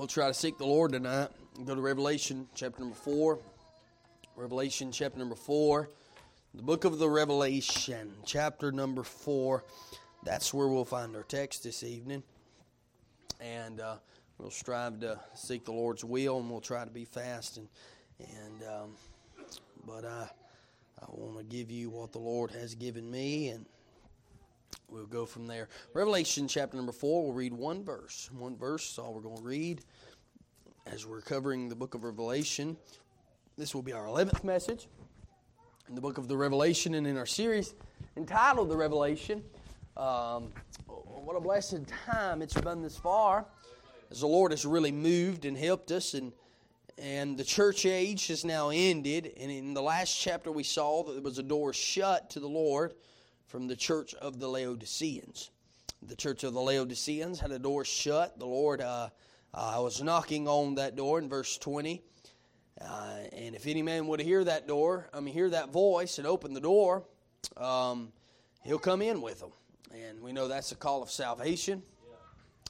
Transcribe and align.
We'll 0.00 0.06
try 0.06 0.28
to 0.28 0.32
seek 0.32 0.56
the 0.56 0.64
Lord 0.64 0.92
tonight. 0.92 1.28
Go 1.66 1.74
to 1.74 1.80
Revelation 1.82 2.48
chapter 2.54 2.80
number 2.80 2.96
4. 2.96 3.38
Revelation 4.34 4.92
chapter 4.92 5.18
number 5.18 5.34
4. 5.34 5.90
The 6.54 6.62
book 6.62 6.86
of 6.86 6.98
the 6.98 7.06
Revelation, 7.06 8.10
chapter 8.24 8.72
number 8.72 9.02
4. 9.02 9.62
That's 10.24 10.54
where 10.54 10.68
we'll 10.68 10.86
find 10.86 11.14
our 11.14 11.24
text 11.24 11.64
this 11.64 11.82
evening. 11.82 12.22
And 13.42 13.78
uh, 13.78 13.96
we'll 14.38 14.50
strive 14.50 15.00
to 15.00 15.20
seek 15.34 15.66
the 15.66 15.72
Lord's 15.72 16.02
will 16.02 16.38
and 16.38 16.48
we'll 16.48 16.62
try 16.62 16.82
to 16.82 16.90
be 16.90 17.04
fast. 17.04 17.58
And, 17.58 17.68
and 18.20 18.62
um, 18.72 18.96
But 19.86 20.06
I, 20.06 20.30
I 20.98 21.04
want 21.08 21.36
to 21.36 21.44
give 21.44 21.70
you 21.70 21.90
what 21.90 22.12
the 22.12 22.20
Lord 22.20 22.52
has 22.52 22.74
given 22.74 23.10
me 23.10 23.48
and 23.48 23.66
we'll 24.88 25.06
go 25.06 25.26
from 25.26 25.46
there. 25.46 25.68
Revelation 25.94 26.48
chapter 26.48 26.76
number 26.76 26.92
4, 26.92 27.24
we'll 27.24 27.32
read 27.32 27.52
one 27.52 27.84
verse. 27.84 28.28
One 28.32 28.56
verse 28.56 28.92
is 28.92 28.98
all 28.98 29.14
we're 29.14 29.20
going 29.20 29.38
to 29.38 29.42
read 29.42 29.80
as 30.86 31.06
we're 31.06 31.20
covering 31.20 31.68
the 31.68 31.76
book 31.76 31.94
of 31.94 32.04
Revelation. 32.04 32.76
This 33.56 33.74
will 33.74 33.82
be 33.82 33.92
our 33.92 34.06
11th 34.06 34.44
message 34.44 34.88
in 35.88 35.94
the 35.94 36.00
book 36.00 36.18
of 36.18 36.28
the 36.28 36.36
Revelation 36.36 36.94
and 36.94 37.06
in 37.06 37.16
our 37.16 37.26
series 37.26 37.74
entitled 38.16 38.68
The 38.68 38.76
Revelation. 38.76 39.42
Um, 39.96 40.52
what 40.86 41.36
a 41.36 41.40
blessed 41.40 41.86
time 42.06 42.42
it's 42.42 42.54
been 42.54 42.82
this 42.82 42.96
far 42.96 43.44
as 44.10 44.20
the 44.20 44.26
Lord 44.26 44.52
has 44.52 44.64
really 44.64 44.92
moved 44.92 45.44
and 45.44 45.56
helped 45.56 45.90
us 45.90 46.14
and 46.14 46.32
and 46.98 47.38
the 47.38 47.44
church 47.44 47.86
age 47.86 48.26
has 48.26 48.44
now 48.44 48.68
ended 48.70 49.32
and 49.38 49.50
in 49.50 49.74
the 49.74 49.82
last 49.82 50.18
chapter 50.18 50.52
we 50.52 50.62
saw 50.62 51.02
that 51.04 51.12
there 51.12 51.22
was 51.22 51.38
a 51.38 51.42
door 51.42 51.72
shut 51.72 52.30
to 52.30 52.40
the 52.40 52.48
Lord 52.48 52.94
from 53.50 53.66
the 53.66 53.74
church 53.74 54.14
of 54.14 54.38
the 54.38 54.46
Laodiceans. 54.46 55.50
The 56.02 56.14
church 56.14 56.44
of 56.44 56.54
the 56.54 56.60
Laodiceans 56.60 57.40
had 57.40 57.50
a 57.50 57.58
door 57.58 57.84
shut. 57.84 58.38
The 58.38 58.46
Lord 58.46 58.80
uh, 58.80 59.08
uh, 59.52 59.80
was 59.82 60.00
knocking 60.00 60.46
on 60.46 60.76
that 60.76 60.94
door 60.94 61.18
in 61.18 61.28
verse 61.28 61.58
20. 61.58 62.00
Uh, 62.80 62.84
and 63.32 63.56
if 63.56 63.66
any 63.66 63.82
man 63.82 64.06
would 64.06 64.20
hear 64.20 64.44
that 64.44 64.68
door, 64.68 65.08
I 65.12 65.18
mean, 65.18 65.34
hear 65.34 65.50
that 65.50 65.72
voice 65.72 66.18
and 66.18 66.28
open 66.28 66.54
the 66.54 66.60
door, 66.60 67.02
um, 67.56 68.12
he'll 68.62 68.78
come 68.78 69.02
in 69.02 69.20
with 69.20 69.40
them. 69.40 69.50
And 69.92 70.22
we 70.22 70.32
know 70.32 70.46
that's 70.46 70.70
a 70.70 70.76
call 70.76 71.02
of 71.02 71.10
salvation. 71.10 71.82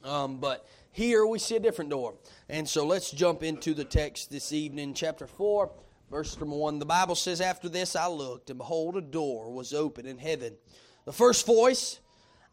Um, 0.02 0.38
but 0.38 0.66
here 0.92 1.26
we 1.26 1.38
see 1.38 1.56
a 1.56 1.60
different 1.60 1.90
door. 1.90 2.14
And 2.48 2.66
so 2.66 2.86
let's 2.86 3.10
jump 3.10 3.42
into 3.42 3.74
the 3.74 3.84
text 3.84 4.30
this 4.30 4.50
evening, 4.50 4.94
chapter 4.94 5.26
4, 5.26 5.70
verse 6.10 6.38
number 6.38 6.56
1. 6.56 6.78
The 6.78 6.86
Bible 6.86 7.14
says, 7.14 7.40
After 7.40 7.68
this 7.68 7.96
I 7.96 8.08
looked, 8.08 8.50
and 8.50 8.58
behold, 8.58 8.96
a 8.96 9.00
door 9.00 9.52
was 9.52 9.72
open 9.72 10.06
in 10.06 10.18
heaven. 10.18 10.56
The 11.04 11.12
first 11.12 11.46
voice 11.46 12.00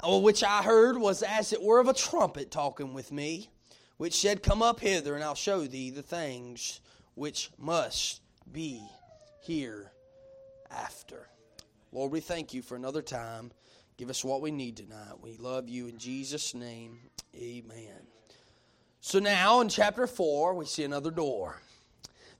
which 0.03 0.44
I 0.44 0.61
heard 0.61 0.97
was 0.97 1.23
as 1.23 1.53
it 1.53 1.61
were 1.61 1.80
of 1.80 1.88
a 1.88 1.94
trumpet 1.94 2.52
talking 2.52 2.94
with 2.94 3.11
me, 3.11 3.49
which 3.97 4.19
said, 4.19 4.44
Come 4.44 4.61
up 4.61 4.80
hither, 4.80 5.16
and 5.16 5.23
I'll 5.23 5.36
show 5.36 5.66
thee 5.66 5.89
the 5.89 6.03
things 6.03 6.81
which 7.16 7.49
must 7.58 8.22
be 8.52 8.81
hereafter. 9.41 11.27
Lord, 11.92 12.11
we 12.11 12.19
thank 12.19 12.53
you 12.53 12.61
for 12.61 12.75
another 12.75 13.02
time. 13.02 13.52
Give 13.97 14.09
us 14.11 14.23
what 14.23 14.42
we 14.42 14.52
need 14.52 14.77
tonight. 14.77 15.19
We 15.21 15.38
love 15.38 15.67
you 15.67 15.88
in 15.88 15.97
Jesus' 15.97 16.53
name. 16.53 16.99
Amen. 17.36 18.05
So 19.02 19.19
now 19.19 19.61
in 19.61 19.69
chapter 19.69 20.05
4, 20.05 20.53
we 20.53 20.66
see 20.66 20.83
another 20.83 21.09
door. 21.09 21.59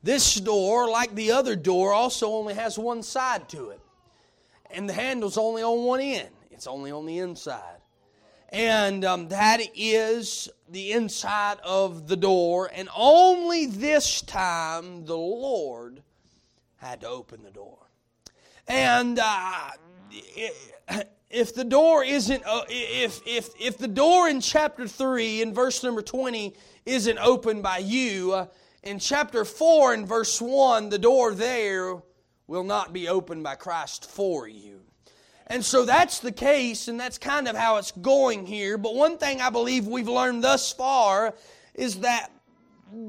This 0.08 0.36
door, 0.36 0.89
like 0.89 1.13
the 1.16 1.33
other 1.33 1.58
door, 1.58 1.91
also 1.91 2.30
only 2.30 2.53
has 2.53 2.80
one 2.80 3.03
side 3.03 3.50
to 3.50 3.72
it. 3.72 3.81
And 4.72 4.88
the 4.88 4.94
handle's 4.94 5.38
only 5.38 5.61
on 5.61 5.83
one 5.83 5.99
end, 5.99 6.30
it's 6.49 6.66
only 6.66 6.91
on 6.91 7.05
the 7.05 7.17
inside. 7.17 7.81
And 8.47 9.03
um, 9.03 9.27
that 9.27 9.59
is 9.75 10.47
the 10.69 10.94
inside 10.94 11.58
of 11.61 12.08
the 12.08 12.16
door. 12.16 12.72
And 12.73 12.88
only 12.95 13.66
this 13.66 14.22
time 14.22 15.03
the 15.03 15.17
Lord 15.17 16.02
had 16.77 17.02
to 17.02 17.09
open 17.09 17.44
the 17.44 17.52
door. 17.52 17.80
And 18.66 19.20
uh, 19.20 19.71
if 21.30 21.54
the 21.54 21.65
door 21.65 22.05
isn't, 22.05 22.43
uh, 22.45 22.61
if, 22.70 23.20
if, 23.27 23.49
if 23.60 23.77
the 23.77 23.89
door 23.89 24.30
in 24.30 24.39
chapter 24.39 24.87
3 24.87 25.42
in 25.42 25.54
verse 25.54 25.83
number 25.83 26.02
20 26.02 26.55
isn't 26.86 27.17
opened 27.17 27.61
by 27.61 27.80
you, 27.80 28.31
uh, 28.31 28.45
in 28.87 28.99
chapter 28.99 29.43
4 29.43 29.93
and 29.93 30.08
verse 30.08 30.42
1, 30.42 30.89
the 30.89 30.98
door 30.98 31.33
there 31.33 32.02
will 32.48 32.64
not 32.64 32.93
be 32.93 33.09
opened 33.09 33.43
by 33.43 33.55
Christ 33.55 34.09
for 34.09 34.48
you. 34.48 34.80
And 35.48 35.64
so 35.64 35.83
that's 35.83 36.20
the 36.20 36.31
case, 36.31 36.87
and 36.87 36.98
that's 36.98 37.17
kind 37.17 37.49
of 37.49 37.55
how 37.55 37.77
it's 37.77 37.92
going 37.92 38.45
here. 38.45 38.77
But 38.77 38.95
one 38.95 39.17
thing 39.17 39.42
I 39.42 39.49
believe 39.49 39.87
we've 39.87 40.08
learned 40.08 40.43
thus 40.43 40.71
far 40.71 41.36
is 41.73 41.99
that 41.99 42.31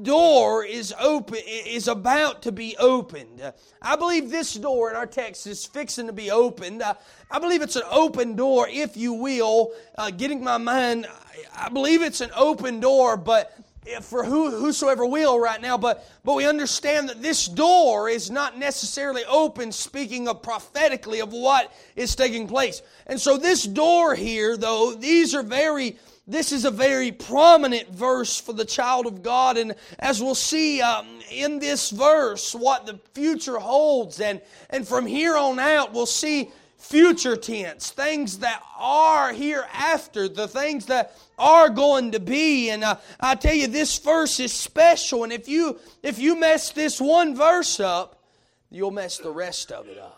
door 0.01 0.65
is 0.65 0.93
open 0.99 1.39
is 1.47 1.87
about 1.87 2.41
to 2.41 2.51
be 2.51 2.75
opened. 2.77 3.53
I 3.81 3.95
believe 3.95 4.29
this 4.29 4.53
door 4.53 4.89
in 4.89 4.97
our 4.97 5.05
text 5.05 5.47
is 5.47 5.65
fixing 5.65 6.07
to 6.07 6.13
be 6.13 6.29
opened. 6.29 6.83
I 7.31 7.39
believe 7.39 7.61
it's 7.61 7.77
an 7.77 7.83
open 7.89 8.35
door, 8.35 8.67
if 8.69 8.97
you 8.97 9.13
will. 9.13 9.71
Uh, 9.97 10.11
getting 10.11 10.43
my 10.43 10.57
mind, 10.57 11.07
I 11.55 11.69
believe 11.69 12.01
it's 12.01 12.19
an 12.19 12.31
open 12.35 12.81
door, 12.81 13.15
but 13.15 13.53
for 14.01 14.23
who, 14.23 14.51
whosoever 14.51 15.05
will 15.05 15.39
right 15.39 15.61
now, 15.61 15.77
but, 15.77 16.07
but 16.23 16.35
we 16.35 16.45
understand 16.45 17.09
that 17.09 17.21
this 17.21 17.47
door 17.47 18.09
is 18.09 18.29
not 18.29 18.57
necessarily 18.57 19.23
open, 19.25 19.71
speaking 19.71 20.27
of 20.27 20.41
prophetically 20.41 21.19
of 21.19 21.31
what 21.31 21.73
is 21.95 22.15
taking 22.15 22.47
place. 22.47 22.81
And 23.07 23.19
so, 23.19 23.37
this 23.37 23.63
door 23.63 24.15
here, 24.15 24.57
though, 24.57 24.93
these 24.93 25.33
are 25.33 25.43
very, 25.43 25.97
this 26.27 26.51
is 26.51 26.65
a 26.65 26.71
very 26.71 27.11
prominent 27.11 27.89
verse 27.89 28.39
for 28.39 28.53
the 28.53 28.65
child 28.65 29.07
of 29.07 29.23
God. 29.23 29.57
And 29.57 29.75
as 29.97 30.21
we'll 30.21 30.35
see 30.35 30.81
um, 30.81 31.07
in 31.31 31.59
this 31.59 31.89
verse, 31.89 32.53
what 32.53 32.85
the 32.85 32.99
future 33.13 33.57
holds. 33.57 34.19
And, 34.19 34.41
and 34.69 34.87
from 34.87 35.05
here 35.05 35.35
on 35.35 35.59
out, 35.59 35.93
we'll 35.93 36.05
see 36.05 36.51
future 36.79 37.35
tense, 37.35 37.91
things 37.91 38.39
that 38.39 38.63
are 38.77 39.33
hereafter, 39.33 40.27
the 40.27 40.47
things 40.47 40.87
that 40.87 41.15
are 41.37 41.69
going 41.69 42.13
to 42.13 42.19
be. 42.19 42.69
And 42.69 42.83
uh, 42.83 42.95
I 43.19 43.35
tell 43.35 43.53
you, 43.53 43.67
this 43.67 43.99
verse 43.99 44.39
is 44.39 44.53
special. 44.53 45.23
And 45.23 45.31
if 45.31 45.47
you 45.47 45.77
if 46.01 46.17
you 46.17 46.39
mess 46.39 46.71
this 46.71 46.99
one 46.99 47.35
verse 47.35 47.79
up, 47.79 48.23
you'll 48.71 48.91
mess 48.91 49.17
the 49.17 49.31
rest 49.31 49.71
of 49.71 49.87
it 49.87 49.99
up. 49.99 50.15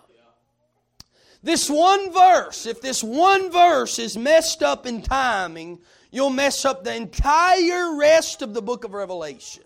This 1.44 1.68
one 1.72 2.14
verse, 2.14 2.68
if 2.68 2.82
this 2.82 3.04
one 3.04 3.52
verse 3.52 3.98
is 3.98 4.16
messed 4.16 4.62
up 4.62 4.86
in 4.86 5.02
timing, 5.02 5.80
you'll 6.12 6.30
mess 6.30 6.66
up 6.66 6.84
the 6.84 6.96
entire 6.96 7.98
rest 7.98 8.44
of 8.44 8.54
the 8.54 8.62
book 8.62 8.84
of 8.84 8.94
Revelation. 8.94 9.64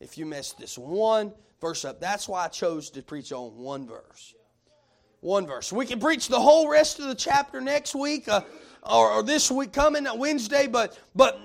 If 0.00 0.16
you 0.16 0.24
mess 0.24 0.52
this 0.52 0.78
one 0.78 1.34
verse 1.60 1.84
up, 1.84 2.00
that's 2.00 2.26
why 2.26 2.46
I 2.46 2.48
chose 2.48 2.88
to 2.92 3.02
preach 3.02 3.30
on 3.30 3.58
one 3.58 3.86
verse 3.86 4.34
one 5.20 5.46
verse. 5.46 5.72
We 5.72 5.86
can 5.86 6.00
preach 6.00 6.28
the 6.28 6.40
whole 6.40 6.68
rest 6.68 6.98
of 6.98 7.06
the 7.06 7.14
chapter 7.14 7.60
next 7.60 7.94
week. 7.94 8.28
Uh, 8.28 8.42
or, 8.82 9.12
or, 9.12 9.22
this 9.22 9.50
week 9.50 9.74
coming 9.74 10.06
Wednesday, 10.16 10.66
but 10.66 10.98
but 11.14 11.38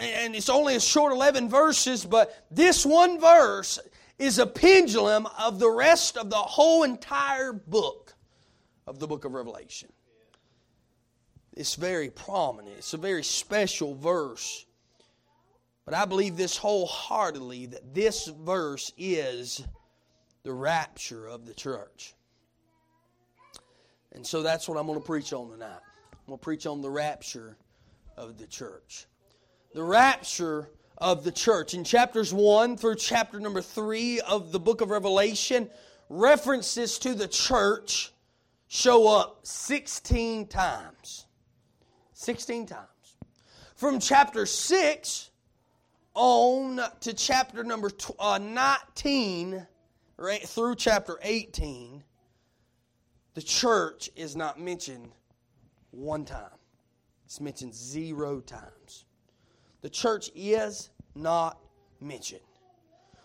and 0.00 0.34
it's 0.34 0.48
only 0.48 0.76
a 0.76 0.80
short 0.80 1.12
eleven 1.12 1.46
verses, 1.46 2.06
but 2.06 2.46
this 2.50 2.86
one 2.86 3.20
verse 3.20 3.78
is 4.18 4.38
a 4.38 4.46
pendulum 4.46 5.26
of 5.38 5.58
the 5.58 5.68
rest 5.68 6.16
of 6.16 6.30
the 6.30 6.36
whole 6.36 6.82
entire 6.82 7.52
book 7.52 8.14
of 8.86 8.98
the 8.98 9.06
book 9.06 9.26
of 9.26 9.32
Revelation. 9.32 9.90
It's 11.54 11.74
very 11.74 12.08
prominent. 12.08 12.76
It's 12.78 12.94
a 12.94 12.98
very 12.98 13.24
special 13.24 13.94
verse. 13.94 14.64
But 15.84 15.94
I 15.94 16.04
believe 16.04 16.36
this 16.36 16.56
wholeheartedly 16.56 17.66
that 17.66 17.94
this 17.94 18.26
verse 18.26 18.92
is 18.96 19.62
the 20.44 20.52
rapture 20.52 21.26
of 21.26 21.46
the 21.46 21.54
church. 21.54 22.14
And 24.12 24.26
so 24.26 24.42
that's 24.42 24.68
what 24.68 24.78
I'm 24.78 24.86
going 24.86 25.00
to 25.00 25.04
preach 25.04 25.32
on 25.32 25.50
tonight. 25.50 25.80
I'm 26.12 26.26
going 26.26 26.38
to 26.38 26.42
preach 26.42 26.66
on 26.66 26.82
the 26.82 26.90
rapture 26.90 27.56
of 28.16 28.38
the 28.38 28.46
church. 28.46 29.06
The 29.74 29.82
rapture 29.82 30.68
of 30.98 31.24
the 31.24 31.32
church. 31.32 31.74
In 31.74 31.84
chapters 31.84 32.34
1 32.34 32.76
through 32.76 32.96
chapter 32.96 33.40
number 33.40 33.62
3 33.62 34.20
of 34.20 34.52
the 34.52 34.60
book 34.60 34.80
of 34.80 34.90
Revelation, 34.90 35.70
references 36.08 36.98
to 36.98 37.14
the 37.14 37.28
church 37.28 38.12
show 38.68 39.08
up 39.08 39.40
16 39.44 40.46
times. 40.48 41.26
16 42.12 42.66
times. 42.66 42.86
From 43.76 43.98
chapter 43.98 44.44
6 44.44 45.30
on 46.14 46.80
to 47.00 47.14
chapter 47.14 47.64
number 47.64 47.90
uh, 48.18 48.38
19, 48.38 49.66
right 50.18 50.42
through 50.42 50.74
chapter 50.74 51.18
18, 51.22 52.02
the 53.34 53.42
church 53.42 54.10
is 54.16 54.36
not 54.36 54.60
mentioned 54.60 55.10
one 55.90 56.24
time, 56.24 56.58
it's 57.24 57.40
mentioned 57.40 57.74
zero 57.74 58.40
times. 58.40 59.04
The 59.82 59.90
church 59.90 60.30
is 60.34 60.90
not 61.14 61.58
mentioned. 62.00 62.40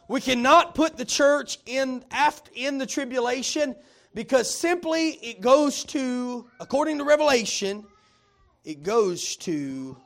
We 0.07 0.22
cannot 0.22 0.75
put 0.75 0.98
the 0.98 1.06
church 1.06 1.60
in 1.66 2.04
after 2.12 2.52
in 2.56 2.78
the 2.78 2.86
tribulation 2.86 3.75
because 4.13 4.50
simply 4.50 5.10
it 5.22 5.42
goes 5.42 5.84
to 5.86 6.48
according 6.60 7.00
to 7.00 7.04
Revelation 7.04 7.86
it 8.63 8.81
goes 8.84 9.36
to 9.38 9.98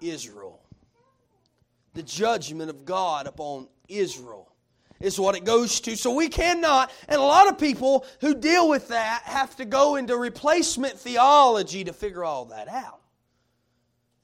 Israel. 0.00 0.60
the 1.94 2.02
judgment 2.02 2.70
of 2.70 2.84
God 2.84 3.26
upon 3.26 3.68
Israel. 3.88 4.52
Is 4.98 5.20
what 5.20 5.36
it 5.36 5.44
goes 5.44 5.80
to. 5.80 5.94
So 5.96 6.14
we 6.14 6.28
cannot, 6.28 6.90
and 7.08 7.18
a 7.18 7.24
lot 7.24 7.48
of 7.48 7.58
people 7.58 8.06
who 8.20 8.34
deal 8.34 8.68
with 8.68 8.88
that 8.88 9.22
have 9.24 9.54
to 9.56 9.66
go 9.66 9.96
into 9.96 10.16
replacement 10.16 10.98
theology 10.98 11.84
to 11.84 11.92
figure 11.92 12.24
all 12.24 12.46
that 12.46 12.66
out. 12.68 13.00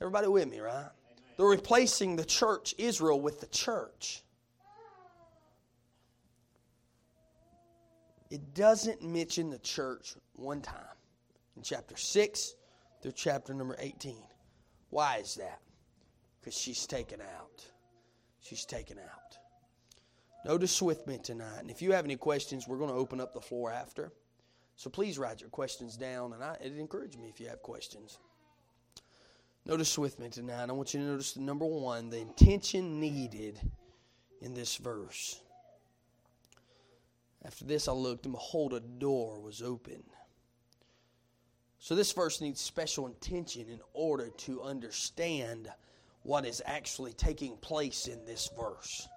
Everybody 0.01 0.29
with 0.29 0.49
me, 0.49 0.61
right? 0.61 0.89
They're 1.37 1.47
replacing 1.47 2.17
the 2.17 2.25
church, 2.25 2.75
Israel, 2.79 3.21
with 3.21 3.41
the 3.41 3.47
church. 3.49 4.23
It 8.31 8.55
doesn't 8.55 9.03
mention 9.03 9.51
the 9.51 9.59
church 9.59 10.15
one 10.37 10.63
time 10.63 10.97
in 11.57 11.63
chapter 11.63 11.97
6 11.97 12.55
through 13.03 13.13
chapter 13.13 13.53
number 13.53 13.77
18. 13.79 14.17
Why 14.89 15.19
is 15.19 15.35
that? 15.35 15.61
Because 16.41 16.59
she's 16.59 16.87
taken 16.87 17.21
out. 17.21 17.65
She's 18.41 18.65
taken 18.65 18.99
out. 18.99 19.22
Notice 20.45 20.83
with 20.83 21.07
me 21.07 21.19
tonight. 21.19 21.61
And 21.61 21.71
if 21.71 21.81
you 21.81 21.93
have 21.93 22.05
any 22.05 22.17
questions, 22.17 22.67
we're 22.67 22.79
going 22.79 22.91
to 22.91 22.97
open 22.97 23.21
up 23.21 23.33
the 23.33 23.41
floor 23.41 23.71
after. 23.71 24.13
So 24.77 24.91
please 24.91 25.19
write 25.19 25.41
your 25.41 25.51
questions 25.51 25.97
down, 25.97 26.33
and 26.33 26.43
I, 26.43 26.57
it 26.61 26.77
encourage 26.77 27.17
me 27.17 27.29
if 27.29 27.39
you 27.39 27.49
have 27.49 27.63
questions. 27.63 28.19
Notice 29.65 29.97
with 29.97 30.19
me 30.19 30.29
tonight. 30.29 30.69
I 30.69 30.73
want 30.73 30.93
you 30.93 31.01
to 31.01 31.07
notice 31.07 31.33
the 31.35 31.41
number 31.41 31.67
one, 31.67 32.11
the 32.11 32.19
intention 32.19 32.99
needed 32.99 33.61
in 34.41 34.55
this 34.55 34.77
verse. 34.77 35.41
After 37.45 37.65
this, 37.65 37.87
I 37.87 37.93
looked, 37.93 38.25
and 38.25 38.33
behold, 38.33 38.73
a 38.73 38.81
door 38.81 39.41
was 39.41 39.63
open. 39.63 40.03
So, 41.79 41.95
this 41.95 42.13
verse 42.13 42.41
needs 42.41 42.61
special 42.61 43.07
intention 43.07 43.67
in 43.69 43.81
order 43.93 44.31
to 44.39 44.63
understand 44.63 45.69
what 46.23 46.45
is 46.45 46.63
actually 46.65 47.13
taking 47.13 47.57
place 47.57 48.07
in 48.07 48.25
this 48.25 48.49
verse. 48.57 49.09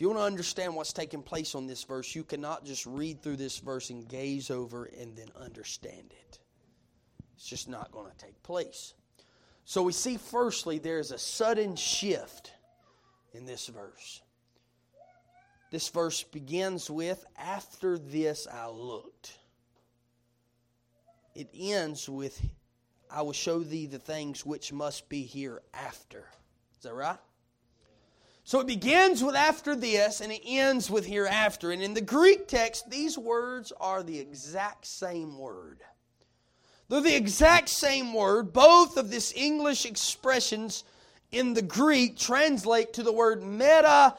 If 0.00 0.02
you 0.04 0.08
want 0.08 0.20
to 0.20 0.24
understand 0.24 0.74
what's 0.74 0.94
taking 0.94 1.22
place 1.22 1.54
on 1.54 1.66
this 1.66 1.84
verse, 1.84 2.14
you 2.14 2.24
cannot 2.24 2.64
just 2.64 2.86
read 2.86 3.20
through 3.20 3.36
this 3.36 3.58
verse 3.58 3.90
and 3.90 4.08
gaze 4.08 4.50
over 4.50 4.86
and 4.98 5.14
then 5.14 5.28
understand 5.38 6.14
it. 6.18 6.38
It's 7.36 7.44
just 7.44 7.68
not 7.68 7.92
going 7.92 8.10
to 8.10 8.16
take 8.16 8.42
place. 8.42 8.94
So 9.66 9.82
we 9.82 9.92
see, 9.92 10.16
firstly, 10.16 10.78
there's 10.78 11.10
a 11.10 11.18
sudden 11.18 11.76
shift 11.76 12.50
in 13.34 13.44
this 13.44 13.66
verse. 13.66 14.22
This 15.70 15.90
verse 15.90 16.22
begins 16.22 16.88
with, 16.88 17.22
After 17.36 17.98
this 17.98 18.46
I 18.50 18.68
looked. 18.68 19.36
It 21.34 21.50
ends 21.54 22.08
with, 22.08 22.40
I 23.10 23.20
will 23.20 23.34
show 23.34 23.58
thee 23.58 23.84
the 23.84 23.98
things 23.98 24.46
which 24.46 24.72
must 24.72 25.10
be 25.10 25.24
hereafter. 25.24 26.24
Is 26.78 26.84
that 26.84 26.94
right? 26.94 27.18
So 28.50 28.58
it 28.58 28.66
begins 28.66 29.22
with 29.22 29.36
after 29.36 29.76
this 29.76 30.20
and 30.20 30.32
it 30.32 30.42
ends 30.44 30.90
with 30.90 31.06
hereafter. 31.06 31.70
And 31.70 31.80
in 31.80 31.94
the 31.94 32.00
Greek 32.00 32.48
text, 32.48 32.90
these 32.90 33.16
words 33.16 33.72
are 33.80 34.02
the 34.02 34.18
exact 34.18 34.88
same 34.88 35.38
word. 35.38 35.82
They're 36.88 37.00
the 37.00 37.14
exact 37.14 37.68
same 37.68 38.12
word. 38.12 38.52
Both 38.52 38.96
of 38.96 39.08
these 39.08 39.32
English 39.34 39.86
expressions 39.86 40.82
in 41.30 41.54
the 41.54 41.62
Greek 41.62 42.18
translate 42.18 42.92
to 42.94 43.04
the 43.04 43.12
word 43.12 43.44
meta 43.44 44.16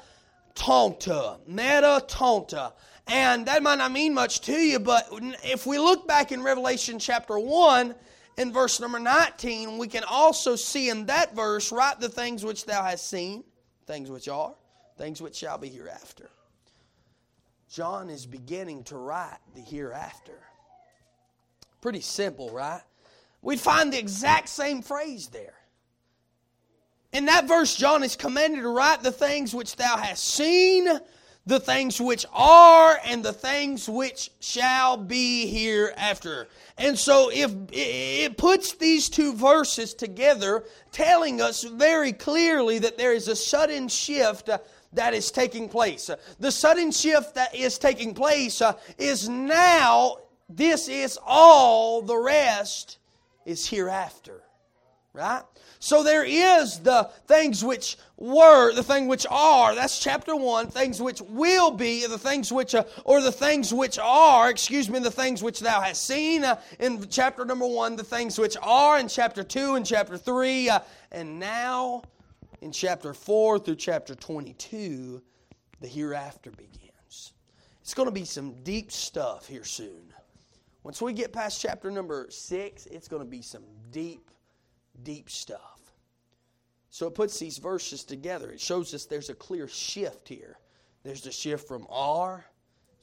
tonta. 0.55 1.39
Meta 1.45 2.01
tonta. 2.07 2.71
And 3.07 3.45
that 3.47 3.61
might 3.61 3.79
not 3.79 3.91
mean 3.91 4.13
much 4.13 4.39
to 4.43 4.53
you, 4.53 4.79
but 4.79 5.09
if 5.43 5.65
we 5.65 5.77
look 5.77 6.07
back 6.07 6.31
in 6.31 6.41
Revelation 6.41 6.99
chapter 6.99 7.37
1, 7.37 7.93
in 8.37 8.53
verse 8.53 8.79
number 8.79 8.97
19, 8.97 9.77
we 9.77 9.89
can 9.89 10.05
also 10.05 10.55
see 10.55 10.89
in 10.89 11.07
that 11.07 11.35
verse, 11.35 11.69
write 11.73 11.99
the 11.99 12.07
things 12.07 12.45
which 12.45 12.65
thou 12.65 12.81
hast 12.81 13.09
seen, 13.09 13.43
things 13.91 14.09
which 14.09 14.29
are, 14.29 14.53
things 14.97 15.21
which 15.21 15.35
shall 15.35 15.57
be 15.57 15.67
hereafter. 15.67 16.29
John 17.69 18.09
is 18.09 18.25
beginning 18.25 18.85
to 18.85 18.95
write 18.95 19.39
the 19.53 19.59
hereafter. 19.59 20.39
Pretty 21.81 21.99
simple, 21.99 22.49
right? 22.51 22.83
We 23.41 23.57
find 23.57 23.91
the 23.91 23.99
exact 23.99 24.47
same 24.47 24.81
phrase 24.81 25.27
there. 25.27 25.55
In 27.11 27.25
that 27.25 27.49
verse, 27.49 27.75
John 27.75 28.01
is 28.01 28.15
commanded 28.15 28.61
to 28.61 28.69
write 28.69 29.03
the 29.03 29.11
things 29.11 29.53
which 29.53 29.75
thou 29.75 29.97
hast 29.97 30.23
seen, 30.23 30.88
the 31.45 31.59
things 31.59 31.99
which 31.99 32.25
are, 32.33 32.99
and 33.05 33.23
the 33.23 33.33
things 33.33 33.89
which 33.89 34.29
shall 34.39 34.95
be 34.97 35.47
hereafter. 35.47 36.47
And 36.77 36.97
so, 36.97 37.29
if 37.33 37.51
it 37.71 38.38
puts 38.38 38.73
these 38.73 39.09
two 39.09 39.33
verses 39.33 39.93
together, 39.93 40.63
telling 40.91 41.41
us 41.41 41.63
very 41.63 42.13
clearly 42.13 42.79
that 42.79 42.97
there 42.97 43.13
is 43.13 43.27
a 43.27 43.35
sudden 43.35 43.88
shift 43.88 44.49
that 44.93 45.13
is 45.13 45.31
taking 45.31 45.69
place. 45.69 46.09
The 46.39 46.51
sudden 46.51 46.91
shift 46.91 47.35
that 47.35 47.55
is 47.55 47.77
taking 47.77 48.13
place 48.13 48.61
uh, 48.61 48.73
is 48.97 49.29
now 49.29 50.17
this 50.49 50.88
is 50.88 51.17
all, 51.25 52.01
the 52.01 52.17
rest 52.17 52.97
is 53.45 53.67
hereafter. 53.67 54.41
Right? 55.13 55.43
So 55.83 56.03
there 56.03 56.23
is 56.23 56.77
the 56.77 57.09
things 57.25 57.65
which 57.65 57.97
were, 58.15 58.71
the 58.71 58.83
thing 58.83 59.07
which 59.07 59.25
are, 59.31 59.73
that's 59.73 59.97
chapter 59.97 60.35
1, 60.35 60.67
things 60.67 61.01
which 61.01 61.21
will 61.21 61.71
be, 61.71 62.05
the 62.05 62.19
things 62.19 62.51
which, 62.51 62.75
uh, 62.75 62.83
or 63.03 63.19
the 63.19 63.31
things 63.31 63.73
which 63.73 63.97
are, 63.97 64.51
excuse 64.51 64.91
me, 64.91 64.99
the 64.99 65.09
things 65.09 65.41
which 65.41 65.59
thou 65.59 65.81
hast 65.81 66.05
seen 66.05 66.43
uh, 66.43 66.61
in 66.79 67.09
chapter 67.09 67.45
number 67.45 67.65
1, 67.65 67.95
the 67.95 68.03
things 68.03 68.37
which 68.37 68.55
are 68.61 68.99
in 68.99 69.07
chapter 69.07 69.43
2 69.43 69.73
and 69.73 69.83
chapter 69.83 70.17
3, 70.17 70.69
uh, 70.69 70.79
and 71.11 71.39
now 71.39 72.03
in 72.61 72.71
chapter 72.71 73.11
4 73.11 73.57
through 73.57 73.75
chapter 73.75 74.13
22, 74.13 75.19
the 75.79 75.87
hereafter 75.87 76.51
begins. 76.51 77.33
It's 77.81 77.95
going 77.95 78.07
to 78.07 78.13
be 78.13 78.25
some 78.25 78.53
deep 78.61 78.91
stuff 78.91 79.47
here 79.47 79.65
soon. 79.65 80.13
Once 80.83 81.01
we 81.01 81.11
get 81.11 81.33
past 81.33 81.59
chapter 81.59 81.89
number 81.89 82.27
six, 82.29 82.85
it's 82.85 83.07
going 83.07 83.21
to 83.21 83.27
be 83.27 83.41
some 83.41 83.63
deep, 83.91 84.30
deep 85.03 85.30
stuff. 85.30 85.80
So 86.89 87.07
it 87.07 87.15
puts 87.15 87.39
these 87.39 87.57
verses 87.57 88.03
together. 88.03 88.51
It 88.51 88.59
shows 88.59 88.94
us 88.94 89.06
there's 89.06 89.30
a 89.30 89.36
clear 89.36 89.68
shift 89.68 90.27
here. 90.27 90.57
There's 91.03 91.21
the 91.21 91.31
shift 91.31 91.68
from 91.68 91.88
are 91.89 92.45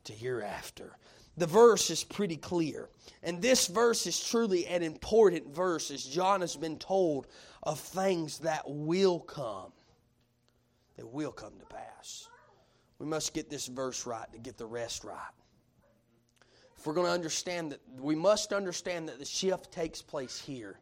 to 0.05 0.13
hereafter. 0.13 0.97
The 1.37 1.47
verse 1.47 1.91
is 1.91 2.05
pretty 2.05 2.37
clear. 2.37 2.91
And 3.23 3.41
this 3.41 3.67
verse 3.67 4.07
is 4.07 4.23
truly 4.23 4.67
an 4.67 4.83
important 4.83 5.55
verse 5.55 5.91
as 5.91 6.05
John 6.05 6.41
has 6.41 6.57
been 6.57 6.79
told 6.79 7.29
of 7.63 7.79
things 7.81 8.39
that 8.41 8.65
will 8.67 9.21
come. 9.21 9.73
That 10.97 11.07
will 11.07 11.33
come 11.33 11.53
to 11.59 11.67
pass. 11.67 12.29
We 12.99 13.07
must 13.07 13.33
get 13.33 13.49
this 13.49 13.69
verse 13.69 14.05
right 14.05 14.31
to 14.33 14.39
get 14.39 14.59
the 14.59 14.67
rest 14.67 15.05
right 15.05 15.33
if 16.79 16.87
we're 16.87 16.95
going 16.95 17.07
to 17.07 17.13
understand 17.13 17.73
that, 17.73 17.81
we 17.99 18.15
must 18.15 18.53
understand 18.53 19.09
that 19.09 19.19
the 19.19 19.25
shift 19.25 19.73
takes 19.73 20.01
place 20.01 20.41
here. 20.41 20.79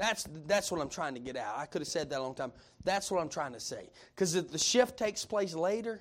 That's, 0.00 0.26
that's 0.46 0.72
what 0.72 0.80
I'm 0.80 0.88
trying 0.88 1.12
to 1.12 1.20
get 1.20 1.36
out. 1.36 1.58
I 1.58 1.66
could 1.66 1.82
have 1.82 1.88
said 1.88 2.08
that 2.08 2.20
a 2.20 2.22
long 2.22 2.34
time. 2.34 2.52
That's 2.84 3.10
what 3.10 3.20
I'm 3.20 3.28
trying 3.28 3.52
to 3.52 3.60
say. 3.60 3.90
Because 4.14 4.34
if 4.34 4.50
the 4.50 4.56
shift 4.56 4.96
takes 4.96 5.26
place 5.26 5.54
later, 5.54 6.00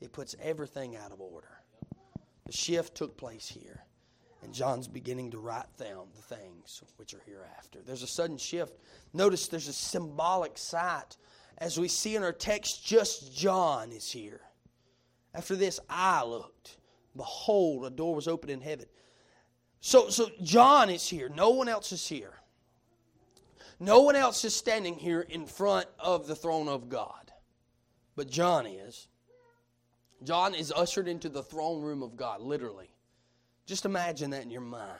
it 0.00 0.12
puts 0.12 0.34
everything 0.42 0.96
out 0.96 1.12
of 1.12 1.20
order. 1.20 1.60
The 2.46 2.52
shift 2.52 2.96
took 2.96 3.16
place 3.16 3.46
here. 3.46 3.84
And 4.42 4.52
John's 4.52 4.88
beginning 4.88 5.30
to 5.30 5.38
write 5.38 5.76
down 5.78 6.08
the 6.16 6.34
things 6.34 6.82
which 6.96 7.14
are 7.14 7.22
hereafter. 7.26 7.78
There's 7.86 8.02
a 8.02 8.08
sudden 8.08 8.38
shift. 8.38 8.72
Notice 9.14 9.46
there's 9.46 9.68
a 9.68 9.72
symbolic 9.72 10.58
sight. 10.58 11.16
As 11.58 11.78
we 11.78 11.86
see 11.86 12.16
in 12.16 12.24
our 12.24 12.32
text, 12.32 12.84
just 12.84 13.36
John 13.36 13.92
is 13.92 14.10
here. 14.10 14.40
After 15.32 15.54
this, 15.54 15.78
I 15.88 16.24
looked 16.24 16.78
behold, 17.16 17.84
a 17.84 17.90
door 17.90 18.14
was 18.14 18.26
opened 18.26 18.50
in 18.50 18.60
heaven. 18.60 18.86
So, 19.80 20.08
so 20.08 20.28
John 20.42 20.90
is 20.90 21.08
here. 21.08 21.28
No 21.28 21.50
one 21.50 21.68
else 21.68 21.92
is 21.92 22.06
here. 22.06 22.37
No 23.80 24.00
one 24.00 24.16
else 24.16 24.44
is 24.44 24.54
standing 24.54 24.94
here 24.94 25.20
in 25.20 25.46
front 25.46 25.86
of 25.98 26.26
the 26.26 26.34
throne 26.34 26.68
of 26.68 26.88
God. 26.88 27.32
But 28.16 28.28
John 28.28 28.66
is. 28.66 29.06
John 30.24 30.54
is 30.54 30.72
ushered 30.72 31.06
into 31.06 31.28
the 31.28 31.42
throne 31.42 31.82
room 31.82 32.02
of 32.02 32.16
God, 32.16 32.40
literally. 32.40 32.90
Just 33.66 33.84
imagine 33.84 34.30
that 34.30 34.42
in 34.42 34.50
your 34.50 34.60
mind. 34.60 34.98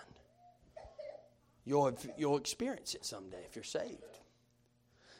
You'll, 1.65 1.99
you'll 2.17 2.37
experience 2.37 2.95
it 2.95 3.05
someday 3.05 3.45
if 3.45 3.57
you're 3.57 3.65
saved. 3.65 4.03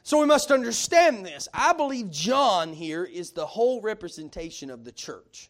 So 0.03 0.19
we 0.19 0.25
must 0.25 0.49
understand 0.49 1.25
this. 1.25 1.47
I 1.53 1.73
believe 1.73 2.09
John 2.09 2.73
here 2.73 3.03
is 3.03 3.31
the 3.31 3.45
whole 3.45 3.81
representation 3.81 4.69
of 4.69 4.85
the 4.85 4.91
church. 4.91 5.49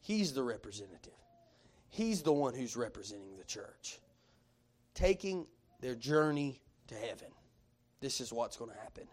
He's 0.00 0.32
the 0.32 0.42
representative. 0.42 1.12
He's 1.88 2.22
the 2.22 2.32
one 2.32 2.54
who's 2.54 2.74
representing 2.74 3.36
the 3.36 3.44
church, 3.44 4.00
taking 4.94 5.46
their 5.80 5.94
journey 5.94 6.62
to 6.92 6.98
heaven. 6.98 7.28
This 8.00 8.20
is 8.20 8.32
what's 8.32 8.56
going 8.56 8.70
to 8.70 8.76
happen. 8.78 9.04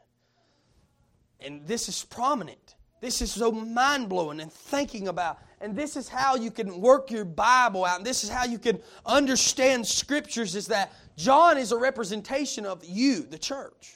And 1.39 1.65
this 1.65 1.87
is 1.87 2.03
prominent. 2.03 2.75
This 3.01 3.21
is 3.21 3.31
so 3.31 3.51
mind 3.51 4.09
blowing 4.09 4.41
and 4.41 4.51
thinking 4.51 5.07
about. 5.07 5.39
And 5.61 5.75
this 5.75 5.95
is 5.95 6.09
how 6.09 6.35
you 6.35 6.51
can 6.51 6.81
work 6.81 7.11
your 7.11 7.25
Bible 7.25 7.85
out. 7.85 7.97
And 7.97 8.05
this 8.05 8.23
is 8.23 8.29
how 8.29 8.45
you 8.45 8.59
can 8.59 8.79
understand 9.05 9.87
scriptures 9.87 10.55
is 10.55 10.67
that 10.67 10.93
John 11.15 11.57
is 11.57 11.71
a 11.71 11.77
representation 11.77 12.65
of 12.65 12.83
you, 12.83 13.21
the 13.23 13.37
church. 13.37 13.95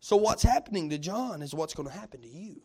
So, 0.00 0.16
what's 0.16 0.42
happening 0.42 0.90
to 0.90 0.98
John 0.98 1.42
is 1.42 1.54
what's 1.54 1.74
going 1.74 1.88
to 1.88 1.94
happen 1.94 2.22
to 2.22 2.28
you. 2.28 2.62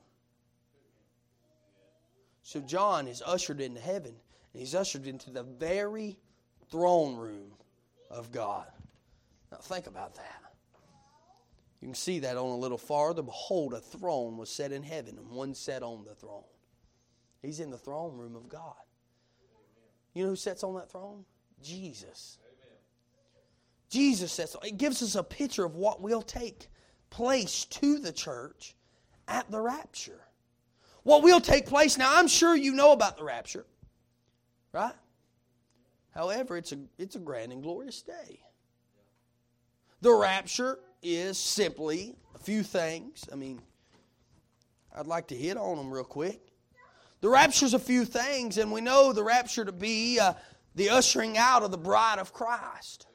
So, 2.41 2.61
John 2.61 3.07
is 3.07 3.21
ushered 3.25 3.59
into 3.59 3.81
heaven, 3.81 4.13
and 4.53 4.59
he's 4.59 4.75
ushered 4.75 5.07
into 5.07 5.31
the 5.31 5.43
very 5.43 6.17
throne 6.69 7.15
room 7.17 7.51
of 8.09 8.31
God. 8.31 8.67
Now, 9.53 9.59
think 9.59 9.85
about 9.85 10.15
that. 10.15 10.41
You 11.79 11.87
can 11.87 11.93
see 11.93 12.19
that 12.19 12.37
on 12.37 12.49
a 12.49 12.57
little 12.57 12.79
farther. 12.79 13.21
Behold, 13.21 13.75
a 13.75 13.79
throne 13.79 14.35
was 14.35 14.49
set 14.49 14.71
in 14.71 14.81
heaven, 14.81 15.15
and 15.19 15.29
one 15.29 15.53
sat 15.53 15.83
on 15.83 16.05
the 16.05 16.15
throne. 16.15 16.41
He's 17.43 17.59
in 17.59 17.69
the 17.69 17.77
throne 17.77 18.17
room 18.17 18.35
of 18.35 18.49
God. 18.49 18.73
You 20.15 20.23
know 20.23 20.29
who 20.29 20.35
sits 20.35 20.63
on 20.63 20.73
that 20.75 20.89
throne? 20.89 21.23
Jesus. 21.61 22.39
Jesus 23.91 24.31
says 24.31 24.55
it 24.63 24.77
gives 24.77 25.03
us 25.03 25.13
a 25.13 25.23
picture 25.23 25.65
of 25.65 25.75
what 25.75 26.01
will 26.01 26.23
take 26.23 26.67
place 27.11 27.65
to 27.65 27.99
the 27.99 28.11
church 28.11 28.75
at 29.27 29.51
the 29.51 29.61
rapture. 29.61 30.21
What 31.03 31.21
will 31.21 31.41
take 31.41 31.67
place. 31.67 31.95
Now, 31.95 32.17
I'm 32.17 32.27
sure 32.27 32.55
you 32.55 32.73
know 32.73 32.91
about 32.91 33.17
the 33.17 33.23
rapture, 33.23 33.67
right? 34.71 34.95
However, 36.09 36.57
it's 36.57 36.71
a, 36.71 36.79
it's 36.97 37.15
a 37.15 37.19
grand 37.19 37.51
and 37.51 37.61
glorious 37.61 38.01
day. 38.01 38.39
The 40.03 40.13
rapture 40.13 40.79
is 41.01 41.37
simply 41.37 42.13
a 42.35 42.37
few 42.37 42.61
things. 42.61 43.23
I 43.31 43.37
mean, 43.37 43.61
I'd 44.93 45.07
like 45.07 45.27
to 45.27 45.35
hit 45.35 45.55
on 45.55 45.77
them 45.77 45.89
real 45.89 46.03
quick. 46.03 46.41
The 47.21 47.29
rapture's 47.29 47.73
a 47.73 47.79
few 47.79 48.03
things, 48.03 48.57
and 48.57 48.69
we 48.69 48.81
know 48.81 49.13
the 49.13 49.23
rapture 49.23 49.63
to 49.63 49.71
be 49.71 50.19
uh, 50.19 50.33
the 50.75 50.89
ushering 50.89 51.37
out 51.37 51.63
of 51.63 51.71
the 51.71 51.77
bride 51.77 52.19
of 52.19 52.33
Christ. 52.33 53.07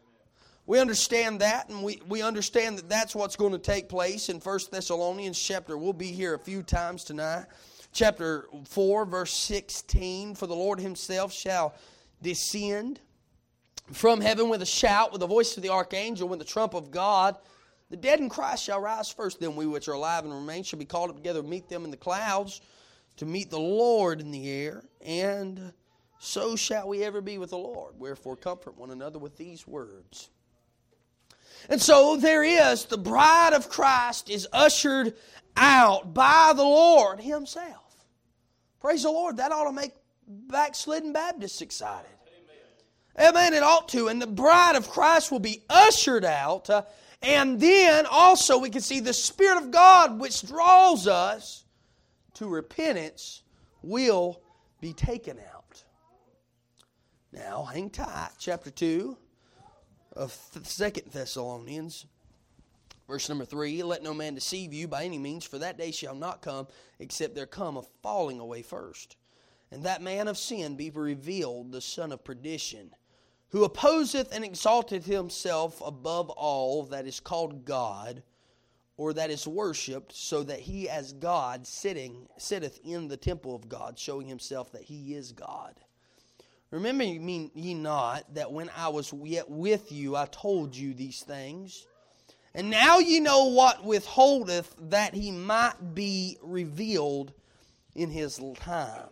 We 0.64 0.80
understand 0.80 1.42
that, 1.42 1.68
and 1.68 1.82
we, 1.82 2.00
we 2.08 2.22
understand 2.22 2.78
that 2.78 2.88
that's 2.88 3.14
what's 3.14 3.36
going 3.36 3.52
to 3.52 3.58
take 3.58 3.90
place 3.90 4.30
in 4.30 4.38
1 4.38 4.58
Thessalonians 4.72 5.38
chapter. 5.38 5.76
We'll 5.76 5.92
be 5.92 6.12
here 6.12 6.32
a 6.32 6.38
few 6.38 6.62
times 6.62 7.04
tonight. 7.04 7.44
Chapter 7.92 8.46
4, 8.64 9.04
verse 9.04 9.34
16 9.34 10.36
For 10.36 10.46
the 10.46 10.56
Lord 10.56 10.80
himself 10.80 11.34
shall 11.34 11.74
descend 12.22 13.00
from 13.92 14.20
heaven 14.20 14.48
with 14.48 14.62
a 14.62 14.66
shout, 14.66 15.12
with 15.12 15.20
the 15.20 15.26
voice 15.26 15.56
of 15.56 15.62
the 15.62 15.70
archangel, 15.70 16.28
with 16.28 16.38
the 16.38 16.44
trump 16.44 16.74
of 16.74 16.90
God. 16.90 17.36
The 17.90 17.96
dead 17.96 18.20
in 18.20 18.28
Christ 18.28 18.64
shall 18.64 18.80
rise 18.80 19.10
first. 19.10 19.40
Then 19.40 19.56
we 19.56 19.66
which 19.66 19.88
are 19.88 19.94
alive 19.94 20.24
and 20.24 20.34
remain 20.34 20.62
shall 20.62 20.78
be 20.78 20.84
called 20.84 21.10
up 21.10 21.16
together 21.16 21.42
to 21.42 21.48
meet 21.48 21.68
them 21.68 21.84
in 21.84 21.90
the 21.90 21.96
clouds, 21.96 22.60
to 23.16 23.26
meet 23.26 23.50
the 23.50 23.58
Lord 23.58 24.20
in 24.20 24.30
the 24.30 24.50
air. 24.50 24.82
And 25.00 25.72
so 26.18 26.54
shall 26.56 26.88
we 26.88 27.02
ever 27.04 27.20
be 27.20 27.38
with 27.38 27.50
the 27.50 27.58
Lord. 27.58 27.94
Wherefore, 27.98 28.36
comfort 28.36 28.76
one 28.76 28.90
another 28.90 29.18
with 29.18 29.36
these 29.36 29.66
words. 29.66 30.30
And 31.68 31.80
so 31.80 32.16
there 32.16 32.44
is, 32.44 32.84
the 32.84 32.98
bride 32.98 33.52
of 33.52 33.68
Christ 33.68 34.30
is 34.30 34.46
ushered 34.52 35.14
out 35.56 36.14
by 36.14 36.52
the 36.54 36.62
Lord 36.62 37.20
Himself. 37.20 38.06
Praise 38.80 39.02
the 39.02 39.10
Lord. 39.10 39.38
That 39.38 39.50
ought 39.50 39.64
to 39.64 39.72
make 39.72 39.92
backslidden 40.26 41.12
Baptists 41.12 41.62
excited. 41.62 42.10
Amen. 43.18 43.54
It 43.54 43.62
ought 43.62 43.88
to. 43.90 44.08
And 44.08 44.22
the 44.22 44.26
bride 44.26 44.76
of 44.76 44.88
Christ 44.88 45.32
will 45.32 45.40
be 45.40 45.62
ushered 45.68 46.24
out. 46.24 46.70
Uh, 46.70 46.82
and 47.22 47.60
then 47.60 48.06
also 48.06 48.58
we 48.58 48.70
can 48.70 48.80
see 48.80 49.00
the 49.00 49.12
Spirit 49.12 49.58
of 49.58 49.70
God, 49.70 50.20
which 50.20 50.46
draws 50.46 51.08
us 51.08 51.64
to 52.34 52.48
repentance, 52.48 53.42
will 53.82 54.40
be 54.80 54.92
taken 54.92 55.38
out. 55.54 55.82
Now, 57.32 57.64
hang 57.64 57.90
tight. 57.90 58.30
Chapter 58.38 58.70
2 58.70 59.16
of 60.14 60.32
Second 60.62 61.12
Thessalonians, 61.12 62.06
verse 63.06 63.28
number 63.28 63.44
three: 63.44 63.82
Let 63.82 64.02
no 64.02 64.14
man 64.14 64.34
deceive 64.34 64.72
you 64.72 64.88
by 64.88 65.04
any 65.04 65.18
means, 65.18 65.44
for 65.44 65.58
that 65.58 65.76
day 65.76 65.90
shall 65.90 66.14
not 66.14 66.42
come 66.42 66.68
except 66.98 67.34
there 67.34 67.46
come 67.46 67.76
a 67.76 67.82
falling 68.02 68.40
away 68.40 68.62
first, 68.62 69.16
and 69.70 69.84
that 69.84 70.02
man 70.02 70.26
of 70.28 70.38
sin 70.38 70.76
be 70.76 70.90
revealed, 70.90 71.72
the 71.72 71.80
son 71.80 72.12
of 72.12 72.24
perdition, 72.24 72.90
who 73.50 73.64
opposeth 73.64 74.34
and 74.34 74.44
exalteth 74.44 75.06
himself 75.06 75.80
above 75.84 76.30
all 76.30 76.84
that 76.84 77.06
is 77.06 77.20
called 77.20 77.64
God 77.64 78.22
or 78.96 79.12
that 79.12 79.30
is 79.30 79.46
worshipped, 79.46 80.12
so 80.12 80.42
that 80.42 80.58
he 80.58 80.88
as 80.88 81.12
God 81.12 81.66
sitting 81.66 82.26
sitteth 82.36 82.80
in 82.84 83.06
the 83.06 83.16
temple 83.16 83.54
of 83.54 83.68
God, 83.68 83.96
showing 83.96 84.26
himself 84.26 84.72
that 84.72 84.82
he 84.82 85.14
is 85.14 85.30
God. 85.30 85.74
Remember 86.72 87.04
ye 87.04 87.74
not 87.74 88.34
that 88.34 88.52
when 88.52 88.70
I 88.76 88.88
was 88.88 89.12
yet 89.24 89.48
with 89.48 89.92
you, 89.92 90.16
I 90.16 90.26
told 90.26 90.76
you 90.76 90.94
these 90.94 91.22
things? 91.22 91.86
And 92.54 92.70
now 92.70 92.98
ye 92.98 93.20
know 93.20 93.44
what 93.44 93.84
withholdeth 93.84 94.74
that 94.90 95.14
he 95.14 95.30
might 95.30 95.94
be 95.94 96.36
revealed 96.42 97.32
in 97.94 98.10
his 98.10 98.40
time. 98.58 99.08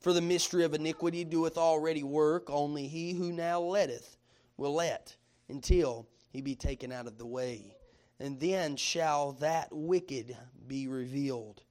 For 0.00 0.12
the 0.12 0.20
mystery 0.20 0.64
of 0.64 0.74
iniquity 0.74 1.24
doeth 1.24 1.58
already 1.58 2.02
work, 2.02 2.50
only 2.50 2.86
he 2.86 3.12
who 3.12 3.32
now 3.32 3.60
letteth 3.60 4.16
will 4.56 4.74
let 4.74 5.16
until 5.48 6.06
he 6.30 6.40
be 6.40 6.54
taken 6.54 6.92
out 6.92 7.06
of 7.06 7.18
the 7.18 7.26
way. 7.26 7.74
And 8.20 8.38
then 8.38 8.76
shall 8.76 9.32
that 9.34 9.68
wicked 9.70 10.36
be 10.66 10.88
revealed 10.88 11.62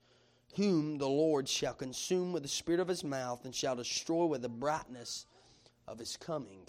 whom 0.56 0.98
the 0.98 1.08
Lord 1.08 1.48
shall 1.48 1.74
consume 1.74 2.32
with 2.32 2.42
the 2.42 2.48
spirit 2.48 2.80
of 2.80 2.88
his 2.88 3.04
mouth 3.04 3.44
and 3.44 3.54
shall 3.54 3.76
destroy 3.76 4.26
with 4.26 4.42
the 4.42 4.48
brightness 4.48 5.26
of 5.86 5.98
his 5.98 6.16
coming. 6.16 6.66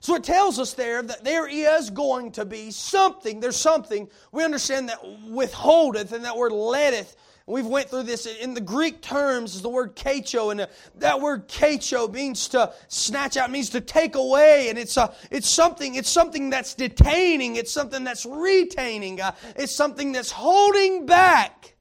So 0.00 0.14
it 0.14 0.24
tells 0.24 0.58
us 0.58 0.74
there 0.74 1.02
that 1.02 1.24
there 1.24 1.48
is 1.48 1.90
going 1.90 2.32
to 2.32 2.44
be 2.44 2.70
something. 2.70 3.40
There's 3.40 3.56
something. 3.56 4.08
We 4.32 4.44
understand 4.44 4.88
that 4.88 5.00
withholdeth 5.28 6.12
and 6.12 6.24
that 6.24 6.36
word 6.36 6.52
letteth. 6.52 7.16
We've 7.48 7.66
went 7.66 7.88
through 7.88 8.02
this 8.02 8.26
in 8.26 8.52
the 8.52 8.60
Greek 8.60 9.00
terms 9.00 9.54
is 9.54 9.62
the 9.62 9.70
word 9.70 9.96
kacho, 9.96 10.52
and 10.52 10.68
that 10.96 11.20
word 11.22 11.48
kacho 11.48 12.12
means 12.12 12.46
to 12.48 12.74
snatch 12.88 13.38
out, 13.38 13.50
means 13.50 13.70
to 13.70 13.80
take 13.80 14.16
away, 14.16 14.68
and 14.68 14.78
it's 14.78 14.98
a, 14.98 15.14
it's 15.30 15.48
something, 15.48 15.94
it's 15.94 16.10
something 16.10 16.50
that's 16.50 16.74
detaining, 16.74 17.56
it's 17.56 17.72
something 17.72 18.04
that's 18.04 18.26
retaining, 18.26 19.22
uh, 19.22 19.34
it's 19.56 19.74
something 19.74 20.12
that's 20.12 20.30
holding 20.30 21.06
back 21.06 21.74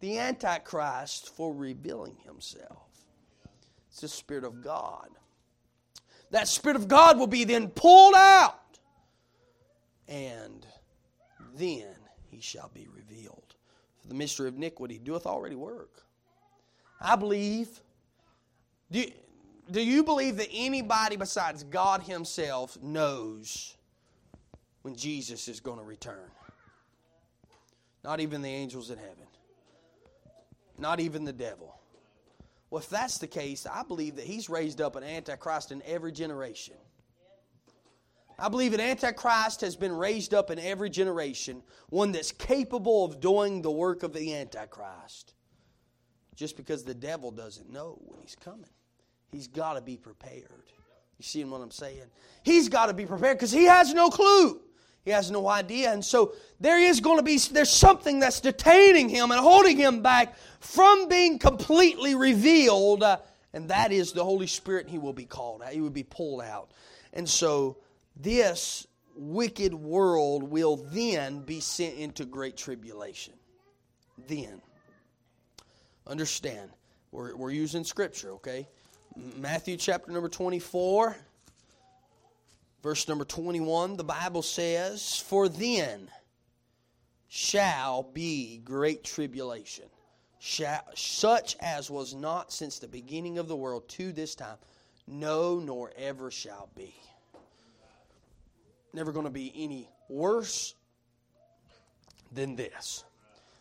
the 0.00 0.18
Antichrist 0.18 1.28
for 1.36 1.54
revealing 1.54 2.16
himself. 2.24 2.88
It's 3.90 4.00
the 4.00 4.08
Spirit 4.08 4.44
of 4.44 4.64
God. 4.64 5.10
That 6.30 6.48
Spirit 6.48 6.76
of 6.76 6.88
God 6.88 7.18
will 7.18 7.26
be 7.26 7.44
then 7.44 7.68
pulled 7.68 8.14
out, 8.14 8.78
and 10.08 10.66
then 11.54 11.94
he 12.30 12.40
shall 12.40 12.70
be 12.72 12.88
revealed. 12.90 13.51
For 14.02 14.08
the 14.08 14.14
mystery 14.14 14.48
of 14.48 14.56
iniquity 14.56 14.98
doeth 14.98 15.26
already 15.26 15.56
work. 15.56 16.02
I 17.00 17.16
believe. 17.16 17.68
Do 18.90 19.04
do 19.70 19.82
you 19.82 20.02
believe 20.02 20.36
that 20.36 20.48
anybody 20.52 21.16
besides 21.16 21.64
God 21.64 22.02
Himself 22.02 22.76
knows 22.82 23.76
when 24.82 24.94
Jesus 24.96 25.48
is 25.48 25.60
going 25.60 25.78
to 25.78 25.84
return? 25.84 26.30
Not 28.04 28.20
even 28.20 28.42
the 28.42 28.50
angels 28.50 28.90
in 28.90 28.98
heaven 28.98 29.26
not 30.82 31.00
even 31.00 31.24
the 31.24 31.32
devil. 31.32 31.74
Well, 32.68 32.82
if 32.82 32.90
that's 32.90 33.18
the 33.18 33.26
case, 33.26 33.66
I 33.66 33.82
believe 33.82 34.16
that 34.16 34.24
he's 34.24 34.50
raised 34.50 34.80
up 34.80 34.96
an 34.96 35.04
Antichrist 35.04 35.72
in 35.72 35.82
every 35.86 36.12
generation. 36.12 36.74
I 38.38 38.48
believe 38.48 38.72
an 38.74 38.80
Antichrist 38.80 39.60
has 39.60 39.76
been 39.76 39.92
raised 39.92 40.34
up 40.34 40.50
in 40.50 40.58
every 40.58 40.90
generation, 40.90 41.62
one 41.90 42.12
that's 42.12 42.32
capable 42.32 43.04
of 43.04 43.20
doing 43.20 43.62
the 43.62 43.70
work 43.70 44.02
of 44.02 44.12
the 44.12 44.34
Antichrist. 44.34 45.34
Just 46.34 46.56
because 46.56 46.84
the 46.84 46.94
devil 46.94 47.30
doesn't 47.30 47.70
know 47.70 47.98
when 48.04 48.20
he's 48.20 48.34
coming, 48.34 48.70
he's 49.30 49.46
got 49.48 49.74
to 49.74 49.80
be 49.80 49.96
prepared. 49.96 50.72
You 51.18 51.24
see 51.24 51.44
what 51.44 51.60
I'm 51.60 51.70
saying? 51.70 52.02
He's 52.42 52.68
got 52.68 52.86
to 52.86 52.94
be 52.94 53.06
prepared 53.06 53.36
because 53.36 53.52
he 53.52 53.64
has 53.64 53.94
no 53.94 54.10
clue. 54.10 54.60
He 55.04 55.10
has 55.10 55.30
no 55.30 55.48
idea. 55.48 55.92
And 55.92 56.04
so 56.04 56.34
there 56.60 56.80
is 56.80 57.00
going 57.00 57.18
to 57.18 57.22
be, 57.22 57.36
there's 57.38 57.70
something 57.70 58.20
that's 58.20 58.40
detaining 58.40 59.08
him 59.08 59.30
and 59.30 59.40
holding 59.40 59.76
him 59.76 60.02
back 60.02 60.36
from 60.60 61.08
being 61.08 61.38
completely 61.38 62.14
revealed. 62.14 63.02
Uh, 63.02 63.18
and 63.52 63.68
that 63.68 63.92
is 63.92 64.12
the 64.12 64.24
Holy 64.24 64.46
Spirit. 64.46 64.88
He 64.88 64.98
will 64.98 65.12
be 65.12 65.24
called 65.24 65.62
out. 65.62 65.72
He 65.72 65.80
will 65.80 65.90
be 65.90 66.04
pulled 66.04 66.42
out. 66.42 66.70
And 67.12 67.28
so 67.28 67.76
this 68.16 68.86
wicked 69.14 69.74
world 69.74 70.42
will 70.42 70.76
then 70.76 71.40
be 71.40 71.60
sent 71.60 71.96
into 71.96 72.24
great 72.24 72.56
tribulation. 72.56 73.34
Then. 74.28 74.60
Understand. 76.06 76.70
We're, 77.10 77.36
we're 77.36 77.50
using 77.50 77.84
scripture, 77.84 78.32
okay? 78.32 78.68
Matthew 79.36 79.76
chapter 79.76 80.10
number 80.10 80.28
24 80.28 81.16
Verse 82.82 83.06
number 83.06 83.24
21, 83.24 83.96
the 83.96 84.02
Bible 84.02 84.42
says, 84.42 85.16
For 85.16 85.48
then 85.48 86.10
shall 87.28 88.02
be 88.02 88.58
great 88.64 89.04
tribulation, 89.04 89.84
shall, 90.40 90.82
such 90.96 91.56
as 91.60 91.88
was 91.88 92.12
not 92.12 92.52
since 92.52 92.80
the 92.80 92.88
beginning 92.88 93.38
of 93.38 93.46
the 93.46 93.54
world 93.54 93.88
to 93.90 94.10
this 94.12 94.34
time, 94.34 94.56
no, 95.06 95.60
nor 95.60 95.92
ever 95.96 96.32
shall 96.32 96.70
be. 96.74 96.92
Never 98.92 99.12
going 99.12 99.24
to 99.26 99.30
be 99.30 99.52
any 99.54 99.88
worse 100.08 100.74
than 102.32 102.56
this. 102.56 103.04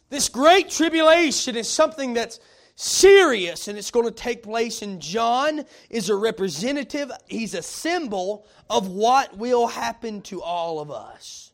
This 0.10 0.28
great 0.28 0.70
tribulation 0.70 1.56
is 1.56 1.70
something 1.70 2.14
that's 2.14 2.40
serious 2.76 3.68
and 3.68 3.78
it's 3.78 3.92
going 3.92 4.06
to 4.06 4.12
take 4.12 4.44
place 4.44 4.82
and 4.82 5.02
John 5.02 5.66
is 5.90 6.10
a 6.10 6.16
representative, 6.16 7.12
he's 7.28 7.54
a 7.54 7.62
symbol 7.62 8.46
of 8.70 8.90
what 8.90 9.38
will 9.38 9.68
happen 9.68 10.22
to 10.24 10.42
all 10.42 10.80
of 10.80 10.92
us. 10.92 11.52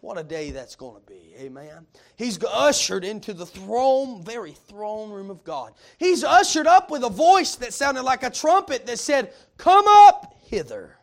What 0.00 0.18
a 0.18 0.22
day 0.22 0.50
that's 0.50 0.76
going 0.76 1.00
to 1.00 1.06
be. 1.06 1.34
Amen. 1.38 1.86
He's 2.16 2.42
ushered 2.44 3.04
into 3.04 3.32
the 3.32 3.46
throne, 3.46 4.22
very 4.22 4.52
throne 4.52 5.10
room 5.10 5.30
of 5.30 5.44
God. 5.44 5.72
He's 5.96 6.22
ushered 6.22 6.66
up 6.66 6.90
with 6.90 7.04
a 7.04 7.08
voice 7.08 7.54
that 7.56 7.72
sounded 7.72 8.02
like 8.02 8.22
a 8.22 8.28
trumpet 8.28 8.84
that 8.84 8.98
said, 8.98 9.32
Come 9.56 9.86
up 9.88 10.34
hither. 10.44 10.98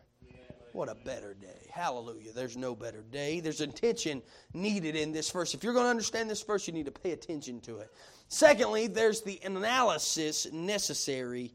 What 0.72 0.88
a 0.88 0.94
better 0.94 1.34
day. 1.34 1.61
Hallelujah. 1.72 2.32
There's 2.32 2.56
no 2.58 2.76
better 2.76 3.00
day. 3.00 3.40
There's 3.40 3.62
attention 3.62 4.20
needed 4.52 4.94
in 4.94 5.10
this 5.10 5.30
verse. 5.30 5.54
If 5.54 5.64
you're 5.64 5.72
going 5.72 5.86
to 5.86 5.90
understand 5.90 6.28
this 6.28 6.42
verse, 6.42 6.66
you 6.66 6.74
need 6.74 6.84
to 6.84 6.92
pay 6.92 7.12
attention 7.12 7.60
to 7.62 7.78
it. 7.78 7.90
Secondly, 8.28 8.88
there's 8.88 9.22
the 9.22 9.40
analysis 9.42 10.52
necessary 10.52 11.54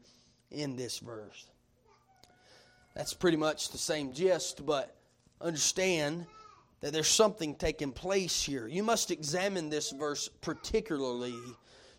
in 0.50 0.74
this 0.74 0.98
verse. 0.98 1.46
That's 2.96 3.14
pretty 3.14 3.36
much 3.36 3.70
the 3.70 3.78
same 3.78 4.12
gist, 4.12 4.66
but 4.66 4.96
understand 5.40 6.26
that 6.80 6.92
there's 6.92 7.06
something 7.06 7.54
taking 7.54 7.92
place 7.92 8.42
here. 8.42 8.66
You 8.66 8.82
must 8.82 9.12
examine 9.12 9.70
this 9.70 9.92
verse 9.92 10.28
particularly 10.40 11.38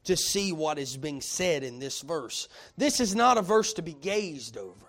to 0.04 0.18
see 0.18 0.52
what 0.52 0.78
is 0.78 0.98
being 0.98 1.22
said 1.22 1.64
in 1.64 1.80
this 1.80 2.02
verse. 2.02 2.50
This 2.78 3.00
is 3.00 3.16
not 3.16 3.38
a 3.38 3.42
verse 3.42 3.72
to 3.74 3.82
be 3.82 3.94
gazed 3.94 4.58
over. 4.58 4.89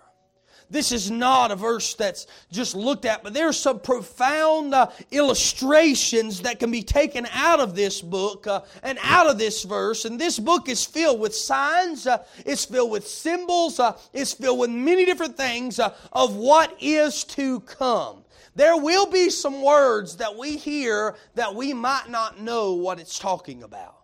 This 0.71 0.93
is 0.93 1.11
not 1.11 1.51
a 1.51 1.55
verse 1.57 1.95
that's 1.95 2.27
just 2.49 2.75
looked 2.75 3.03
at, 3.03 3.23
but 3.23 3.33
there's 3.33 3.59
some 3.59 3.81
profound 3.81 4.73
uh, 4.73 4.89
illustrations 5.11 6.41
that 6.43 6.59
can 6.59 6.71
be 6.71 6.81
taken 6.81 7.27
out 7.33 7.59
of 7.59 7.75
this 7.75 8.01
book 8.01 8.47
uh, 8.47 8.61
and 8.81 8.97
out 9.03 9.29
of 9.29 9.37
this 9.37 9.63
verse. 9.63 10.05
And 10.05 10.17
this 10.17 10.39
book 10.39 10.69
is 10.69 10.85
filled 10.85 11.19
with 11.19 11.35
signs, 11.35 12.07
uh, 12.07 12.23
it's 12.45 12.63
filled 12.63 12.89
with 12.89 13.05
symbols, 13.05 13.81
uh, 13.81 13.97
it's 14.13 14.31
filled 14.33 14.59
with 14.59 14.69
many 14.69 15.03
different 15.03 15.35
things 15.35 15.77
uh, 15.77 15.93
of 16.13 16.37
what 16.37 16.73
is 16.79 17.25
to 17.25 17.59
come. 17.59 18.23
There 18.55 18.77
will 18.77 19.07
be 19.11 19.29
some 19.29 19.61
words 19.61 20.17
that 20.17 20.37
we 20.37 20.55
hear 20.55 21.15
that 21.35 21.53
we 21.53 21.73
might 21.73 22.09
not 22.09 22.39
know 22.39 22.73
what 22.73 22.97
it's 22.97 23.19
talking 23.19 23.63
about. 23.63 24.00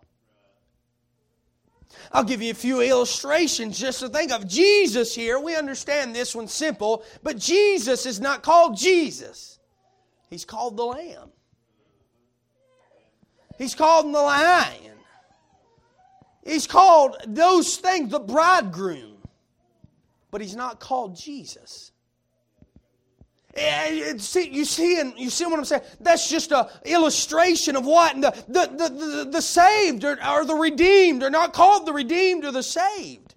I'll 2.12 2.24
give 2.24 2.40
you 2.40 2.50
a 2.50 2.54
few 2.54 2.80
illustrations 2.80 3.78
just 3.78 4.00
to 4.00 4.08
think 4.08 4.32
of. 4.32 4.46
Jesus 4.46 5.14
here, 5.14 5.38
we 5.38 5.56
understand 5.56 6.14
this 6.14 6.34
one's 6.34 6.52
simple, 6.52 7.04
but 7.22 7.36
Jesus 7.36 8.06
is 8.06 8.20
not 8.20 8.42
called 8.42 8.76
Jesus. 8.76 9.58
He's 10.30 10.44
called 10.44 10.76
the 10.76 10.84
Lamb. 10.84 11.30
He's 13.58 13.74
called 13.74 14.06
the 14.06 14.20
Lion. 14.20 14.92
He's 16.44 16.66
called 16.66 17.16
those 17.26 17.76
things, 17.76 18.10
the 18.10 18.20
bridegroom. 18.20 19.16
But 20.30 20.40
he's 20.40 20.56
not 20.56 20.80
called 20.80 21.16
Jesus. 21.16 21.92
See, 24.18 24.48
you 24.50 24.64
see, 24.64 25.00
and 25.00 25.18
you 25.18 25.30
see 25.30 25.44
what 25.46 25.58
I'm 25.58 25.64
saying? 25.64 25.82
That's 26.00 26.28
just 26.28 26.52
an 26.52 26.66
illustration 26.84 27.76
of 27.76 27.84
what 27.84 28.20
the 28.20 28.30
the, 28.46 28.66
the, 28.66 28.88
the, 28.88 29.28
the 29.32 29.42
saved 29.42 30.04
or, 30.04 30.18
or, 30.24 30.44
the 30.44 30.54
redeemed 30.54 31.22
are 31.22 31.30
not 31.30 31.52
called 31.52 31.86
the 31.86 31.92
redeemed 31.92 32.44
or 32.44 32.52
the 32.52 32.62
saved, 32.62 33.34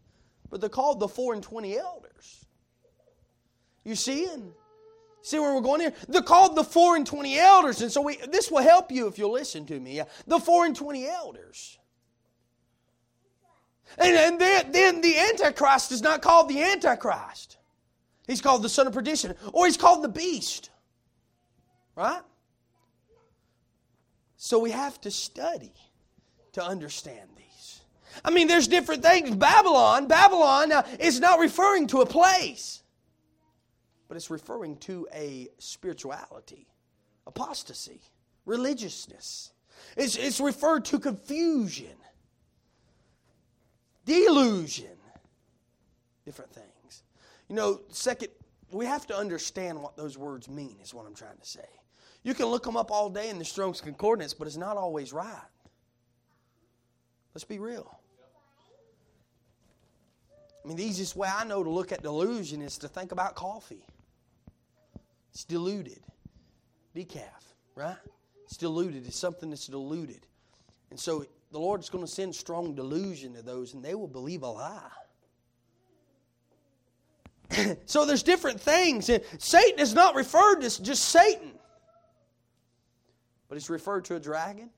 but 0.50 0.60
they're 0.62 0.70
called 0.70 1.00
the 1.00 1.08
four 1.08 1.34
and 1.34 1.42
twenty 1.42 1.78
elders. 1.78 2.46
You 3.84 3.96
see, 3.96 4.26
and 4.26 4.52
see 5.24 5.40
where 5.40 5.56
we're 5.56 5.62
going 5.62 5.82
here. 5.82 5.94
They're 6.08 6.22
called 6.22 6.56
the 6.56 6.64
four 6.64 6.96
and 6.96 7.06
twenty 7.06 7.40
elders, 7.40 7.82
and 7.82 7.92
so 7.92 8.02
we, 8.02 8.18
this 8.18 8.52
will 8.52 8.62
help 8.62 8.92
you 8.92 9.08
if 9.08 9.18
you'll 9.18 9.34
listen 9.34 9.66
to 9.68 9.80
me. 9.80 10.02
The 10.28 10.40
four 10.40 10.66
and 10.66 10.76
twenty 10.76 11.08
elders. 11.08 11.80
And, 13.98 14.16
and 14.16 14.40
then, 14.40 14.72
then 14.72 15.02
the 15.02 15.18
Antichrist 15.18 15.92
is 15.92 16.02
not 16.02 16.22
called 16.22 16.48
the 16.48 16.62
Antichrist. 16.62 17.58
He's 18.32 18.40
called 18.40 18.64
the 18.64 18.70
son 18.70 18.88
of 18.88 18.94
perdition, 18.94 19.36
or 19.52 19.66
he's 19.66 19.76
called 19.76 20.04
the 20.04 20.10
beast. 20.10 20.70
Right? 21.98 22.22
So 24.38 24.58
we 24.58 24.72
have 24.72 25.02
to 25.02 25.12
study 25.12 25.74
to 26.54 26.64
understand 26.64 27.30
these. 27.36 27.82
I 28.24 28.32
mean, 28.32 28.48
there's 28.48 28.70
different 28.70 29.04
things. 29.04 29.36
Babylon, 29.36 30.08
Babylon 30.08 30.72
uh, 30.72 30.84
is 30.98 31.20
not 31.20 31.40
referring 31.40 31.88
to 31.88 32.00
a 32.00 32.06
place, 32.06 32.84
but 34.08 34.16
it's 34.16 34.30
referring 34.30 34.78
to 34.78 35.10
a 35.14 35.50
spirituality, 35.58 36.68
apostasy, 37.28 38.00
religiousness. 38.46 39.52
It's, 39.98 40.16
it's 40.16 40.40
referred 40.40 40.86
to 40.86 41.00
confusion, 41.00 41.98
delusion, 44.06 44.98
different 46.24 46.54
things. 46.54 46.71
You 47.52 47.58
know, 47.58 47.82
second, 47.90 48.30
we 48.72 48.86
have 48.86 49.06
to 49.08 49.14
understand 49.14 49.84
what 49.84 49.98
those 49.98 50.18
words 50.18 50.48
mean, 50.48 50.78
is 50.82 50.94
what 50.94 51.06
I'm 51.06 51.14
trying 51.14 51.36
to 51.38 51.46
say. 51.46 51.66
You 52.24 52.34
can 52.34 52.46
look 52.46 52.64
them 52.64 52.78
up 52.78 52.92
all 52.92 53.10
day 53.10 53.30
in 53.30 53.40
the 53.40 53.44
Strong's 53.44 53.82
Concordance, 53.82 54.34
but 54.34 54.48
it's 54.48 54.56
not 54.56 54.78
always 54.78 55.12
right. 55.12 55.50
Let's 57.36 57.44
be 57.44 57.60
real. 57.60 58.00
I 60.64 60.68
mean, 60.70 60.78
the 60.78 60.86
easiest 60.86 61.18
way 61.18 61.28
I 61.28 61.44
know 61.44 61.62
to 61.62 61.70
look 61.70 61.92
at 61.92 62.02
delusion 62.02 62.62
is 62.62 62.78
to 62.78 62.88
think 62.88 63.12
about 63.12 63.36
coffee. 63.36 63.86
It's 65.34 65.44
diluted. 65.44 66.00
Decaf, 66.96 67.26
right? 67.76 67.98
It's 68.46 68.56
diluted. 68.56 69.06
It's 69.06 69.20
something 69.20 69.50
that's 69.50 69.68
diluted. 69.68 70.26
And 70.90 70.98
so 70.98 71.26
the 71.52 71.60
Lord's 71.60 71.90
going 71.90 72.06
to 72.06 72.10
send 72.10 72.34
strong 72.34 72.76
delusion 72.76 73.34
to 73.34 73.42
those, 73.42 73.74
and 73.74 73.84
they 73.84 73.94
will 73.94 74.08
believe 74.08 74.44
a 74.44 74.48
lie. 74.48 74.88
so 77.86 78.06
there's 78.06 78.24
different 78.24 78.60
things. 78.60 79.10
And 79.10 79.24
Satan 79.38 79.80
is 79.80 79.94
not 79.94 80.16
referred 80.16 80.62
to 80.62 80.84
just 80.84 81.06
Satan, 81.06 81.52
but 83.50 83.58
it's 83.58 83.70
referred 83.70 84.06
to 84.06 84.16
a 84.16 84.20
dragon. 84.20 84.70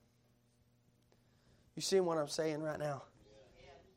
You 1.76 1.82
see 1.82 2.00
what 2.00 2.18
I'm 2.18 2.28
saying 2.28 2.62
right 2.62 2.80
now? 2.80 3.04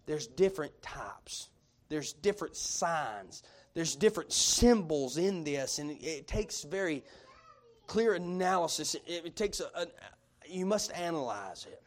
There's 0.06 0.26
different 0.26 0.80
types. 0.82 1.50
There's 1.88 2.12
different 2.12 2.56
signs. 2.56 3.42
There's 3.74 3.94
different 3.94 4.32
symbols 4.32 5.18
in 5.18 5.44
this, 5.44 5.78
and 5.78 5.90
it 5.90 6.26
takes 6.26 6.62
very 6.62 7.04
clear 7.86 8.14
analysis. 8.14 8.94
It, 8.94 9.02
it 9.06 9.36
takes 9.36 9.60
a, 9.60 9.70
a, 9.74 9.86
you 10.48 10.64
must 10.64 10.92
analyze 10.92 11.66
it. 11.70 11.82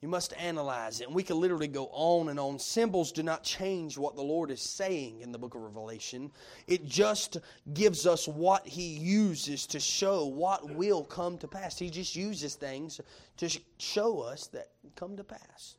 You 0.00 0.08
must 0.08 0.32
analyze 0.38 1.00
it. 1.00 1.08
And 1.08 1.14
we 1.14 1.22
can 1.22 1.38
literally 1.38 1.68
go 1.68 1.90
on 1.92 2.30
and 2.30 2.40
on. 2.40 2.58
Symbols 2.58 3.12
do 3.12 3.22
not 3.22 3.42
change 3.42 3.98
what 3.98 4.16
the 4.16 4.22
Lord 4.22 4.50
is 4.50 4.62
saying 4.62 5.20
in 5.20 5.30
the 5.30 5.38
book 5.38 5.54
of 5.54 5.60
Revelation. 5.60 6.30
It 6.66 6.86
just 6.86 7.36
gives 7.74 8.06
us 8.06 8.26
what 8.26 8.66
He 8.66 8.96
uses 8.96 9.66
to 9.66 9.80
show 9.80 10.24
what 10.24 10.74
will 10.74 11.04
come 11.04 11.36
to 11.38 11.48
pass. 11.48 11.78
He 11.78 11.90
just 11.90 12.16
uses 12.16 12.54
things 12.54 13.00
to 13.36 13.60
show 13.78 14.20
us 14.20 14.46
that 14.48 14.68
come 14.96 15.18
to 15.18 15.24
pass. 15.24 15.76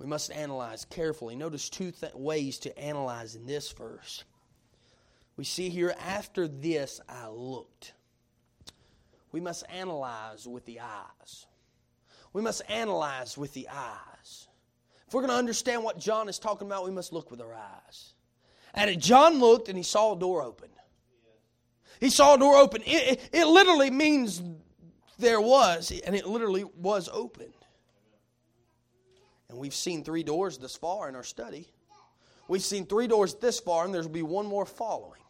We 0.00 0.06
must 0.06 0.32
analyze 0.32 0.84
carefully. 0.84 1.36
Notice 1.36 1.68
two 1.68 1.92
th- 1.92 2.14
ways 2.14 2.58
to 2.60 2.76
analyze 2.76 3.36
in 3.36 3.46
this 3.46 3.70
verse. 3.70 4.24
We 5.36 5.44
see 5.44 5.68
here, 5.68 5.94
after 6.00 6.48
this 6.48 7.00
I 7.08 7.28
looked. 7.28 7.92
We 9.30 9.40
must 9.40 9.64
analyze 9.70 10.48
with 10.48 10.64
the 10.64 10.80
eyes 10.80 11.46
we 12.34 12.42
must 12.42 12.60
analyze 12.68 13.38
with 13.38 13.54
the 13.54 13.68
eyes. 13.70 14.48
If 15.06 15.14
we're 15.14 15.22
going 15.22 15.30
to 15.30 15.38
understand 15.38 15.82
what 15.82 15.98
John 15.98 16.28
is 16.28 16.38
talking 16.38 16.66
about, 16.66 16.84
we 16.84 16.90
must 16.90 17.12
look 17.12 17.30
with 17.30 17.40
our 17.40 17.54
eyes. 17.54 18.12
And 18.74 19.00
John 19.00 19.38
looked 19.38 19.68
and 19.68 19.78
he 19.78 19.84
saw 19.84 20.14
a 20.14 20.18
door 20.18 20.42
open. 20.42 20.68
He 22.00 22.10
saw 22.10 22.34
a 22.34 22.38
door 22.38 22.56
open. 22.56 22.82
It, 22.82 23.12
it, 23.12 23.30
it 23.32 23.46
literally 23.46 23.90
means 23.90 24.42
there 25.18 25.40
was, 25.40 25.92
and 26.04 26.14
it 26.14 26.26
literally 26.26 26.64
was 26.76 27.08
opened. 27.10 27.54
And 29.48 29.58
we've 29.58 29.74
seen 29.74 30.02
three 30.02 30.24
doors 30.24 30.58
this 30.58 30.74
far 30.74 31.08
in 31.08 31.14
our 31.14 31.22
study. 31.22 31.68
We've 32.48 32.60
seen 32.60 32.84
three 32.84 33.06
doors 33.06 33.36
this 33.36 33.60
far, 33.60 33.84
and 33.84 33.94
there'll 33.94 34.08
be 34.08 34.22
one 34.22 34.46
more 34.46 34.66
following. 34.66 35.20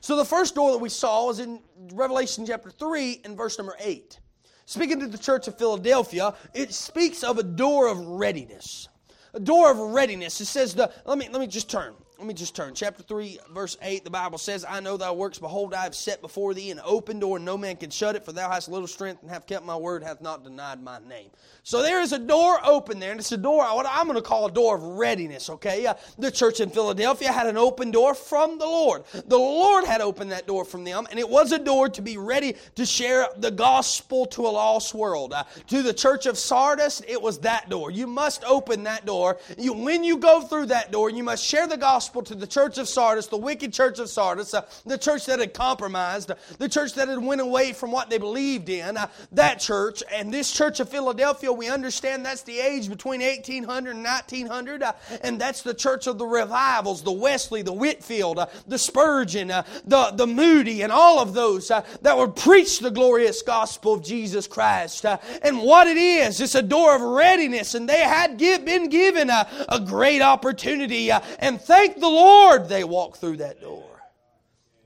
So 0.00 0.16
the 0.16 0.24
first 0.24 0.54
door 0.54 0.70
that 0.70 0.78
we 0.78 0.88
saw 0.88 1.30
is 1.30 1.40
in 1.40 1.60
Revelation 1.92 2.46
chapter 2.46 2.70
3 2.70 3.22
and 3.24 3.36
verse 3.36 3.58
number 3.58 3.74
8. 3.80 4.20
Speaking 4.64 5.00
to 5.00 5.06
the 5.06 5.18
church 5.18 5.48
of 5.48 5.58
Philadelphia, 5.58 6.34
it 6.54 6.72
speaks 6.72 7.22
of 7.22 7.38
a 7.38 7.42
door 7.42 7.88
of 7.88 7.98
readiness. 7.98 8.88
A 9.34 9.40
door 9.40 9.70
of 9.70 9.78
readiness. 9.78 10.40
It 10.40 10.46
says 10.46 10.74
the 10.74 10.90
let 11.04 11.18
me 11.18 11.28
let 11.30 11.40
me 11.40 11.46
just 11.46 11.70
turn. 11.70 11.94
Let 12.22 12.28
me 12.28 12.34
just 12.34 12.54
turn. 12.54 12.72
Chapter 12.72 13.02
3, 13.02 13.40
verse 13.52 13.76
8, 13.82 14.04
the 14.04 14.10
Bible 14.10 14.38
says, 14.38 14.64
I 14.68 14.78
know 14.78 14.96
thy 14.96 15.10
works. 15.10 15.40
Behold, 15.40 15.74
I 15.74 15.82
have 15.82 15.92
set 15.92 16.20
before 16.20 16.54
thee 16.54 16.70
an 16.70 16.80
open 16.84 17.18
door, 17.18 17.38
and 17.38 17.44
no 17.44 17.58
man 17.58 17.74
can 17.74 17.90
shut 17.90 18.14
it, 18.14 18.24
for 18.24 18.30
thou 18.30 18.48
hast 18.48 18.68
little 18.68 18.86
strength, 18.86 19.22
and 19.22 19.30
have 19.32 19.44
kept 19.44 19.66
my 19.66 19.74
word, 19.76 20.04
hath 20.04 20.20
not 20.20 20.44
denied 20.44 20.80
my 20.80 21.00
name. 21.00 21.30
So 21.64 21.82
there 21.82 22.00
is 22.00 22.12
a 22.12 22.20
door 22.20 22.60
open 22.64 23.00
there, 23.00 23.10
and 23.10 23.18
it's 23.18 23.32
a 23.32 23.36
door, 23.36 23.64
what 23.74 23.86
I'm 23.88 24.06
going 24.06 24.14
to 24.14 24.22
call 24.22 24.46
a 24.46 24.52
door 24.52 24.76
of 24.76 24.84
readiness, 24.84 25.50
okay? 25.50 25.84
Uh, 25.84 25.94
the 26.16 26.30
church 26.30 26.60
in 26.60 26.70
Philadelphia 26.70 27.32
had 27.32 27.48
an 27.48 27.56
open 27.56 27.90
door 27.90 28.14
from 28.14 28.56
the 28.56 28.66
Lord. 28.66 29.02
The 29.12 29.36
Lord 29.36 29.84
had 29.84 30.00
opened 30.00 30.30
that 30.30 30.46
door 30.46 30.64
from 30.64 30.84
them, 30.84 31.08
and 31.10 31.18
it 31.18 31.28
was 31.28 31.50
a 31.50 31.58
door 31.58 31.88
to 31.88 32.02
be 32.02 32.18
ready 32.18 32.54
to 32.76 32.86
share 32.86 33.26
the 33.36 33.50
gospel 33.50 34.26
to 34.26 34.42
a 34.42 34.48
lost 34.48 34.94
world. 34.94 35.32
Uh, 35.32 35.42
to 35.66 35.82
the 35.82 35.92
church 35.92 36.26
of 36.26 36.38
Sardis, 36.38 37.02
it 37.08 37.20
was 37.20 37.40
that 37.40 37.68
door. 37.68 37.90
You 37.90 38.06
must 38.06 38.44
open 38.44 38.84
that 38.84 39.06
door. 39.06 39.38
You, 39.58 39.72
when 39.72 40.04
you 40.04 40.18
go 40.18 40.42
through 40.42 40.66
that 40.66 40.92
door, 40.92 41.10
you 41.10 41.24
must 41.24 41.44
share 41.44 41.66
the 41.66 41.76
gospel 41.76 42.11
to 42.20 42.34
the 42.34 42.46
church 42.46 42.76
of 42.76 42.88
Sardis, 42.88 43.28
the 43.28 43.38
wicked 43.38 43.72
church 43.72 43.98
of 43.98 44.10
Sardis, 44.10 44.52
uh, 44.52 44.62
the 44.84 44.98
church 44.98 45.24
that 45.26 45.38
had 45.38 45.54
compromised, 45.54 46.30
uh, 46.30 46.34
the 46.58 46.68
church 46.68 46.92
that 46.94 47.08
had 47.08 47.24
went 47.24 47.40
away 47.40 47.72
from 47.72 47.90
what 47.90 48.10
they 48.10 48.18
believed 48.18 48.68
in. 48.68 48.98
Uh, 48.98 49.06
that 49.32 49.60
church 49.60 50.02
and 50.12 50.32
this 50.32 50.52
church 50.52 50.80
of 50.80 50.88
Philadelphia, 50.88 51.50
we 51.50 51.68
understand 51.68 52.26
that's 52.26 52.42
the 52.42 52.58
age 52.58 52.88
between 52.90 53.22
1800 53.22 53.94
and 53.94 54.04
1900, 54.04 54.82
uh, 54.82 54.92
and 55.22 55.40
that's 55.40 55.62
the 55.62 55.72
church 55.72 56.06
of 56.06 56.18
the 56.18 56.26
revivals, 56.26 57.02
the 57.02 57.12
Wesley, 57.12 57.62
the 57.62 57.72
Whitefield, 57.72 58.38
uh, 58.38 58.46
the 58.66 58.78
Spurgeon, 58.78 59.48
the 59.48 60.12
the 60.14 60.26
Moody, 60.26 60.82
and 60.82 60.92
all 60.92 61.20
of 61.20 61.32
those 61.32 61.68
that 61.68 62.18
would 62.18 62.36
preach 62.36 62.80
the 62.80 62.90
glorious 62.90 63.40
gospel 63.42 63.94
of 63.94 64.02
Jesus 64.02 64.46
Christ. 64.46 65.06
and 65.42 65.60
what 65.60 65.86
it 65.86 65.96
is, 65.96 66.40
it's 66.40 66.54
a 66.54 66.62
door 66.62 66.94
of 66.94 67.00
readiness, 67.00 67.74
and 67.74 67.88
they 67.88 68.00
had 68.00 68.36
give, 68.36 68.64
been 68.64 68.88
given 68.88 69.30
a, 69.30 69.48
a 69.68 69.80
great 69.80 70.20
opportunity. 70.20 71.10
and 71.10 71.60
thank 71.60 71.91
the 71.96 72.08
Lord 72.08 72.68
they 72.68 72.84
walked 72.84 73.18
through 73.18 73.38
that 73.38 73.60
door. 73.60 74.02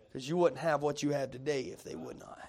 Because 0.08 0.28
you 0.28 0.36
wouldn't 0.36 0.60
have 0.60 0.82
what 0.82 1.02
you 1.02 1.10
have 1.10 1.30
today 1.30 1.62
if 1.62 1.84
they 1.84 1.94
would 1.94 2.18
not 2.18 2.38
have. 2.38 2.46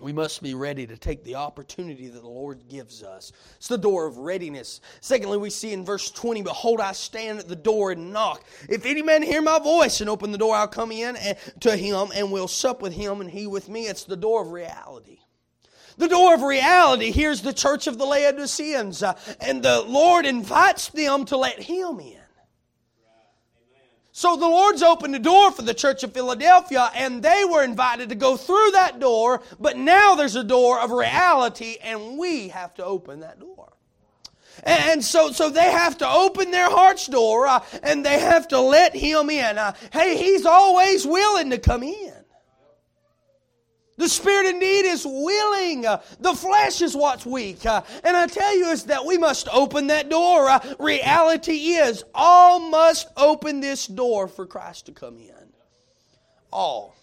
We 0.00 0.12
must 0.12 0.42
be 0.42 0.54
ready 0.54 0.86
to 0.86 0.96
take 0.96 1.24
the 1.24 1.34
opportunity 1.34 2.08
that 2.08 2.22
the 2.22 2.28
Lord 2.28 2.68
gives 2.68 3.02
us. 3.02 3.32
It's 3.56 3.68
the 3.68 3.76
door 3.76 4.06
of 4.06 4.16
readiness. 4.16 4.80
Secondly, 5.00 5.36
we 5.36 5.50
see 5.50 5.72
in 5.72 5.84
verse 5.84 6.10
20, 6.10 6.42
Behold, 6.42 6.80
I 6.80 6.92
stand 6.92 7.38
at 7.38 7.48
the 7.48 7.56
door 7.56 7.92
and 7.92 8.12
knock. 8.12 8.42
If 8.68 8.86
any 8.86 9.02
man 9.02 9.22
hear 9.22 9.42
my 9.42 9.58
voice 9.58 10.00
and 10.00 10.08
open 10.08 10.32
the 10.32 10.38
door, 10.38 10.54
I'll 10.54 10.68
come 10.68 10.90
in 10.90 11.18
to 11.60 11.76
him 11.76 12.08
and 12.14 12.32
will 12.32 12.48
sup 12.48 12.80
with 12.80 12.94
him 12.94 13.20
and 13.20 13.30
he 13.30 13.46
with 13.46 13.68
me. 13.68 13.86
It's 13.86 14.04
the 14.04 14.16
door 14.16 14.42
of 14.42 14.50
reality. 14.50 15.18
The 15.98 16.08
door 16.08 16.34
of 16.34 16.42
reality, 16.42 17.10
here's 17.10 17.42
the 17.42 17.52
church 17.52 17.86
of 17.86 17.98
the 17.98 18.06
Laodiceans, 18.06 19.02
uh, 19.02 19.18
and 19.38 19.62
the 19.62 19.82
Lord 19.82 20.24
invites 20.24 20.88
them 20.88 21.26
to 21.26 21.36
let 21.36 21.60
him 21.60 22.00
in. 22.00 22.19
So 24.12 24.36
the 24.36 24.48
Lord's 24.48 24.82
opened 24.82 25.14
the 25.14 25.20
door 25.20 25.52
for 25.52 25.62
the 25.62 25.74
church 25.74 26.02
of 26.02 26.12
Philadelphia, 26.12 26.90
and 26.94 27.22
they 27.22 27.44
were 27.44 27.62
invited 27.62 28.08
to 28.08 28.16
go 28.16 28.36
through 28.36 28.72
that 28.72 28.98
door, 28.98 29.42
but 29.60 29.76
now 29.76 30.16
there's 30.16 30.36
a 30.36 30.44
door 30.44 30.80
of 30.80 30.90
reality, 30.90 31.76
and 31.80 32.18
we 32.18 32.48
have 32.48 32.74
to 32.74 32.84
open 32.84 33.20
that 33.20 33.38
door. 33.38 33.72
And 34.64 35.02
so, 35.04 35.32
so 35.32 35.48
they 35.48 35.70
have 35.70 35.98
to 35.98 36.08
open 36.08 36.50
their 36.50 36.68
heart's 36.68 37.06
door 37.06 37.46
uh, 37.46 37.64
and 37.82 38.04
they 38.04 38.18
have 38.18 38.48
to 38.48 38.60
let 38.60 38.94
him 38.94 39.30
in. 39.30 39.56
Uh, 39.56 39.72
hey, 39.92 40.16
he's 40.18 40.44
always 40.44 41.06
willing 41.06 41.50
to 41.50 41.58
come 41.58 41.82
in. 41.82 42.12
The 44.00 44.08
spirit 44.08 44.46
indeed 44.46 44.86
is 44.86 45.04
willing. 45.04 45.84
Uh, 45.84 46.00
the 46.20 46.32
flesh 46.32 46.80
is 46.80 46.96
what's 46.96 47.26
weak. 47.26 47.66
Uh, 47.66 47.82
and 48.02 48.16
I 48.16 48.26
tell 48.28 48.56
you 48.56 48.70
is 48.70 48.84
that 48.84 49.04
we 49.04 49.18
must 49.18 49.46
open 49.52 49.88
that 49.88 50.08
door. 50.08 50.48
Uh, 50.48 50.74
reality 50.78 51.72
is 51.72 52.02
all 52.14 52.60
must 52.60 53.08
open 53.18 53.60
this 53.60 53.86
door 53.86 54.26
for 54.26 54.46
Christ 54.46 54.86
to 54.86 54.92
come 54.92 55.18
in. 55.18 55.52
All. 56.50 56.96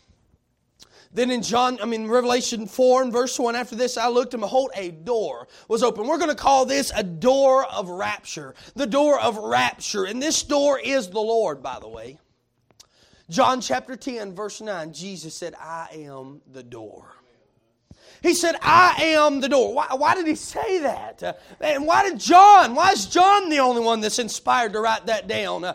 Then 1.13 1.29
in 1.29 1.43
John, 1.43 1.77
I 1.83 1.85
mean 1.85 2.07
Revelation 2.07 2.65
4 2.65 3.03
and 3.03 3.13
verse 3.13 3.37
1, 3.37 3.55
after 3.55 3.75
this 3.75 3.95
I 3.95 4.07
looked 4.07 4.33
and 4.33 4.41
behold, 4.41 4.71
a 4.73 4.89
door 4.89 5.47
was 5.67 5.83
open. 5.83 6.07
We're 6.07 6.17
going 6.17 6.31
to 6.31 6.35
call 6.35 6.65
this 6.65 6.91
a 6.95 7.03
door 7.03 7.63
of 7.65 7.89
rapture. 7.89 8.55
The 8.75 8.87
door 8.87 9.19
of 9.19 9.37
rapture. 9.37 10.05
And 10.05 10.19
this 10.19 10.41
door 10.41 10.79
is 10.79 11.11
the 11.11 11.19
Lord, 11.19 11.61
by 11.61 11.77
the 11.79 11.89
way. 11.89 12.17
John 13.29 13.59
chapter 13.59 13.95
10, 13.95 14.35
verse 14.35 14.61
9, 14.61 14.93
Jesus 14.93 15.35
said, 15.35 15.53
I 15.59 15.89
am 15.93 16.41
the 16.51 16.63
door. 16.63 17.17
He 18.21 18.33
said, 18.33 18.55
I 18.61 18.95
am 18.99 19.41
the 19.41 19.49
door. 19.49 19.73
Why, 19.73 19.87
why 19.95 20.15
did 20.15 20.27
he 20.27 20.35
say 20.35 20.79
that? 20.79 21.21
Uh, 21.21 21.33
and 21.59 21.85
why 21.85 22.09
did 22.09 22.19
John, 22.19 22.73
why 22.73 22.91
is 22.91 23.05
John 23.05 23.49
the 23.49 23.59
only 23.59 23.81
one 23.81 24.01
that's 24.01 24.19
inspired 24.19 24.73
to 24.73 24.79
write 24.79 25.05
that 25.07 25.27
down? 25.27 25.65
Uh, 25.65 25.73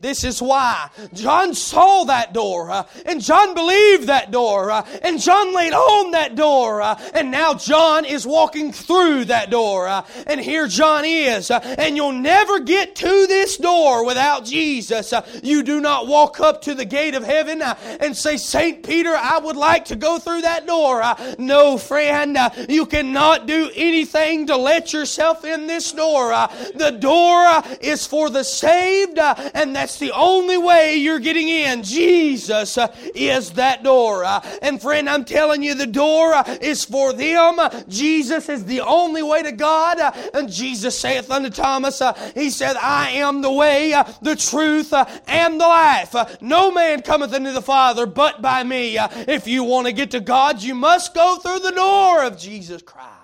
this 0.00 0.24
is 0.24 0.40
why. 0.40 0.88
John 1.12 1.54
saw 1.54 2.04
that 2.04 2.32
door, 2.32 2.70
uh, 2.70 2.86
and 3.04 3.20
John 3.20 3.54
believed 3.54 4.06
that 4.06 4.30
door, 4.30 4.70
uh, 4.70 4.86
and 5.02 5.20
John 5.20 5.54
laid 5.54 5.74
on 5.74 6.12
that 6.12 6.36
door, 6.36 6.80
uh, 6.80 6.98
and 7.12 7.30
now 7.30 7.52
John 7.52 8.06
is 8.06 8.26
walking 8.26 8.72
through 8.72 9.26
that 9.26 9.50
door, 9.50 9.88
uh, 9.88 10.06
and 10.26 10.40
here 10.40 10.66
John 10.66 11.04
is, 11.04 11.50
uh, 11.50 11.60
and 11.78 11.96
you'll 11.96 12.12
never 12.12 12.60
get 12.60 12.96
to 12.96 13.26
this 13.26 13.58
door 13.58 14.06
without 14.06 14.46
Jesus. 14.46 15.12
Uh, 15.12 15.26
you 15.42 15.62
do 15.62 15.80
not 15.80 16.06
walk 16.06 16.40
up 16.40 16.62
to 16.62 16.74
the 16.74 16.86
gate 16.86 17.14
of 17.14 17.22
heaven 17.22 17.60
and 17.62 18.16
say, 18.16 18.38
Saint 18.38 18.82
Peter, 18.82 19.14
I 19.14 19.38
would 19.38 19.56
like 19.56 19.86
to 19.86 19.96
go 19.96 20.18
through 20.18 20.42
that 20.42 20.66
door. 20.66 21.02
no, 21.38 21.76
friend, 21.76 22.38
you 22.70 22.86
cannot 22.86 23.46
do 23.46 23.70
anything 23.74 24.46
to 24.46 24.56
let 24.56 24.94
yourself 24.94 25.44
in 25.44 25.66
this 25.66 25.92
door. 25.92 26.30
the 26.74 26.96
door 26.98 27.62
is 27.82 28.06
for 28.06 28.30
the 28.30 28.44
saved, 28.44 29.18
and 29.18 29.76
that's 29.76 29.89
that's 29.90 29.98
the 29.98 30.12
only 30.12 30.56
way 30.56 30.94
you're 30.94 31.18
getting 31.18 31.48
in. 31.48 31.82
Jesus 31.82 32.78
uh, 32.78 32.94
is 33.12 33.50
that 33.54 33.82
door. 33.82 34.22
Uh, 34.24 34.40
and 34.62 34.80
friend, 34.80 35.08
I'm 35.08 35.24
telling 35.24 35.64
you, 35.64 35.74
the 35.74 35.84
door 35.84 36.32
uh, 36.32 36.44
is 36.60 36.84
for 36.84 37.12
them. 37.12 37.58
Jesus 37.88 38.48
is 38.48 38.66
the 38.66 38.82
only 38.82 39.24
way 39.24 39.42
to 39.42 39.50
God. 39.50 39.98
And 40.32 40.48
Jesus 40.48 40.96
saith 40.96 41.28
unto 41.28 41.50
Thomas, 41.50 42.00
He 42.36 42.50
said, 42.50 42.76
I 42.76 43.10
am 43.10 43.42
the 43.42 43.50
way, 43.50 44.00
the 44.22 44.36
truth, 44.36 44.94
and 45.26 45.60
the 45.60 45.66
life. 45.66 46.14
no 46.40 46.70
man 46.70 47.02
cometh 47.02 47.32
unto 47.34 47.50
the 47.50 47.60
Father 47.60 48.06
but 48.06 48.40
by 48.40 48.62
me. 48.62 48.96
if 48.96 49.48
you 49.48 49.64
want 49.64 49.88
to 49.88 49.92
get 49.92 50.12
to 50.12 50.20
God, 50.20 50.62
you 50.62 50.76
must 50.76 51.14
go 51.14 51.38
through 51.38 51.58
the 51.58 51.72
door 51.72 52.22
of 52.22 52.38
Jesus 52.38 52.80
Christ. 52.80 53.19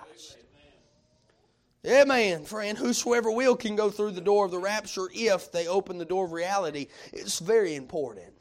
Amen, 1.87 2.43
friend. 2.43 2.77
Whosoever 2.77 3.31
will 3.31 3.55
can 3.55 3.77
go 3.77 3.89
through 3.89 4.11
the 4.11 4.19
door 4.19 4.43
of 4.43 4.51
the 4.51 4.59
rapture 4.59 5.07
if 5.13 5.53
they 5.53 5.67
open 5.67 5.97
the 5.97 6.03
door 6.03 6.25
of 6.25 6.33
reality. 6.33 6.87
It's 7.13 7.39
very 7.39 7.75
important. 7.75 8.33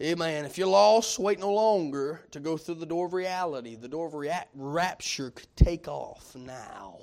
Amen. 0.00 0.46
If 0.46 0.56
you're 0.56 0.68
lost, 0.68 1.18
wait 1.18 1.38
no 1.38 1.52
longer 1.52 2.22
to 2.30 2.40
go 2.40 2.56
through 2.56 2.76
the 2.76 2.86
door 2.86 3.06
of 3.06 3.12
reality. 3.12 3.74
The 3.74 3.88
door 3.88 4.06
of 4.06 4.14
rea- 4.14 4.46
rapture 4.54 5.32
could 5.32 5.54
take 5.54 5.86
off 5.86 6.34
now. 6.34 6.98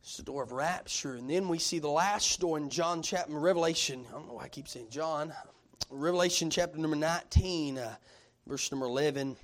It's 0.00 0.16
the 0.16 0.22
door 0.22 0.44
of 0.44 0.52
rapture. 0.52 1.16
And 1.16 1.28
then 1.28 1.48
we 1.48 1.58
see 1.58 1.78
the 1.78 1.88
last 1.88 2.40
door 2.40 2.56
in 2.56 2.70
John 2.70 3.02
chapter, 3.02 3.38
Revelation. 3.38 4.06
I 4.08 4.12
don't 4.12 4.28
know 4.28 4.34
why 4.34 4.44
I 4.44 4.48
keep 4.48 4.68
saying 4.68 4.88
John. 4.88 5.34
Revelation 5.90 6.48
chapter 6.48 6.78
number 6.78 6.96
19, 6.96 7.76
uh, 7.76 7.96
verse 8.46 8.70
number 8.72 8.86
11. 8.86 9.36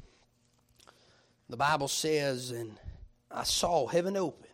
The 1.51 1.57
Bible 1.59 1.89
says, 1.89 2.53
and 2.53 2.79
I 3.31 3.45
saw 3.45 3.87
heaven 3.87 4.17
open. 4.17 4.47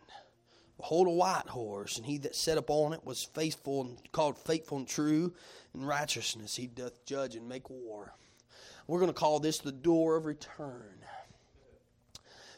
Behold, 0.77 1.07
a 1.07 1.11
white 1.11 1.47
horse, 1.47 1.97
and 1.97 2.05
he 2.05 2.19
that 2.19 2.35
sat 2.35 2.59
upon 2.59 2.93
it 2.93 3.03
was 3.03 3.23
faithful 3.23 3.81
and 3.81 4.11
called 4.11 4.37
faithful 4.37 4.77
and 4.77 4.87
true 4.87 5.33
in 5.73 5.83
righteousness. 5.83 6.55
He 6.55 6.67
doth 6.67 7.03
judge 7.03 7.35
and 7.35 7.49
make 7.49 7.69
war. 7.69 8.13
We're 8.85 8.99
going 8.99 9.11
to 9.11 9.19
call 9.19 9.39
this 9.39 9.57
the 9.57 9.71
door 9.71 10.17
of 10.17 10.25
return. 10.25 10.99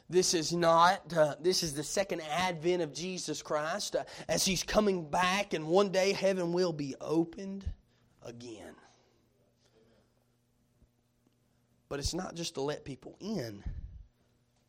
This 0.10 0.34
is 0.34 0.52
not, 0.52 1.14
uh, 1.16 1.36
this 1.40 1.64
is 1.64 1.76
the 1.76 1.84
second 1.84 2.22
advent 2.22 2.82
of 2.82 2.94
Jesus 2.94 3.42
Christ 3.42 3.96
uh, 3.96 4.04
as 4.28 4.44
he's 4.44 4.64
coming 4.64 5.08
back, 5.10 5.54
and 5.54 5.68
one 5.68 5.92
day 5.92 6.14
heaven 6.14 6.52
will 6.52 6.74
be 6.74 6.96
opened 7.00 7.64
again. 8.24 8.74
But 11.88 12.00
it's 12.00 12.14
not 12.14 12.36
just 12.36 12.56
to 12.56 12.62
let 12.62 12.84
people 12.86 13.16
in 13.20 13.64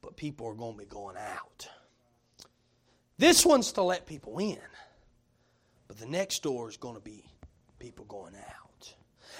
but 0.02 0.16
people 0.16 0.46
are 0.46 0.54
going 0.54 0.74
to 0.74 0.78
be 0.78 0.86
going 0.86 1.16
out. 1.16 1.68
This 3.18 3.44
one's 3.44 3.72
to 3.72 3.82
let 3.82 4.06
people 4.06 4.38
in, 4.38 4.58
but 5.88 5.98
the 5.98 6.06
next 6.06 6.42
door 6.42 6.68
is 6.68 6.76
going 6.76 6.94
to 6.94 7.00
be 7.00 7.24
people 7.78 8.04
going 8.06 8.34
out. 8.34 8.94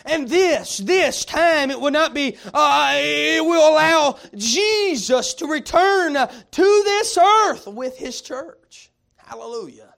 And 0.05 0.29
this, 0.29 0.79
this 0.79 1.25
time, 1.25 1.70
it 1.70 1.81
will 1.81 1.90
not 1.90 2.14
be, 2.14 2.37
uh, 2.55 2.92
it 2.94 3.44
will 3.44 3.73
allow 3.73 4.18
Jesus 4.35 5.35
to 5.35 5.46
return 5.46 6.14
to 6.14 6.83
this 6.85 7.18
earth 7.18 7.66
with 7.66 7.96
his 7.99 8.20
church. 8.20 8.90
Hallelujah. 9.16 9.89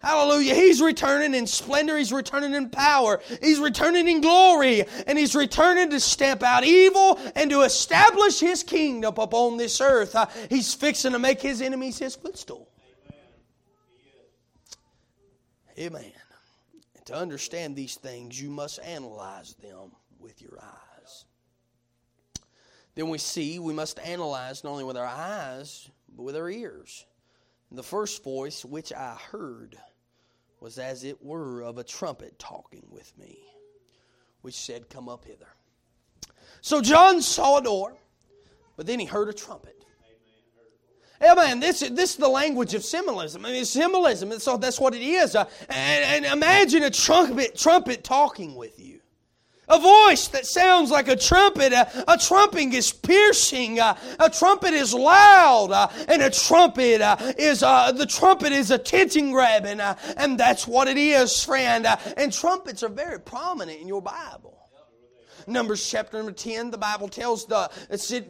Hallelujah. 0.00 0.54
He's 0.54 0.80
returning 0.80 1.34
in 1.34 1.46
splendor. 1.46 1.98
He's 1.98 2.12
returning 2.12 2.54
in 2.54 2.70
power. 2.70 3.20
He's 3.42 3.58
returning 3.58 4.06
in 4.06 4.20
glory. 4.20 4.84
And 5.06 5.18
He's 5.18 5.34
returning 5.34 5.90
to 5.90 5.98
stamp 5.98 6.42
out 6.42 6.64
evil 6.64 7.18
and 7.34 7.50
to 7.50 7.62
establish 7.62 8.38
His 8.38 8.62
kingdom 8.62 9.14
upon 9.18 9.56
this 9.56 9.80
earth. 9.80 10.14
Uh, 10.14 10.26
he's 10.48 10.72
fixing 10.72 11.12
to 11.12 11.18
make 11.18 11.40
His 11.40 11.60
enemies 11.60 11.98
His 11.98 12.14
footstool. 12.14 12.68
Amen. 15.76 16.12
To 17.06 17.14
understand 17.14 17.74
these 17.74 17.96
things, 17.96 18.40
you 18.40 18.50
must 18.50 18.78
analyze 18.80 19.54
them 19.54 19.92
with 20.18 20.42
your 20.42 20.58
eyes. 20.62 21.24
Then 22.94 23.08
we 23.08 23.18
see 23.18 23.58
we 23.58 23.72
must 23.72 23.98
analyze 24.00 24.62
not 24.62 24.70
only 24.70 24.84
with 24.84 24.96
our 24.96 25.06
eyes, 25.06 25.88
but 26.14 26.22
with 26.22 26.36
our 26.36 26.50
ears. 26.50 27.06
And 27.70 27.78
the 27.78 27.84
first 27.84 28.24
voice 28.24 28.64
which 28.64 28.92
I 28.92 29.14
heard 29.14 29.78
was 30.60 30.78
as 30.78 31.04
it 31.04 31.22
were 31.22 31.62
of 31.62 31.78
a 31.78 31.84
trumpet 31.84 32.38
talking 32.38 32.84
with 32.90 33.16
me, 33.18 33.38
which 34.42 34.54
said, 34.54 34.88
Come 34.88 35.08
up 35.08 35.24
hither. 35.24 35.48
So 36.60 36.80
John 36.80 37.22
saw 37.22 37.58
a 37.58 37.62
door, 37.62 37.96
but 38.76 38.86
then 38.86 38.98
he 38.98 39.06
heard 39.06 39.28
a 39.28 39.32
trumpet. 39.32 39.74
Yeah, 41.20 41.34
man, 41.34 41.58
this, 41.58 41.80
this 41.80 42.10
is 42.10 42.16
the 42.16 42.28
language 42.28 42.74
of 42.74 42.84
symbolism. 42.84 43.44
I 43.44 43.48
mean, 43.48 43.62
it's 43.62 43.70
symbolism. 43.70 44.38
So 44.38 44.56
that's 44.56 44.78
what 44.78 44.94
it 44.94 45.02
is. 45.02 45.34
Uh, 45.34 45.46
and, 45.68 46.24
and 46.24 46.32
imagine 46.32 46.84
a 46.84 46.90
trumpet, 46.90 47.56
trumpet 47.56 48.04
talking 48.04 48.54
with 48.54 48.78
you. 48.78 49.00
A 49.68 49.78
voice 49.78 50.28
that 50.28 50.46
sounds 50.46 50.90
like 50.90 51.08
a 51.08 51.16
trumpet. 51.16 51.72
A, 51.72 52.12
a 52.12 52.18
trumpet 52.18 52.74
is 52.74 52.92
piercing. 52.92 53.80
Uh, 53.80 53.96
a 54.18 54.30
trumpet 54.30 54.72
is 54.72 54.94
loud. 54.94 55.90
And 56.08 56.22
a 56.22 56.30
trumpet 56.30 57.00
uh, 57.00 57.16
is, 57.38 57.62
uh, 57.62 57.92
the 57.92 58.06
trumpet 58.06 58.52
is 58.52 58.70
attention 58.70 59.32
grabbing. 59.32 59.80
Uh, 59.80 59.96
and 60.16 60.38
that's 60.38 60.66
what 60.66 60.88
it 60.88 60.96
is, 60.96 61.44
friend. 61.44 61.86
and 62.16 62.32
trumpets 62.32 62.82
are 62.82 62.88
very 62.88 63.20
prominent 63.20 63.80
in 63.80 63.88
your 63.88 64.02
Bible. 64.02 64.57
Numbers 65.48 65.88
chapter 65.88 66.18
number 66.18 66.32
10, 66.32 66.70
the 66.70 66.78
Bible 66.78 67.08
tells 67.08 67.46
the, 67.46 67.70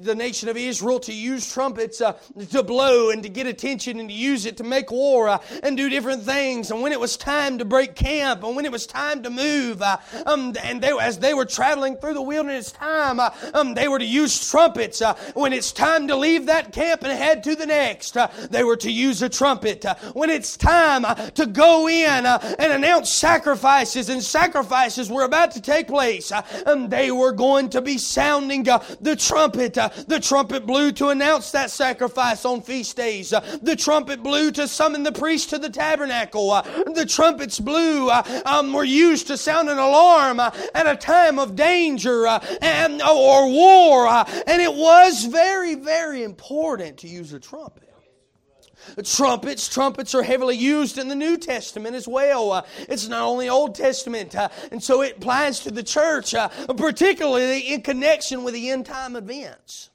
the 0.01 0.15
nation 0.15 0.49
of 0.49 0.57
Israel 0.57 1.01
to 1.01 1.13
use 1.13 1.53
trumpets 1.53 2.01
uh, 2.01 2.13
to 2.51 2.63
blow 2.63 3.11
and 3.11 3.25
to 3.25 3.29
get 3.29 3.47
attention 3.47 3.99
and 3.99 4.09
to 4.09 4.15
use 4.15 4.47
it 4.47 4.57
to 4.59 4.65
make 4.65 4.93
war 4.93 5.29
uh, 5.29 5.39
and 5.65 5.77
do 5.77 5.89
different 5.89 6.23
things. 6.23 6.71
And 6.71 6.81
when 6.81 6.93
it 6.93 7.01
was 7.01 7.17
time 7.17 7.59
to 7.59 7.65
break 7.65 7.97
camp 7.97 8.45
and 8.45 8.55
when 8.55 8.65
it 8.65 8.71
was 8.71 8.87
time 8.87 9.25
to 9.25 9.31
move, 9.31 9.83
uh, 9.83 9.97
um, 10.27 10.55
and 10.63 10.81
they, 10.81 10.97
as 11.01 11.19
they 11.19 11.35
were 11.35 11.45
traveling 11.45 11.97
through 11.97 12.15
the 12.15 12.23
wilderness 12.23 12.71
time, 12.71 13.19
uh, 13.19 13.31
um, 13.53 13.75
they 13.75 13.89
were 13.89 13.99
to 13.99 14.07
use 14.07 14.49
trumpets. 14.49 15.03
Uh, 15.03 15.15
when 15.35 15.53
it's 15.53 15.73
time 15.73 16.07
to 16.07 16.15
leave 16.15 16.47
that 16.47 16.73
camp 16.73 17.03
and 17.03 17.13
head 17.13 17.43
to 17.45 17.57
the 17.57 17.67
next, 17.67 18.17
uh, 18.17 18.29
they 18.51 18.63
were 18.63 18.77
to 18.77 18.91
use 18.91 19.23
a 19.23 19.29
trumpet. 19.29 19.85
when 20.13 20.31
it's 20.31 20.57
time 20.57 21.05
to 21.33 21.47
go 21.47 21.89
in 21.89 22.27
and 22.27 22.73
announce 22.73 23.11
sacrifices 23.11 24.09
and 24.09 24.23
sacrifices 24.23 25.11
were 25.11 25.25
about 25.25 25.51
to 25.51 25.61
take 25.61 25.89
place, 25.89 26.31
um, 26.67 26.89
they 26.89 27.08
they 27.09 27.13
were 27.13 27.33
going 27.33 27.71
to 27.71 27.81
be 27.81 27.97
sounding 27.97 28.69
uh, 28.69 28.85
the 29.01 29.17
trumpet. 29.17 29.79
Uh, 29.79 29.89
the 30.09 30.21
trumpet 30.21 30.67
blew 30.67 30.93
to 30.93 31.09
announce 31.09 31.53
that 31.53 31.71
sacrifice 31.71 32.45
on 32.45 32.61
feast 32.61 32.99
days. 32.99 33.33
Uh, 33.33 33.41
the 33.63 33.75
trumpet 33.75 34.23
blew 34.23 34.51
to 34.51 34.69
summon 34.69 35.05
the 35.05 35.13
priest 35.13 35.49
to 35.49 35.59
the 35.59 35.71
tabernacle. 35.71 36.51
The 36.95 37.07
trumpets 37.07 37.61
blew 37.61 38.11
um, 38.11 38.75
were 38.75 38.85
used 38.85 39.29
to 39.29 39.39
sound 39.39 39.71
an 39.71 39.79
alarm 39.79 40.39
at 40.39 40.87
a 40.87 40.97
time 40.97 41.39
of 41.39 41.57
danger 41.57 42.27
and 42.61 43.01
or 43.01 43.49
war. 43.49 44.07
and 44.07 44.61
it 44.61 44.75
was 44.75 45.25
very, 45.25 45.77
very 45.77 46.23
important 46.23 46.99
to 46.99 47.09
use 47.09 47.33
a 47.33 47.41
trumpet. 47.41 47.88
Trumpets, 49.05 49.69
trumpets 49.69 50.15
are 50.15 50.23
heavily 50.23 50.57
used 50.57 50.99
in 50.99 51.09
the 51.09 51.15
New 51.15 51.37
Testament 51.37 51.95
as 51.95 52.09
well. 52.09 52.53
Uh, 52.53 52.63
it's 52.89 53.09
not 53.09 53.23
only 53.23 53.49
Old 53.49 53.75
Testament, 53.75 54.35
uh, 54.35 54.49
and 54.71 54.83
so 54.83 55.03
it 55.03 55.17
applies 55.19 55.61
to 55.61 55.71
the 55.71 55.83
church, 55.83 56.35
uh, 56.35 56.49
particularly 56.77 57.73
in 57.73 57.83
connection 57.83 58.45
with 58.45 58.55
the 58.55 58.71
end 58.71 58.87
time 58.87 59.17
events. 59.17 59.91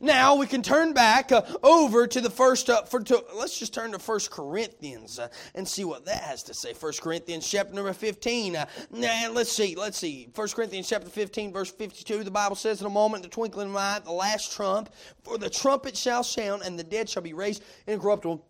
Now 0.00 0.36
we 0.36 0.46
can 0.46 0.62
turn 0.62 0.92
back 0.92 1.32
uh, 1.32 1.42
over 1.62 2.06
to 2.06 2.20
the 2.20 2.30
first. 2.30 2.70
Uh, 2.70 2.82
for 2.82 3.00
to, 3.00 3.24
let's 3.34 3.58
just 3.58 3.74
turn 3.74 3.92
to 3.92 3.98
First 3.98 4.30
Corinthians 4.30 5.18
uh, 5.18 5.28
and 5.54 5.66
see 5.66 5.84
what 5.84 6.04
that 6.06 6.22
has 6.22 6.42
to 6.44 6.54
say. 6.54 6.72
First 6.72 7.02
Corinthians 7.02 7.48
chapter 7.48 7.74
number 7.74 7.92
fifteen. 7.92 8.56
Uh, 8.56 8.66
now 8.90 9.30
let's 9.32 9.52
see. 9.52 9.74
Let's 9.74 9.98
see. 9.98 10.28
First 10.34 10.54
Corinthians 10.54 10.88
chapter 10.88 11.08
fifteen, 11.08 11.52
verse 11.52 11.70
fifty-two. 11.70 12.24
The 12.24 12.30
Bible 12.30 12.56
says, 12.56 12.80
"In 12.80 12.86
a 12.86 12.90
moment, 12.90 13.22
the 13.22 13.28
twinkling 13.28 13.70
of 13.70 13.74
an 13.74 13.80
eye, 13.80 13.98
the 14.04 14.12
last 14.12 14.52
trump, 14.52 14.90
for 15.22 15.38
the 15.38 15.50
trumpet 15.50 15.96
shall 15.96 16.24
sound, 16.24 16.62
and 16.64 16.78
the 16.78 16.84
dead 16.84 17.08
shall 17.08 17.22
be 17.22 17.34
raised 17.34 17.62
incorruptible." 17.86 18.44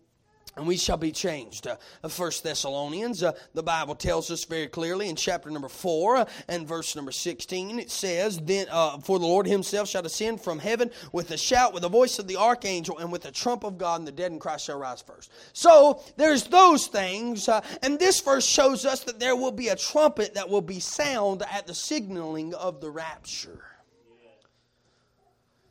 And 0.55 0.67
we 0.67 0.77
shall 0.77 0.97
be 0.97 1.11
changed. 1.11 1.67
Uh, 1.67 1.77
First 2.09 2.43
Thessalonians, 2.43 3.23
uh, 3.23 3.31
the 3.53 3.63
Bible 3.63 3.95
tells 3.95 4.29
us 4.31 4.43
very 4.45 4.67
clearly 4.67 5.07
in 5.07 5.15
chapter 5.15 5.49
number 5.49 5.69
four 5.69 6.17
uh, 6.17 6.25
and 6.47 6.67
verse 6.67 6.95
number 6.95 7.11
sixteen. 7.11 7.79
It 7.79 7.91
says, 7.91 8.39
"Then 8.39 8.67
uh, 8.69 8.97
for 8.97 9.19
the 9.19 9.25
Lord 9.25 9.47
Himself 9.47 9.87
shall 9.87 10.01
descend 10.01 10.41
from 10.41 10.59
heaven 10.59 10.91
with 11.13 11.31
a 11.31 11.37
shout, 11.37 11.73
with 11.73 11.83
the 11.83 11.89
voice 11.89 12.19
of 12.19 12.27
the 12.27 12.37
archangel, 12.37 12.97
and 12.97 13.11
with 13.11 13.21
the 13.21 13.31
trump 13.31 13.63
of 13.63 13.77
God, 13.77 14.01
and 14.01 14.07
the 14.07 14.11
dead 14.11 14.31
in 14.31 14.39
Christ 14.39 14.65
shall 14.65 14.79
rise 14.79 15.01
first. 15.01 15.31
So 15.53 16.01
there's 16.17 16.43
those 16.45 16.87
things, 16.87 17.47
uh, 17.47 17.61
and 17.81 17.99
this 17.99 18.19
verse 18.19 18.45
shows 18.45 18.85
us 18.85 19.03
that 19.05 19.19
there 19.19 19.35
will 19.35 19.51
be 19.51 19.69
a 19.69 19.75
trumpet 19.75 20.33
that 20.33 20.49
will 20.49 20.61
be 20.61 20.79
sound 20.79 21.43
at 21.51 21.67
the 21.67 21.75
signaling 21.75 22.53
of 22.53 22.81
the 22.81 22.89
rapture. 22.89 23.63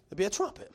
There'll 0.08 0.18
be 0.18 0.24
a 0.24 0.30
trumpet. 0.30 0.72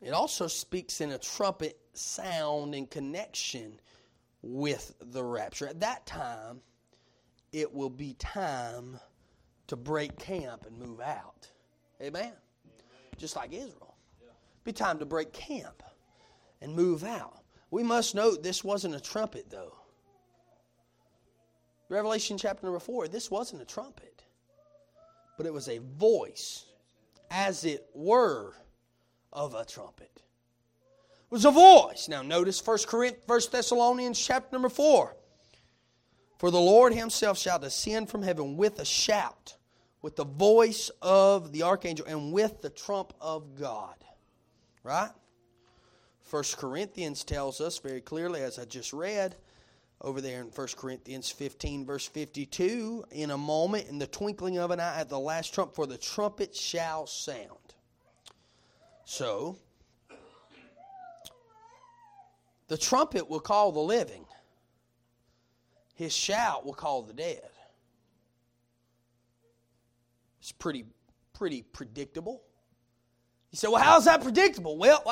It 0.00 0.12
also 0.12 0.46
speaks 0.46 1.02
in 1.02 1.10
a 1.10 1.18
trumpet 1.18 1.76
sound 1.92 2.74
in 2.74 2.86
connection 2.86 3.80
with 4.42 4.94
the 5.00 5.22
rapture. 5.22 5.68
At 5.68 5.80
that 5.80 6.06
time, 6.06 6.60
it 7.52 7.72
will 7.72 7.90
be 7.90 8.14
time 8.14 8.98
to 9.66 9.76
break 9.76 10.18
camp 10.18 10.66
and 10.66 10.78
move 10.78 11.00
out. 11.00 11.48
Amen? 12.00 12.22
Amen. 12.24 12.32
Just 13.18 13.36
like 13.36 13.52
Israel. 13.52 13.96
Yeah. 14.20 14.30
Be 14.64 14.72
time 14.72 14.98
to 14.98 15.04
break 15.04 15.32
camp 15.32 15.82
and 16.60 16.74
move 16.74 17.04
out. 17.04 17.42
We 17.70 17.82
must 17.82 18.14
note 18.14 18.42
this 18.42 18.64
wasn't 18.64 18.94
a 18.94 19.00
trumpet, 19.00 19.50
though. 19.50 19.74
Revelation 21.88 22.38
chapter 22.38 22.66
number 22.66 22.78
4, 22.78 23.08
this 23.08 23.30
wasn't 23.30 23.62
a 23.62 23.64
trumpet, 23.64 24.22
but 25.36 25.44
it 25.44 25.52
was 25.52 25.68
a 25.68 25.78
voice, 25.78 26.66
as 27.32 27.64
it 27.64 27.84
were, 27.94 28.54
of 29.32 29.54
a 29.54 29.64
trumpet 29.64 30.22
was 31.30 31.44
a 31.44 31.50
voice. 31.50 32.08
Now 32.08 32.22
notice 32.22 32.64
1 32.64 32.78
Corinthians, 32.86 33.24
1 33.26 33.40
Thessalonians 33.52 34.20
chapter 34.20 34.48
number 34.52 34.68
4. 34.68 35.16
For 36.38 36.50
the 36.50 36.60
Lord 36.60 36.94
himself 36.94 37.38
shall 37.38 37.58
descend 37.58 38.08
from 38.08 38.22
heaven 38.22 38.56
with 38.56 38.80
a 38.80 38.84
shout, 38.84 39.56
with 40.02 40.16
the 40.16 40.24
voice 40.24 40.90
of 41.00 41.52
the 41.52 41.62
archangel, 41.62 42.06
and 42.06 42.32
with 42.32 42.62
the 42.62 42.70
trump 42.70 43.12
of 43.20 43.54
God. 43.58 43.94
Right? 44.82 45.10
1 46.30 46.42
Corinthians 46.56 47.24
tells 47.24 47.60
us 47.60 47.78
very 47.78 48.00
clearly, 48.00 48.40
as 48.42 48.58
I 48.58 48.64
just 48.64 48.92
read, 48.92 49.36
over 50.00 50.20
there 50.20 50.40
in 50.40 50.46
1 50.46 50.68
Corinthians 50.76 51.30
15, 51.30 51.84
verse 51.84 52.06
52, 52.06 53.04
in 53.10 53.32
a 53.32 53.36
moment, 53.36 53.88
in 53.88 53.98
the 53.98 54.06
twinkling 54.06 54.56
of 54.56 54.70
an 54.70 54.80
eye, 54.80 55.00
at 55.00 55.10
the 55.10 55.18
last 55.18 55.52
trump, 55.52 55.74
for 55.74 55.86
the 55.86 55.98
trumpet 55.98 56.56
shall 56.56 57.06
sound. 57.06 57.74
So, 59.04 59.58
the 62.70 62.78
trumpet 62.78 63.28
will 63.28 63.40
call 63.40 63.72
the 63.72 63.80
living, 63.80 64.24
his 65.96 66.14
shout 66.14 66.64
will 66.64 66.72
call 66.72 67.02
the 67.02 67.12
dead. 67.12 67.50
It's 70.40 70.52
pretty, 70.52 70.84
pretty 71.32 71.62
predictable. 71.62 72.42
You 73.50 73.56
say, 73.56 73.66
well, 73.66 73.82
how's 73.82 74.04
that 74.04 74.22
predictable? 74.22 74.78
Well, 74.78 75.02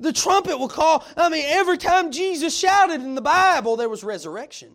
the 0.00 0.12
trumpet 0.12 0.58
will 0.58 0.68
call. 0.68 1.04
I 1.16 1.28
mean, 1.28 1.44
every 1.46 1.78
time 1.78 2.10
Jesus 2.10 2.58
shouted 2.58 3.00
in 3.00 3.14
the 3.14 3.22
Bible, 3.22 3.76
there 3.76 3.88
was 3.88 4.02
resurrection. 4.02 4.74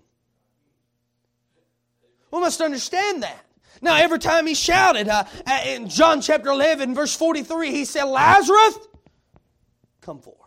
We 2.32 2.39
must 2.39 2.62
understand 2.62 3.24
that. 3.24 3.46
Now, 3.82 3.98
every 3.98 4.20
time 4.20 4.48
he 4.48 4.54
shouted, 4.54 5.10
uh, 5.10 5.26
in 5.65 5.89
John 5.89 6.22
chapter 6.22 6.50
11, 6.50 6.96
verse 6.96 7.13
43, 7.13 7.72
he 7.72 7.84
said, 7.84 8.06
Lazarus, 8.06 8.80
come 10.00 10.20
forth 10.20 10.41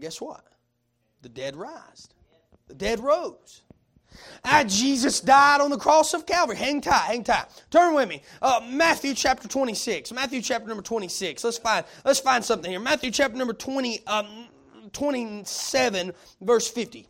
guess 0.00 0.20
what? 0.20 0.44
The 1.22 1.28
dead 1.28 1.56
rise. 1.56 2.08
The 2.68 2.74
dead 2.74 3.00
rose. 3.00 3.62
Ah, 4.44 4.64
Jesus 4.66 5.20
died 5.20 5.60
on 5.60 5.70
the 5.70 5.76
cross 5.76 6.14
of 6.14 6.26
Calvary. 6.26 6.56
Hang 6.56 6.80
tight, 6.80 7.06
hang 7.06 7.24
tight. 7.24 7.46
Turn 7.70 7.94
with 7.94 8.08
me. 8.08 8.22
Uh, 8.40 8.60
Matthew 8.68 9.14
chapter 9.14 9.48
26. 9.48 10.12
Matthew 10.12 10.40
chapter 10.40 10.66
number 10.66 10.82
26. 10.82 11.44
Let's 11.44 11.58
find, 11.58 11.84
let's 12.04 12.20
find 12.20 12.44
something 12.44 12.70
here. 12.70 12.80
Matthew 12.80 13.10
chapter 13.10 13.36
number 13.36 13.52
20, 13.52 14.06
um, 14.06 14.48
27, 14.92 16.12
verse 16.40 16.68
50. 16.68 17.06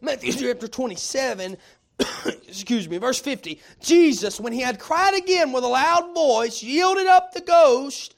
Matthew 0.00 0.32
chapter 0.32 0.66
27, 0.66 1.56
excuse 2.48 2.88
me, 2.88 2.98
verse 2.98 3.20
50. 3.20 3.60
Jesus, 3.80 4.40
when 4.40 4.52
he 4.52 4.60
had 4.60 4.80
cried 4.80 5.14
again 5.14 5.52
with 5.52 5.62
a 5.62 5.68
loud 5.68 6.12
voice, 6.12 6.62
yielded 6.62 7.06
up 7.06 7.32
the 7.32 7.40
ghost 7.40 8.16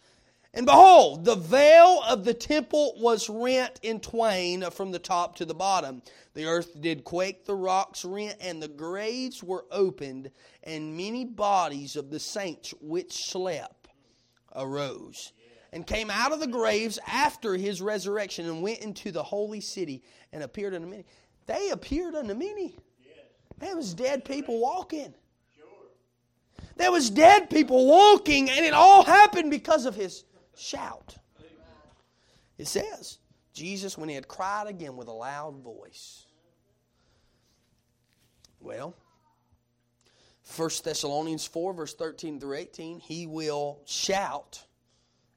and 0.54 0.66
behold, 0.66 1.24
the 1.24 1.34
veil 1.34 2.00
of 2.08 2.24
the 2.24 2.32
temple 2.32 2.94
was 2.98 3.28
rent 3.28 3.80
in 3.82 3.98
twain 3.98 4.62
from 4.70 4.92
the 4.92 5.00
top 5.00 5.36
to 5.36 5.44
the 5.44 5.54
bottom. 5.54 6.00
The 6.34 6.46
earth 6.46 6.80
did 6.80 7.02
quake, 7.02 7.44
the 7.44 7.56
rocks 7.56 8.04
rent, 8.04 8.36
and 8.40 8.62
the 8.62 8.68
graves 8.68 9.42
were 9.42 9.66
opened, 9.72 10.30
and 10.62 10.96
many 10.96 11.24
bodies 11.24 11.96
of 11.96 12.10
the 12.10 12.20
saints 12.20 12.72
which 12.80 13.26
slept 13.26 13.88
arose 14.54 15.32
and 15.72 15.84
came 15.84 16.08
out 16.08 16.30
of 16.30 16.38
the 16.38 16.46
graves 16.46 17.00
after 17.04 17.56
his 17.56 17.82
resurrection 17.82 18.46
and 18.46 18.62
went 18.62 18.78
into 18.78 19.10
the 19.10 19.24
holy 19.24 19.60
city 19.60 20.04
and 20.32 20.44
appeared 20.44 20.72
unto 20.72 20.86
many. 20.86 21.04
They 21.46 21.70
appeared 21.70 22.14
unto 22.14 22.32
many. 22.32 22.76
There 23.58 23.76
was 23.76 23.92
dead 23.92 24.24
people 24.24 24.60
walking. 24.60 25.14
There 26.76 26.92
was 26.92 27.10
dead 27.10 27.50
people 27.50 27.86
walking, 27.86 28.50
and 28.50 28.64
it 28.64 28.72
all 28.72 29.02
happened 29.04 29.50
because 29.50 29.84
of 29.84 29.96
his 29.96 30.24
shout. 30.56 31.16
It 32.58 32.66
says, 32.66 33.18
Jesus, 33.52 33.98
when 33.98 34.08
he 34.08 34.14
had 34.14 34.28
cried 34.28 34.66
again 34.66 34.96
with 34.96 35.08
a 35.08 35.12
loud 35.12 35.56
voice. 35.62 36.26
Well, 38.60 38.94
1 40.56 40.70
Thessalonians 40.84 41.46
4, 41.46 41.72
verse 41.74 41.94
13 41.94 42.38
through 42.38 42.56
18, 42.56 43.00
he 43.00 43.26
will 43.26 43.80
shout 43.86 44.64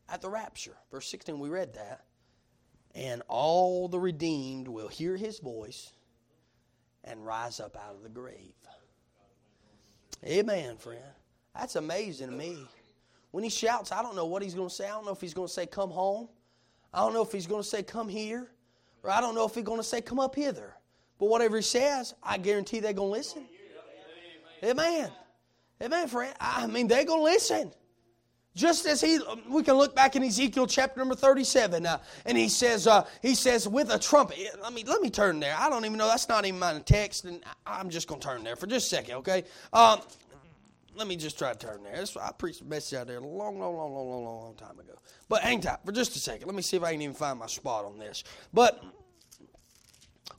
at 0.09 0.21
the 0.21 0.29
rapture. 0.29 0.75
Verse 0.91 1.07
16, 1.09 1.39
we 1.39 1.49
read 1.49 1.73
that. 1.73 2.03
And 2.95 3.21
all 3.27 3.87
the 3.87 3.99
redeemed 3.99 4.67
will 4.67 4.87
hear 4.87 5.15
his 5.15 5.39
voice 5.39 5.91
and 7.03 7.25
rise 7.25 7.59
up 7.59 7.77
out 7.77 7.95
of 7.95 8.03
the 8.03 8.09
grave. 8.09 8.53
Amen, 10.25 10.77
friend. 10.77 10.99
That's 11.55 11.75
amazing 11.75 12.29
to 12.29 12.35
me. 12.35 12.65
When 13.31 13.43
he 13.43 13.49
shouts, 13.49 13.91
I 13.91 14.01
don't 14.01 14.15
know 14.15 14.25
what 14.25 14.41
he's 14.41 14.53
going 14.53 14.69
to 14.69 14.73
say. 14.73 14.85
I 14.85 14.91
don't 14.91 15.05
know 15.05 15.11
if 15.11 15.21
he's 15.21 15.33
going 15.33 15.47
to 15.47 15.53
say, 15.53 15.65
Come 15.65 15.89
home. 15.89 16.29
I 16.93 16.99
don't 16.99 17.13
know 17.13 17.21
if 17.21 17.31
he's 17.31 17.47
going 17.47 17.61
to 17.61 17.67
say, 17.67 17.83
Come 17.83 18.09
here. 18.09 18.51
Or 19.03 19.11
I 19.11 19.21
don't 19.21 19.35
know 19.35 19.45
if 19.45 19.55
he's 19.55 19.63
going 19.63 19.79
to 19.79 19.83
say, 19.83 20.01
Come 20.01 20.19
up 20.19 20.35
hither. 20.35 20.73
But 21.19 21.29
whatever 21.29 21.57
he 21.57 21.63
says, 21.63 22.13
I 22.23 22.37
guarantee 22.37 22.79
they're 22.79 22.93
going 22.93 23.09
to 23.09 23.17
listen. 23.17 23.45
Amen. 24.63 25.11
Amen, 25.81 26.07
friend. 26.07 26.33
I 26.39 26.65
mean, 26.67 26.87
they're 26.87 27.05
going 27.05 27.19
to 27.19 27.23
listen. 27.23 27.71
Just 28.55 28.87
as 28.87 29.01
he, 29.01 29.19
we 29.47 29.61
can 29.61 29.75
look 29.75 29.95
back 29.95 30.15
in 30.15 30.23
Ezekiel 30.23 30.65
chapter 30.65 30.99
number 30.99 31.13
37, 31.13 31.85
uh, 31.85 31.99
and 32.25 32.35
he 32.35 32.49
says, 32.49 32.87
uh, 32.87 33.05
he 33.21 33.35
says, 33.35 33.67
with 33.67 33.91
a 33.91 33.99
trumpet. 33.99 34.39
Let 34.63 34.73
me, 34.73 34.83
let 34.83 34.99
me 34.99 35.11
turn 35.11 35.39
there. 35.39 35.55
I 35.55 35.69
don't 35.69 35.85
even 35.85 35.99
know. 35.99 36.07
That's 36.07 36.27
not 36.27 36.43
even 36.43 36.59
my 36.59 36.79
text, 36.79 37.25
and 37.25 37.43
I'm 37.67 37.91
just 37.91 38.07
going 38.07 38.19
to 38.19 38.27
turn 38.27 38.43
there 38.43 38.55
for 38.55 38.65
just 38.65 38.91
a 38.91 38.95
second, 38.95 39.15
okay? 39.17 39.43
Um, 39.71 39.99
let 40.97 41.07
me 41.07 41.15
just 41.15 41.37
try 41.37 41.53
to 41.53 41.57
turn 41.57 41.83
there. 41.83 41.95
That's, 41.95 42.17
I 42.17 42.31
preached 42.31 42.61
a 42.61 42.65
message 42.65 42.97
out 42.97 43.07
there 43.07 43.17
a 43.17 43.25
long, 43.25 43.59
long, 43.59 43.75
long, 43.75 43.93
long, 43.93 44.09
long, 44.09 44.23
long, 44.23 44.41
long 44.41 44.55
time 44.55 44.79
ago. 44.79 44.93
But 45.29 45.41
hang 45.41 45.61
tight 45.61 45.79
for 45.85 45.91
just 45.91 46.15
a 46.15 46.19
second. 46.19 46.47
Let 46.47 46.55
me 46.55 46.61
see 46.61 46.77
if 46.77 46.83
I 46.83 46.91
can 46.91 47.01
even 47.01 47.15
find 47.15 47.39
my 47.39 47.47
spot 47.47 47.85
on 47.85 47.99
this. 47.99 48.23
But 48.53 48.83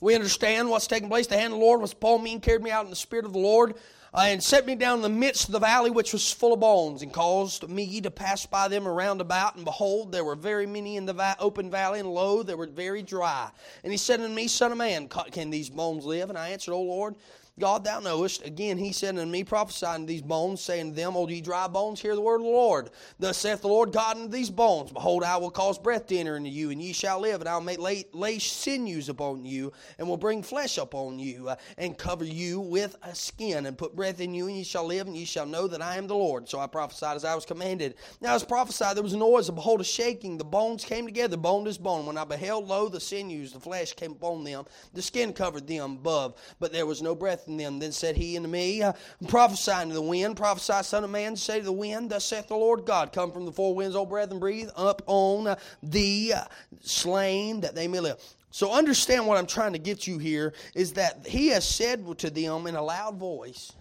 we 0.01 0.15
understand 0.15 0.69
what's 0.69 0.87
taking 0.87 1.09
place. 1.09 1.27
The 1.27 1.37
hand 1.37 1.53
of 1.53 1.59
the 1.59 1.65
Lord 1.65 1.81
was 1.81 1.93
upon 1.93 2.23
me 2.23 2.33
and 2.33 2.41
carried 2.41 2.61
me 2.61 2.71
out 2.71 2.83
in 2.83 2.89
the 2.89 2.95
spirit 2.95 3.25
of 3.25 3.33
the 3.33 3.39
Lord 3.39 3.75
uh, 4.13 4.21
and 4.25 4.41
set 4.41 4.65
me 4.65 4.75
down 4.75 4.97
in 4.97 5.01
the 5.01 5.09
midst 5.09 5.47
of 5.47 5.51
the 5.51 5.59
valley 5.59 5.91
which 5.91 6.13
was 6.13 6.31
full 6.31 6.53
of 6.53 6.59
bones, 6.59 7.01
and 7.01 7.13
caused 7.13 7.67
me 7.69 8.01
to 8.01 8.09
pass 8.09 8.45
by 8.45 8.67
them 8.67 8.87
around 8.87 9.21
about. 9.21 9.55
And 9.55 9.65
behold, 9.65 10.11
there 10.11 10.23
were 10.23 10.35
very 10.35 10.65
many 10.65 10.97
in 10.97 11.05
the 11.05 11.35
open 11.39 11.69
valley, 11.69 11.99
and 11.99 12.11
lo, 12.11 12.43
they 12.43 12.55
were 12.55 12.67
very 12.67 13.03
dry. 13.03 13.49
And 13.83 13.91
he 13.91 13.97
said 13.97 14.19
unto 14.19 14.33
me, 14.33 14.47
Son 14.47 14.71
of 14.71 14.77
man, 14.77 15.07
can 15.07 15.49
these 15.49 15.69
bones 15.69 16.05
live? 16.05 16.29
And 16.29 16.37
I 16.37 16.49
answered, 16.49 16.73
O 16.73 16.81
Lord, 16.81 17.15
God, 17.59 17.83
thou 17.83 17.99
knowest. 17.99 18.45
Again, 18.45 18.77
he 18.77 18.91
said 18.91 19.17
unto 19.17 19.29
me, 19.29 19.43
prophesying 19.43 20.05
these 20.05 20.21
bones, 20.21 20.61
saying 20.61 20.91
to 20.91 20.95
them, 20.95 21.15
O 21.15 21.27
ye 21.27 21.41
dry 21.41 21.67
bones, 21.67 22.01
hear 22.01 22.15
the 22.15 22.21
word 22.21 22.41
of 22.41 22.43
the 22.43 22.49
Lord. 22.49 22.89
Thus 23.17 23.37
saith 23.37 23.61
the 23.61 23.67
Lord 23.67 23.91
God 23.91 24.17
unto 24.17 24.29
these 24.29 24.49
bones, 24.49 24.91
Behold, 24.91 25.23
I 25.23 25.37
will 25.37 25.51
cause 25.51 25.77
breath 25.77 26.07
to 26.07 26.17
enter 26.17 26.37
into 26.37 26.49
you, 26.49 26.69
and 26.71 26.81
ye 26.81 26.93
shall 26.93 27.19
live, 27.19 27.41
and 27.41 27.49
I 27.49 27.55
will 27.55 27.63
make 27.63 27.79
lay, 27.79 28.05
lay 28.13 28.39
sinews 28.39 29.09
upon 29.09 29.45
you, 29.45 29.71
and 29.97 30.07
will 30.07 30.17
bring 30.17 30.43
flesh 30.43 30.77
upon 30.77 31.19
you, 31.19 31.49
uh, 31.49 31.55
and 31.77 31.97
cover 31.97 32.23
you 32.25 32.59
with 32.59 32.95
a 33.03 33.15
skin, 33.15 33.65
and 33.65 33.77
put 33.77 33.95
breath 33.95 34.21
in 34.21 34.33
you, 34.33 34.47
and 34.47 34.57
ye 34.57 34.63
shall 34.63 34.85
live, 34.85 35.07
and 35.07 35.17
ye 35.17 35.25
shall 35.25 35.45
know 35.45 35.67
that 35.67 35.81
I 35.81 35.97
am 35.97 36.07
the 36.07 36.15
Lord. 36.15 36.47
So 36.47 36.59
I 36.59 36.67
prophesied 36.67 37.15
as 37.15 37.25
I 37.25 37.35
was 37.35 37.45
commanded. 37.45 37.95
Now 38.21 38.35
as 38.35 38.43
prophesied, 38.43 38.95
there 38.95 39.03
was 39.03 39.13
a 39.13 39.17
noise, 39.17 39.49
and 39.49 39.55
behold, 39.55 39.81
a 39.81 39.83
shaking. 39.83 40.37
The 40.37 40.43
bones 40.45 40.85
came 40.85 41.05
together, 41.05 41.37
bone 41.37 41.65
to 41.65 41.79
bone. 41.79 42.05
When 42.05 42.17
I 42.17 42.23
beheld, 42.23 42.67
lo, 42.67 42.87
the 42.87 42.99
sinews, 42.99 43.51
the 43.51 43.59
flesh 43.59 43.93
came 43.93 44.11
upon 44.11 44.43
them, 44.43 44.65
the 44.93 45.01
skin 45.01 45.33
covered 45.33 45.67
them 45.67 45.97
above, 45.97 46.35
but 46.59 46.71
there 46.71 46.85
was 46.85 47.01
no 47.01 47.15
breath 47.15 47.47
in 47.49 47.57
them. 47.57 47.79
Then 47.79 47.91
said 47.91 48.15
he 48.15 48.37
unto 48.37 48.47
me, 48.47 48.81
uh, 48.81 48.93
prophesying 49.27 49.89
to 49.89 49.93
the 49.93 50.01
wind, 50.01 50.37
prophesy, 50.37 50.83
son 50.83 51.03
of 51.03 51.09
man, 51.09 51.35
say 51.35 51.59
to 51.59 51.65
the 51.65 51.71
wind, 51.71 52.09
Thus 52.09 52.25
saith 52.25 52.47
the 52.47 52.55
Lord 52.55 52.85
God, 52.85 53.11
Come 53.11 53.31
from 53.31 53.45
the 53.45 53.51
four 53.51 53.75
winds, 53.75 53.95
O 53.95 54.05
brethren, 54.05 54.39
breathe 54.39 54.69
up 54.75 55.01
on 55.07 55.47
uh, 55.47 55.55
the 55.83 56.33
uh, 56.35 56.43
slain 56.81 57.61
that 57.61 57.75
they 57.75 57.87
may 57.87 57.99
live. 57.99 58.17
So 58.51 58.71
understand 58.73 59.27
what 59.27 59.37
I'm 59.37 59.45
trying 59.45 59.73
to 59.73 59.79
get 59.79 60.07
you 60.07 60.17
here 60.17 60.53
is 60.73 60.93
that 60.93 61.27
he 61.27 61.49
has 61.49 61.67
said 61.67 62.17
to 62.19 62.29
them 62.29 62.67
in 62.67 62.75
a 62.75 62.81
loud 62.81 63.17
voice, 63.17 63.73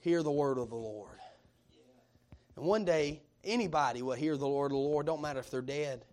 Hear 0.00 0.22
the 0.22 0.30
word 0.30 0.58
of 0.58 0.70
the 0.70 0.76
Lord. 0.76 1.10
And 2.56 2.64
one 2.64 2.84
day, 2.84 3.22
anybody 3.42 4.02
will 4.02 4.14
hear 4.14 4.36
the 4.36 4.48
word 4.48 4.66
of 4.66 4.72
the 4.72 4.76
Lord. 4.76 5.06
Don't 5.06 5.20
matter 5.20 5.40
if 5.40 5.50
they're 5.50 5.60
dead. 5.60 6.04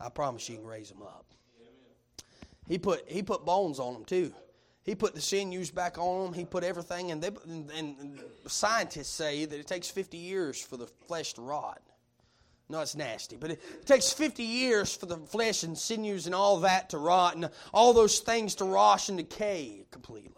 I 0.00 0.10
promise 0.10 0.48
you 0.48 0.56
can 0.56 0.66
raise 0.66 0.90
them 0.90 1.02
up. 1.02 1.24
He 2.68 2.76
put, 2.76 3.08
he 3.08 3.22
put 3.22 3.46
bones 3.46 3.78
on 3.78 3.94
them 3.94 4.04
too. 4.04 4.32
He 4.88 4.94
put 4.94 5.14
the 5.14 5.20
sinews 5.20 5.70
back 5.70 5.98
on 5.98 6.24
them. 6.24 6.32
He 6.32 6.46
put 6.46 6.64
everything, 6.64 7.10
and, 7.10 7.20
they, 7.20 7.28
and, 7.76 8.18
scientists 8.46 9.10
say 9.10 9.44
that 9.44 9.60
it 9.60 9.66
takes 9.66 9.90
50 9.90 10.16
years 10.16 10.64
for 10.64 10.78
the 10.78 10.86
flesh 10.86 11.34
to 11.34 11.42
rot. 11.42 11.82
No, 12.70 12.80
it's 12.80 12.96
nasty, 12.96 13.36
but 13.36 13.50
it 13.50 13.84
takes 13.84 14.10
50 14.10 14.42
years 14.42 14.96
for 14.96 15.04
the 15.04 15.18
flesh 15.18 15.62
and 15.62 15.76
sinews 15.76 16.24
and 16.24 16.34
all 16.34 16.60
that 16.60 16.88
to 16.90 16.98
rot 16.98 17.34
and 17.34 17.50
all 17.74 17.92
those 17.92 18.20
things 18.20 18.54
to 18.54 18.64
rot 18.64 19.10
and 19.10 19.18
decay 19.18 19.84
completely. 19.90 20.32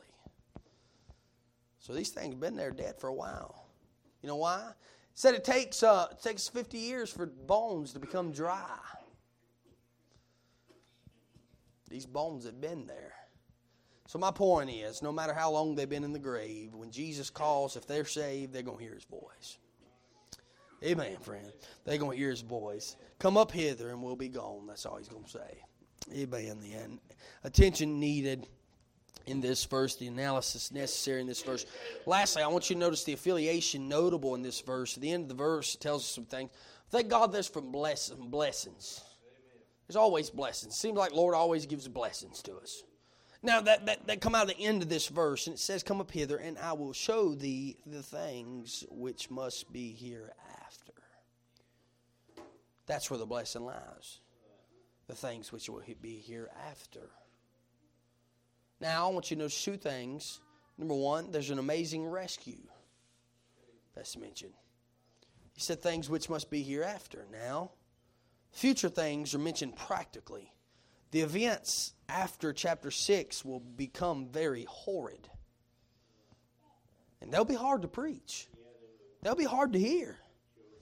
So 1.78 1.92
these 1.92 2.08
things 2.08 2.32
have 2.32 2.40
been 2.40 2.56
there 2.56 2.72
dead 2.72 2.98
for 2.98 3.06
a 3.06 3.14
while. 3.14 3.68
You 4.20 4.26
know 4.26 4.36
why? 4.36 4.72
Said 5.14 5.34
it 5.34 5.44
takes, 5.44 5.84
uh, 5.84 6.08
it 6.10 6.22
takes 6.24 6.48
50 6.48 6.76
years 6.76 7.08
for 7.08 7.26
bones 7.26 7.92
to 7.92 8.00
become 8.00 8.32
dry. 8.32 8.80
These 11.88 12.06
bones 12.06 12.46
have 12.46 12.60
been 12.60 12.86
there. 12.86 13.14
So 14.10 14.18
my 14.18 14.32
point 14.32 14.70
is, 14.70 15.02
no 15.02 15.12
matter 15.12 15.32
how 15.32 15.52
long 15.52 15.76
they've 15.76 15.88
been 15.88 16.02
in 16.02 16.12
the 16.12 16.18
grave, 16.18 16.74
when 16.74 16.90
Jesus 16.90 17.30
calls, 17.30 17.76
if 17.76 17.86
they're 17.86 18.04
saved, 18.04 18.52
they're 18.52 18.64
going 18.64 18.78
to 18.78 18.82
hear 18.82 18.94
his 18.94 19.04
voice. 19.04 19.56
Amen, 20.82 21.16
friend. 21.18 21.52
They're 21.84 21.96
going 21.96 22.10
to 22.10 22.16
hear 22.16 22.30
his 22.30 22.40
voice. 22.40 22.96
Come 23.20 23.36
up 23.36 23.52
hither 23.52 23.90
and 23.90 24.02
we'll 24.02 24.16
be 24.16 24.28
gone. 24.28 24.66
That's 24.66 24.84
all 24.84 24.96
he's 24.96 25.06
going 25.06 25.22
to 25.22 25.30
say. 25.30 25.62
Amen. 26.12 26.58
The 26.60 26.74
end. 26.74 26.98
Attention 27.44 28.00
needed 28.00 28.48
in 29.26 29.40
this 29.40 29.64
verse, 29.64 29.94
the 29.94 30.08
analysis 30.08 30.72
necessary 30.72 31.20
in 31.20 31.28
this 31.28 31.42
verse. 31.42 31.64
Lastly, 32.04 32.42
I 32.42 32.48
want 32.48 32.68
you 32.68 32.74
to 32.74 32.80
notice 32.80 33.04
the 33.04 33.12
affiliation 33.12 33.88
notable 33.88 34.34
in 34.34 34.42
this 34.42 34.60
verse. 34.60 34.96
At 34.96 35.02
the 35.04 35.12
end 35.12 35.22
of 35.22 35.28
the 35.28 35.34
verse, 35.36 35.76
tells 35.76 36.02
us 36.02 36.08
some 36.08 36.24
things. 36.24 36.50
Thank 36.90 37.10
God 37.10 37.30
there's 37.30 37.46
from 37.46 37.70
bless, 37.70 38.10
blessings. 38.10 39.02
There's 39.86 39.94
always 39.94 40.30
blessings. 40.30 40.74
Seems 40.74 40.96
like 40.96 41.12
Lord 41.12 41.36
always 41.36 41.64
gives 41.64 41.86
blessings 41.86 42.42
to 42.42 42.56
us. 42.56 42.82
Now, 43.42 43.62
that, 43.62 43.86
that, 43.86 44.06
that 44.06 44.20
come 44.20 44.34
out 44.34 44.50
of 44.50 44.56
the 44.56 44.64
end 44.64 44.82
of 44.82 44.90
this 44.90 45.08
verse, 45.08 45.46
and 45.46 45.54
it 45.54 45.60
says, 45.60 45.82
Come 45.82 46.00
up 46.00 46.10
hither, 46.10 46.36
and 46.36 46.58
I 46.58 46.74
will 46.74 46.92
show 46.92 47.34
thee 47.34 47.78
the 47.86 48.02
things 48.02 48.84
which 48.90 49.30
must 49.30 49.72
be 49.72 49.92
hereafter. 49.92 50.92
That's 52.86 53.10
where 53.10 53.18
the 53.18 53.26
blessing 53.26 53.64
lies. 53.64 54.20
The 55.06 55.14
things 55.14 55.52
which 55.52 55.70
will 55.70 55.82
be 56.02 56.22
hereafter. 56.26 57.08
Now, 58.80 59.08
I 59.08 59.12
want 59.12 59.30
you 59.30 59.36
to 59.36 59.42
notice 59.42 59.64
two 59.64 59.76
things. 59.76 60.40
Number 60.76 60.94
one, 60.94 61.30
there's 61.30 61.50
an 61.50 61.58
amazing 61.58 62.06
rescue 62.06 62.62
that's 63.94 64.16
mentioned. 64.16 64.54
He 65.54 65.60
said 65.60 65.82
things 65.82 66.10
which 66.10 66.28
must 66.28 66.50
be 66.50 66.62
hereafter. 66.62 67.26
Now, 67.32 67.70
future 68.50 68.88
things 68.88 69.34
are 69.34 69.38
mentioned 69.38 69.76
practically 69.76 70.52
the 71.10 71.20
events 71.20 71.94
after 72.10 72.52
chapter 72.52 72.90
6 72.90 73.44
will 73.44 73.60
become 73.60 74.26
very 74.26 74.64
horrid. 74.68 75.28
And 77.20 77.32
they'll 77.32 77.44
be 77.44 77.54
hard 77.54 77.82
to 77.82 77.88
preach, 77.88 78.48
they'll 79.22 79.34
be 79.34 79.44
hard 79.44 79.72
to 79.74 79.78
hear. 79.78 80.18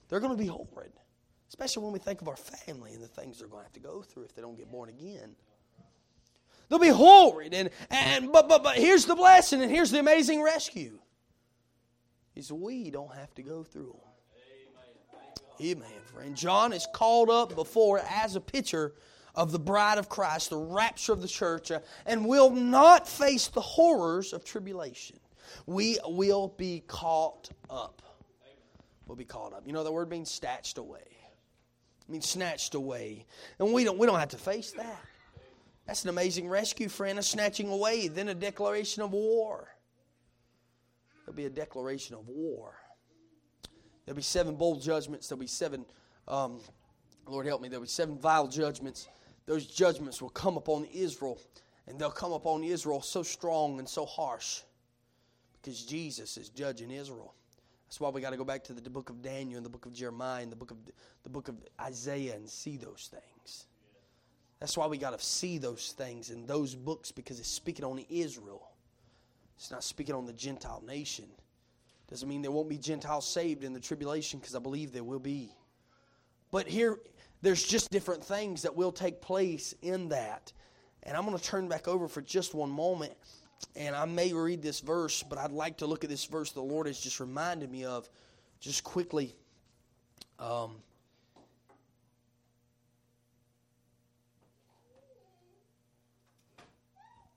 They're 0.08 0.20
going 0.20 0.34
to 0.34 0.42
be 0.42 0.48
horrid, 0.48 0.92
especially 1.50 1.84
when 1.84 1.92
we 1.92 1.98
think 1.98 2.22
of 2.22 2.28
our 2.28 2.36
family 2.36 2.94
and 2.94 3.02
the 3.02 3.08
things 3.08 3.38
they're 3.38 3.48
going 3.48 3.60
to 3.60 3.66
have 3.66 3.74
to 3.74 3.80
go 3.80 4.00
through 4.00 4.24
if 4.24 4.34
they 4.34 4.40
don't 4.40 4.56
get 4.56 4.70
born 4.70 4.88
again. 4.88 5.36
They'll 6.68 6.78
be 6.78 6.88
horrid, 6.88 7.52
and, 7.52 7.68
and 7.90 8.32
but, 8.32 8.48
but, 8.48 8.62
but 8.62 8.76
here's 8.76 9.04
the 9.04 9.14
blessing, 9.14 9.62
and 9.62 9.70
here's 9.70 9.90
the 9.90 9.98
amazing 9.98 10.42
rescue. 10.42 10.98
Is 12.34 12.52
we 12.52 12.90
don't 12.90 13.14
have 13.14 13.34
to 13.34 13.42
go 13.42 13.64
through 13.64 13.98
them. 13.98 14.08
Amen, 15.60 15.88
friend. 16.04 16.36
John 16.36 16.72
is 16.72 16.86
called 16.94 17.30
up 17.30 17.54
before 17.54 18.00
as 18.08 18.36
a 18.36 18.40
picture 18.40 18.94
of 19.34 19.52
the 19.52 19.58
bride 19.58 19.98
of 19.98 20.08
Christ, 20.08 20.50
the 20.50 20.56
rapture 20.56 21.12
of 21.12 21.22
the 21.22 21.28
church, 21.28 21.70
uh, 21.70 21.80
and 22.06 22.26
will 22.26 22.50
not 22.50 23.08
face 23.08 23.48
the 23.48 23.60
horrors 23.60 24.32
of 24.32 24.44
tribulation. 24.44 25.18
We 25.66 25.98
will 26.06 26.54
be 26.56 26.82
caught 26.86 27.50
up. 27.70 28.02
We'll 29.06 29.16
be 29.16 29.24
caught 29.24 29.54
up. 29.54 29.66
You 29.66 29.72
know, 29.72 29.84
the 29.84 29.92
word 29.92 30.10
means 30.10 30.30
snatched 30.30 30.78
away. 30.78 31.00
It 31.00 32.12
means 32.12 32.28
snatched 32.28 32.74
away. 32.74 33.24
And 33.58 33.72
we 33.72 33.84
don't, 33.84 33.98
we 33.98 34.06
don't 34.06 34.18
have 34.18 34.28
to 34.30 34.38
face 34.38 34.72
that. 34.72 35.02
That's 35.86 36.02
an 36.04 36.10
amazing 36.10 36.48
rescue, 36.48 36.90
friend, 36.90 37.18
a 37.18 37.22
snatching 37.22 37.70
away, 37.70 38.08
then 38.08 38.28
a 38.28 38.34
declaration 38.34 39.02
of 39.02 39.12
war. 39.12 39.68
There'll 41.24 41.36
be 41.36 41.46
a 41.46 41.50
declaration 41.50 42.14
of 42.14 42.28
war. 42.28 42.74
There'll 44.04 44.16
be 44.16 44.22
seven 44.22 44.56
bowl 44.56 44.76
judgments. 44.76 45.28
There'll 45.28 45.40
be 45.40 45.46
seven, 45.46 45.86
um, 46.26 46.60
Lord 47.26 47.46
help 47.46 47.62
me, 47.62 47.68
there'll 47.68 47.84
be 47.84 47.88
seven 47.88 48.18
vial 48.18 48.48
judgments 48.48 49.08
those 49.48 49.64
judgments 49.64 50.20
will 50.20 50.28
come 50.28 50.58
upon 50.58 50.84
Israel. 50.92 51.40
And 51.86 51.98
they'll 51.98 52.10
come 52.10 52.32
upon 52.32 52.62
Israel 52.62 53.00
so 53.00 53.22
strong 53.22 53.78
and 53.78 53.88
so 53.88 54.04
harsh 54.04 54.60
because 55.54 55.82
Jesus 55.84 56.36
is 56.36 56.50
judging 56.50 56.90
Israel. 56.90 57.34
That's 57.86 57.98
why 57.98 58.10
we 58.10 58.20
got 58.20 58.30
to 58.30 58.36
go 58.36 58.44
back 58.44 58.62
to 58.64 58.74
the 58.74 58.90
book 58.90 59.08
of 59.08 59.22
Daniel 59.22 59.56
and 59.56 59.64
the 59.64 59.70
book 59.70 59.86
of 59.86 59.94
Jeremiah 59.94 60.42
and 60.42 60.52
the 60.52 60.56
book 60.56 60.70
of 60.70 60.76
the 61.22 61.30
book 61.30 61.48
of 61.48 61.56
Isaiah 61.80 62.34
and 62.34 62.46
see 62.46 62.76
those 62.76 63.10
things. 63.10 63.64
That's 64.60 64.76
why 64.76 64.86
we 64.86 64.98
got 64.98 65.18
to 65.18 65.24
see 65.24 65.56
those 65.56 65.92
things 65.92 66.28
in 66.28 66.44
those 66.44 66.74
books 66.74 67.10
because 67.10 67.38
it's 67.40 67.48
speaking 67.48 67.86
on 67.86 68.04
Israel. 68.10 68.68
It's 69.56 69.70
not 69.70 69.82
speaking 69.82 70.14
on 70.14 70.26
the 70.26 70.34
Gentile 70.34 70.82
nation. 70.86 71.24
Doesn't 72.10 72.28
mean 72.28 72.42
there 72.42 72.50
won't 72.50 72.68
be 72.68 72.76
Gentiles 72.76 73.26
saved 73.26 73.64
in 73.64 73.72
the 73.72 73.80
tribulation 73.80 74.40
because 74.40 74.54
I 74.54 74.58
believe 74.58 74.92
there 74.92 75.04
will 75.04 75.18
be. 75.18 75.54
But 76.50 76.66
here, 76.66 76.98
there's 77.42 77.62
just 77.62 77.90
different 77.90 78.24
things 78.24 78.62
that 78.62 78.74
will 78.74 78.92
take 78.92 79.20
place 79.20 79.74
in 79.82 80.08
that. 80.08 80.52
And 81.02 81.16
I'm 81.16 81.24
going 81.24 81.38
to 81.38 81.42
turn 81.42 81.68
back 81.68 81.88
over 81.88 82.08
for 82.08 82.20
just 82.20 82.54
one 82.54 82.70
moment 82.70 83.14
and 83.76 83.94
I 83.94 84.04
may 84.04 84.32
read 84.32 84.62
this 84.62 84.80
verse, 84.80 85.22
but 85.22 85.38
I'd 85.38 85.52
like 85.52 85.78
to 85.78 85.86
look 85.86 86.04
at 86.04 86.10
this 86.10 86.24
verse 86.24 86.52
the 86.52 86.60
Lord 86.60 86.86
has 86.86 87.00
just 87.00 87.20
reminded 87.20 87.70
me 87.70 87.84
of 87.84 88.08
just 88.60 88.84
quickly. 88.84 89.34
Um, 90.38 90.76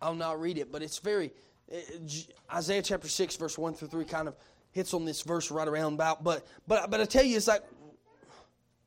I'll 0.02 0.16
not 0.16 0.40
read 0.40 0.58
it, 0.58 0.72
but 0.72 0.82
it's 0.82 0.98
very. 0.98 1.32
Isaiah 2.54 2.82
chapter 2.82 3.08
6, 3.08 3.36
verse 3.38 3.58
1 3.58 3.76
through 3.76 3.88
3 3.88 4.06
kind 4.06 4.28
of 4.28 4.36
hits 4.72 4.94
on 4.94 5.06
this 5.06 5.22
verse 5.22 5.52
right 5.52 5.68
around 5.68 5.94
about. 5.94 6.24
But, 6.24 6.46
but, 6.68 6.90
but 6.90 7.00
I 7.02 7.06
tell 7.06 7.24
you, 7.24 7.38
it's 7.38 7.48
like, 7.48 7.64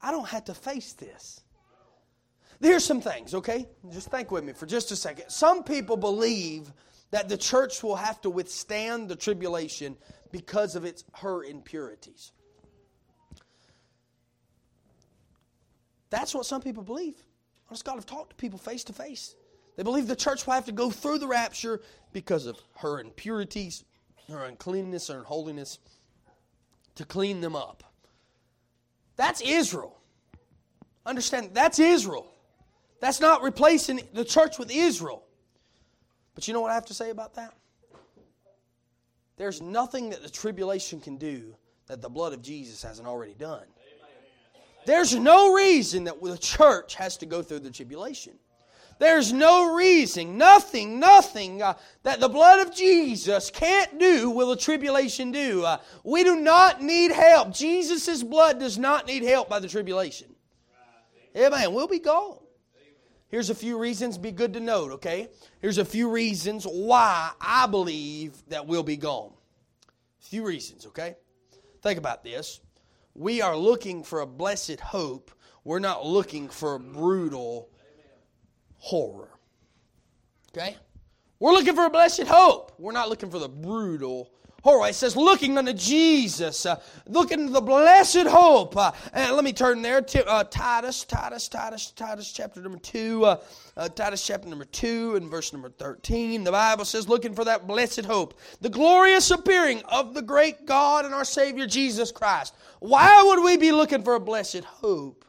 I 0.04 0.10
don't 0.10 0.28
have 0.28 0.44
to 0.44 0.54
face 0.54 0.92
this. 0.92 1.40
Here's 2.60 2.84
some 2.84 3.00
things, 3.00 3.32
okay? 3.34 3.66
Just 3.90 4.10
think 4.10 4.30
with 4.30 4.44
me 4.44 4.52
for 4.52 4.66
just 4.66 4.90
a 4.90 4.96
second. 4.96 5.30
Some 5.30 5.64
people 5.64 5.96
believe 5.96 6.70
that 7.10 7.30
the 7.30 7.38
church 7.38 7.82
will 7.82 7.96
have 7.96 8.20
to 8.20 8.30
withstand 8.30 9.08
the 9.08 9.16
tribulation 9.16 9.96
because 10.30 10.76
of 10.76 10.84
its 10.84 11.04
her 11.14 11.42
impurities. 11.44 12.32
That's 16.10 16.34
what 16.34 16.44
some 16.44 16.60
people 16.60 16.82
believe. 16.82 17.16
I 17.70 17.72
just 17.72 17.86
got 17.86 17.98
to 17.98 18.06
talk 18.06 18.28
to 18.28 18.36
people 18.36 18.58
face 18.58 18.84
to 18.84 18.92
face. 18.92 19.34
They 19.76 19.84
believe 19.84 20.06
the 20.06 20.14
church 20.14 20.46
will 20.46 20.52
have 20.52 20.66
to 20.66 20.72
go 20.72 20.90
through 20.90 21.18
the 21.18 21.26
rapture 21.26 21.80
because 22.12 22.44
of 22.44 22.58
her 22.76 23.00
impurities, 23.00 23.84
her 24.28 24.44
uncleanness, 24.44 25.08
her 25.08 25.18
unholiness, 25.18 25.78
to 26.96 27.06
clean 27.06 27.40
them 27.40 27.56
up. 27.56 27.93
That's 29.16 29.40
Israel. 29.40 29.96
Understand, 31.06 31.50
that's 31.52 31.78
Israel. 31.78 32.26
That's 33.00 33.20
not 33.20 33.42
replacing 33.42 34.00
the 34.14 34.24
church 34.24 34.58
with 34.58 34.70
Israel. 34.70 35.22
But 36.34 36.48
you 36.48 36.54
know 36.54 36.60
what 36.60 36.70
I 36.70 36.74
have 36.74 36.86
to 36.86 36.94
say 36.94 37.10
about 37.10 37.34
that? 37.34 37.54
There's 39.36 39.60
nothing 39.60 40.10
that 40.10 40.22
the 40.22 40.30
tribulation 40.30 41.00
can 41.00 41.16
do 41.16 41.54
that 41.86 42.00
the 42.00 42.08
blood 42.08 42.32
of 42.32 42.42
Jesus 42.42 42.82
hasn't 42.82 43.06
already 43.06 43.34
done. 43.34 43.66
There's 44.86 45.14
no 45.14 45.54
reason 45.54 46.04
that 46.04 46.22
the 46.22 46.38
church 46.38 46.94
has 46.94 47.16
to 47.18 47.26
go 47.26 47.42
through 47.42 47.60
the 47.60 47.70
tribulation. 47.70 48.34
There's 49.04 49.34
no 49.34 49.74
reason, 49.74 50.38
nothing, 50.38 50.98
nothing 50.98 51.60
uh, 51.60 51.74
that 52.04 52.20
the 52.20 52.28
blood 52.30 52.66
of 52.66 52.74
Jesus 52.74 53.50
can't 53.50 53.98
do 53.98 54.30
will 54.30 54.48
the 54.48 54.56
tribulation 54.56 55.30
do. 55.30 55.62
Uh, 55.62 55.76
we 56.04 56.24
do 56.24 56.36
not 56.40 56.80
need 56.80 57.10
help. 57.10 57.52
Jesus' 57.52 58.22
blood 58.22 58.58
does 58.58 58.78
not 58.78 59.06
need 59.06 59.22
help 59.22 59.50
by 59.50 59.58
the 59.58 59.68
tribulation. 59.68 60.34
Amen. 61.36 61.74
We'll 61.74 61.86
be 61.86 61.98
gone. 61.98 62.38
Here's 63.28 63.50
a 63.50 63.54
few 63.54 63.76
reasons, 63.76 64.16
be 64.16 64.32
good 64.32 64.54
to 64.54 64.60
note, 64.60 64.92
okay? 64.92 65.28
Here's 65.60 65.76
a 65.76 65.84
few 65.84 66.08
reasons 66.08 66.64
why 66.64 67.30
I 67.38 67.66
believe 67.66 68.42
that 68.48 68.66
we'll 68.66 68.82
be 68.82 68.96
gone. 68.96 69.34
A 70.22 70.24
few 70.24 70.46
reasons, 70.46 70.86
okay? 70.86 71.16
Think 71.82 71.98
about 71.98 72.24
this. 72.24 72.58
We 73.12 73.42
are 73.42 73.54
looking 73.54 74.02
for 74.02 74.22
a 74.22 74.26
blessed 74.26 74.80
hope. 74.80 75.30
We're 75.62 75.78
not 75.78 76.06
looking 76.06 76.48
for 76.48 76.76
a 76.76 76.80
brutal 76.80 77.68
horror. 78.84 79.30
Okay? 80.54 80.76
We're 81.40 81.52
looking 81.52 81.74
for 81.74 81.86
a 81.86 81.90
blessed 81.90 82.24
hope. 82.24 82.72
We're 82.78 82.92
not 82.92 83.08
looking 83.08 83.30
for 83.30 83.38
the 83.38 83.48
brutal 83.48 84.30
horror. 84.62 84.88
It 84.88 84.94
says, 84.94 85.16
looking 85.16 85.56
unto 85.56 85.72
Jesus, 85.72 86.66
uh, 86.66 86.78
looking 87.06 87.46
to 87.46 87.52
the 87.52 87.62
blessed 87.62 88.26
hope. 88.26 88.76
Uh, 88.76 88.92
and 89.14 89.34
let 89.34 89.42
me 89.42 89.54
turn 89.54 89.80
there 89.80 90.02
to 90.02 90.26
uh, 90.26 90.44
Titus, 90.44 91.04
Titus, 91.04 91.48
Titus, 91.48 91.92
Titus, 91.92 92.30
chapter 92.30 92.60
number 92.60 92.78
2. 92.78 93.24
Uh, 93.24 93.36
uh, 93.78 93.88
Titus, 93.88 94.26
chapter 94.26 94.50
number 94.50 94.66
2, 94.66 95.16
and 95.16 95.30
verse 95.30 95.54
number 95.54 95.70
13. 95.70 96.44
The 96.44 96.52
Bible 96.52 96.84
says, 96.84 97.08
looking 97.08 97.34
for 97.34 97.46
that 97.46 97.66
blessed 97.66 98.04
hope, 98.04 98.38
the 98.60 98.68
glorious 98.68 99.30
appearing 99.30 99.82
of 99.84 100.12
the 100.12 100.22
great 100.22 100.66
God 100.66 101.06
and 101.06 101.14
our 101.14 101.24
Savior 101.24 101.66
Jesus 101.66 102.12
Christ. 102.12 102.54
Why 102.80 103.22
would 103.22 103.42
we 103.42 103.56
be 103.56 103.72
looking 103.72 104.02
for 104.02 104.14
a 104.14 104.20
blessed 104.20 104.64
hope 104.64 105.24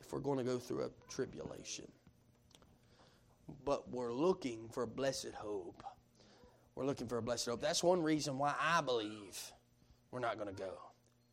if 0.00 0.12
we're 0.12 0.18
going 0.18 0.38
to 0.38 0.44
go 0.44 0.58
through 0.58 0.82
a 0.82 0.90
tribulation? 1.08 1.86
But 3.64 3.90
we're 3.90 4.12
looking 4.12 4.68
for 4.68 4.82
a 4.82 4.86
blessed 4.86 5.32
hope 5.34 5.82
we're 6.74 6.86
looking 6.86 7.06
for 7.06 7.18
a 7.18 7.22
blessed 7.22 7.46
hope. 7.46 7.60
That's 7.60 7.84
one 7.84 8.02
reason 8.02 8.38
why 8.38 8.54
I 8.60 8.80
believe 8.80 9.52
we're 10.10 10.20
not 10.20 10.38
going 10.38 10.52
to 10.52 10.60
go. 10.60 10.72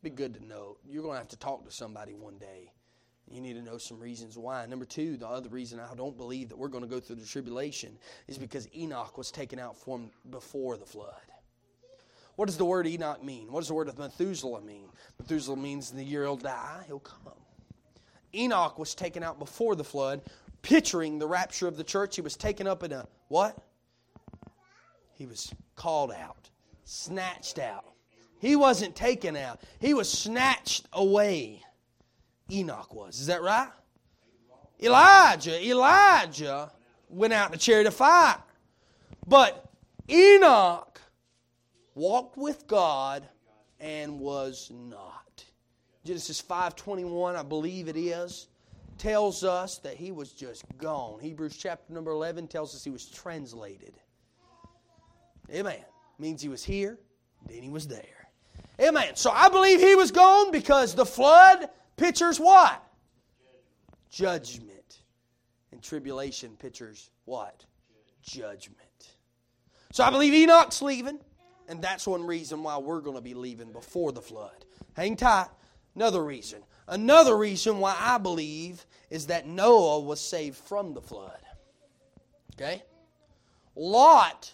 Be 0.02 0.10
good 0.10 0.34
to 0.34 0.44
know. 0.44 0.76
You're 0.88 1.02
going 1.02 1.14
to 1.14 1.18
have 1.18 1.28
to 1.28 1.38
talk 1.38 1.64
to 1.64 1.72
somebody 1.72 2.14
one 2.14 2.38
day. 2.38 2.72
You 3.30 3.40
need 3.40 3.54
to 3.54 3.62
know 3.62 3.78
some 3.78 3.98
reasons 3.98 4.36
why. 4.36 4.66
Number 4.66 4.84
two, 4.84 5.16
the 5.16 5.26
other 5.26 5.48
reason 5.48 5.80
I 5.80 5.94
don't 5.94 6.16
believe 6.16 6.48
that 6.48 6.58
we're 6.58 6.68
going 6.68 6.84
to 6.84 6.90
go 6.90 7.00
through 7.00 7.16
the 7.16 7.26
tribulation 7.26 7.96
is 8.28 8.36
because 8.36 8.68
Enoch 8.76 9.16
was 9.16 9.30
taken 9.30 9.58
out 9.58 9.76
from 9.76 10.10
before 10.30 10.76
the 10.76 10.84
flood. 10.84 11.14
What 12.36 12.46
does 12.46 12.56
the 12.56 12.64
word 12.64 12.86
Enoch 12.86 13.22
mean? 13.22 13.50
What 13.50 13.60
does 13.60 13.68
the 13.68 13.74
word 13.74 13.88
of 13.88 13.98
Methuselah 13.98 14.62
mean? 14.62 14.88
Methuselah 15.20 15.56
means 15.56 15.90
the 15.90 16.04
year 16.04 16.22
he'll 16.22 16.36
die, 16.36 16.84
he'll 16.86 16.98
come. 16.98 17.32
Enoch 18.34 18.78
was 18.78 18.94
taken 18.94 19.22
out 19.22 19.38
before 19.38 19.76
the 19.76 19.84
flood, 19.84 20.22
picturing 20.62 21.18
the 21.18 21.26
rapture 21.26 21.68
of 21.68 21.76
the 21.76 21.84
church. 21.84 22.16
He 22.16 22.22
was 22.22 22.36
taken 22.36 22.66
up 22.66 22.82
in 22.82 22.92
a 22.92 23.06
what? 23.28 23.58
He 25.14 25.26
was 25.26 25.52
called 25.76 26.12
out, 26.12 26.48
snatched 26.84 27.58
out. 27.58 27.84
He 28.38 28.56
wasn't 28.56 28.96
taken 28.96 29.36
out, 29.36 29.60
he 29.78 29.94
was 29.94 30.10
snatched 30.10 30.86
away. 30.92 31.62
Enoch 32.50 32.94
was. 32.94 33.20
Is 33.20 33.26
that 33.26 33.42
right? 33.42 33.70
Elijah, 34.82 35.64
Elijah 35.64 36.72
went 37.08 37.32
out 37.32 37.50
in 37.50 37.54
a 37.54 37.58
chariot 37.58 37.86
of 37.86 37.94
fire. 37.94 38.36
But 39.26 39.70
Enoch 40.10 41.00
walked 41.94 42.36
with 42.36 42.66
God 42.66 43.28
and 43.78 44.18
was 44.18 44.70
not. 44.72 45.44
Genesis 46.04 46.42
5:21, 46.42 47.36
I 47.36 47.42
believe 47.42 47.88
it 47.88 47.96
is, 47.96 48.48
tells 49.02 49.42
us 49.42 49.78
that 49.78 49.96
he 49.96 50.12
was 50.12 50.30
just 50.30 50.64
gone. 50.78 51.18
Hebrews 51.18 51.56
chapter 51.56 51.92
number 51.92 52.12
11 52.12 52.46
tells 52.46 52.72
us 52.72 52.84
he 52.84 52.90
was 52.90 53.06
translated. 53.06 53.94
Amen. 55.52 55.84
Means 56.20 56.40
he 56.40 56.48
was 56.48 56.62
here, 56.62 57.00
then 57.48 57.64
he 57.64 57.68
was 57.68 57.88
there. 57.88 58.28
Amen. 58.80 59.16
So 59.16 59.32
I 59.32 59.48
believe 59.48 59.80
he 59.80 59.96
was 59.96 60.12
gone 60.12 60.52
because 60.52 60.94
the 60.94 61.04
flood 61.04 61.68
pictures 61.96 62.38
what? 62.38 62.80
Judgment. 64.08 65.00
And 65.72 65.82
tribulation 65.82 66.56
pictures 66.56 67.10
what? 67.24 67.64
Judgment. 68.22 68.78
So 69.90 70.04
I 70.04 70.10
believe 70.10 70.32
Enoch's 70.32 70.80
leaving, 70.80 71.18
and 71.68 71.82
that's 71.82 72.06
one 72.06 72.24
reason 72.24 72.62
why 72.62 72.78
we're 72.78 73.00
going 73.00 73.16
to 73.16 73.22
be 73.22 73.34
leaving 73.34 73.72
before 73.72 74.12
the 74.12 74.22
flood. 74.22 74.64
Hang 74.94 75.16
tight. 75.16 75.48
Another 75.96 76.22
reason. 76.22 76.62
Another 76.88 77.36
reason 77.36 77.78
why 77.78 77.96
I 77.98 78.18
believe 78.18 78.84
is 79.10 79.26
that 79.26 79.46
Noah 79.46 80.00
was 80.00 80.20
saved 80.20 80.56
from 80.56 80.94
the 80.94 81.00
flood. 81.00 81.40
Okay? 82.54 82.82
Lot 83.74 84.52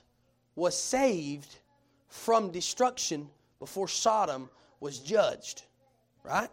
was 0.54 0.80
saved 0.80 1.56
from 2.08 2.50
destruction 2.50 3.28
before 3.58 3.88
Sodom 3.88 4.50
was 4.80 4.98
judged. 4.98 5.62
Right? 6.22 6.50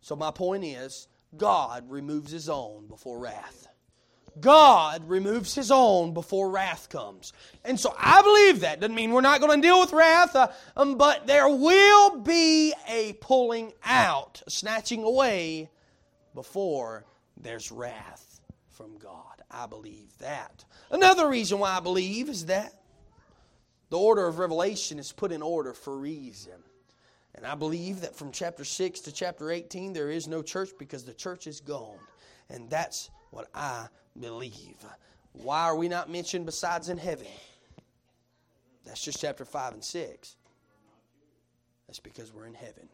So, 0.00 0.16
my 0.16 0.30
point 0.30 0.64
is 0.64 1.08
God 1.36 1.88
removes 1.88 2.30
his 2.30 2.48
own 2.48 2.86
before 2.88 3.18
wrath. 3.18 3.68
God 4.40 5.08
removes 5.08 5.54
his 5.54 5.70
own 5.70 6.14
before 6.14 6.50
wrath 6.50 6.88
comes. 6.88 7.32
And 7.64 7.78
so 7.78 7.94
I 7.98 8.22
believe 8.22 8.60
that. 8.60 8.80
Doesn't 8.80 8.94
mean 8.94 9.12
we're 9.12 9.20
not 9.20 9.40
going 9.40 9.60
to 9.60 9.66
deal 9.66 9.80
with 9.80 9.92
wrath, 9.92 10.34
uh, 10.34 10.48
um, 10.76 10.96
but 10.96 11.26
there 11.26 11.48
will 11.48 12.20
be 12.20 12.72
a 12.88 13.12
pulling 13.14 13.72
out, 13.84 14.42
a 14.46 14.50
snatching 14.50 15.04
away 15.04 15.70
before 16.34 17.04
there's 17.36 17.70
wrath 17.70 18.40
from 18.70 18.96
God. 18.98 19.42
I 19.50 19.66
believe 19.66 20.16
that. 20.18 20.64
Another 20.90 21.28
reason 21.28 21.58
why 21.58 21.76
I 21.76 21.80
believe 21.80 22.28
is 22.28 22.46
that 22.46 22.72
the 23.90 23.98
order 23.98 24.26
of 24.26 24.38
Revelation 24.38 24.98
is 24.98 25.12
put 25.12 25.32
in 25.32 25.42
order 25.42 25.74
for 25.74 25.96
reason. 25.96 26.54
And 27.34 27.46
I 27.46 27.54
believe 27.54 28.02
that 28.02 28.16
from 28.16 28.32
chapter 28.32 28.64
6 28.64 29.00
to 29.00 29.12
chapter 29.12 29.50
18, 29.50 29.92
there 29.92 30.10
is 30.10 30.28
no 30.28 30.42
church 30.42 30.70
because 30.78 31.04
the 31.04 31.14
church 31.14 31.46
is 31.46 31.60
gone. 31.60 31.98
And 32.48 32.70
that's 32.70 33.10
what 33.30 33.48
I 33.54 33.88
believe. 34.18 34.84
Why 35.32 35.62
are 35.62 35.76
we 35.76 35.88
not 35.88 36.10
mentioned 36.10 36.46
besides 36.46 36.88
in 36.88 36.98
heaven? 36.98 37.26
That's 38.84 39.02
just 39.02 39.20
chapter 39.20 39.44
5 39.44 39.74
and 39.74 39.84
6. 39.84 40.36
That's 41.86 42.00
because 42.00 42.32
we're 42.32 42.46
in 42.46 42.54
heaven. 42.54 42.88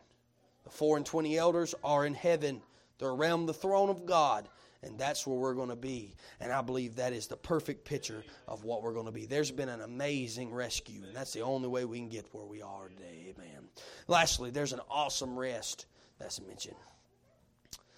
The 0.65 0.71
four 0.71 0.97
and 0.97 1.07
twenty 1.07 1.39
elders 1.39 1.75
are 1.83 2.05
in 2.05 2.15
heaven. 2.15 2.61
They're 2.99 3.09
around 3.09 3.47
the 3.47 3.55
throne 3.55 3.89
of 3.89 4.07
God. 4.07 4.49
And 4.83 4.99
that's 4.99 5.27
where 5.27 5.37
we're 5.37 5.55
going 5.55 5.71
to 5.71 5.77
be. 5.77 6.15
And 6.41 6.53
I 6.53 6.63
believe 6.63 6.97
that 6.97 7.13
is 7.13 7.27
the 7.27 7.37
perfect 7.37 7.85
picture 7.85 8.23
of 8.47 8.65
what 8.65 8.83
we're 8.83 8.93
going 8.93 9.07
to 9.07 9.13
be. 9.13 9.27
There's 9.27 9.51
been 9.51 9.69
an 9.69 9.81
amazing 9.81 10.53
rescue, 10.53 11.03
and 11.05 11.17
that's 11.17 11.33
the 11.33 11.41
only 11.41 11.69
way 11.69 11.85
we 11.85 11.99
can 11.99 12.09
get 12.09 12.27
where 12.33 12.45
we 12.45 12.63
are 12.63 12.89
today. 12.89 13.35
Amen. 13.35 13.69
Lastly, 14.07 14.51
there's 14.51 14.73
an 14.73 14.81
awesome 14.89 15.37
rest 15.39 15.87
that's 16.19 16.41
mentioned. 16.41 16.77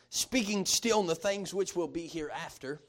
Speaking 0.08 0.64
still 0.64 1.00
in 1.00 1.06
the 1.06 1.14
things 1.14 1.52
which 1.52 1.76
will 1.76 1.88
be 1.88 2.06
hereafter, 2.06 2.80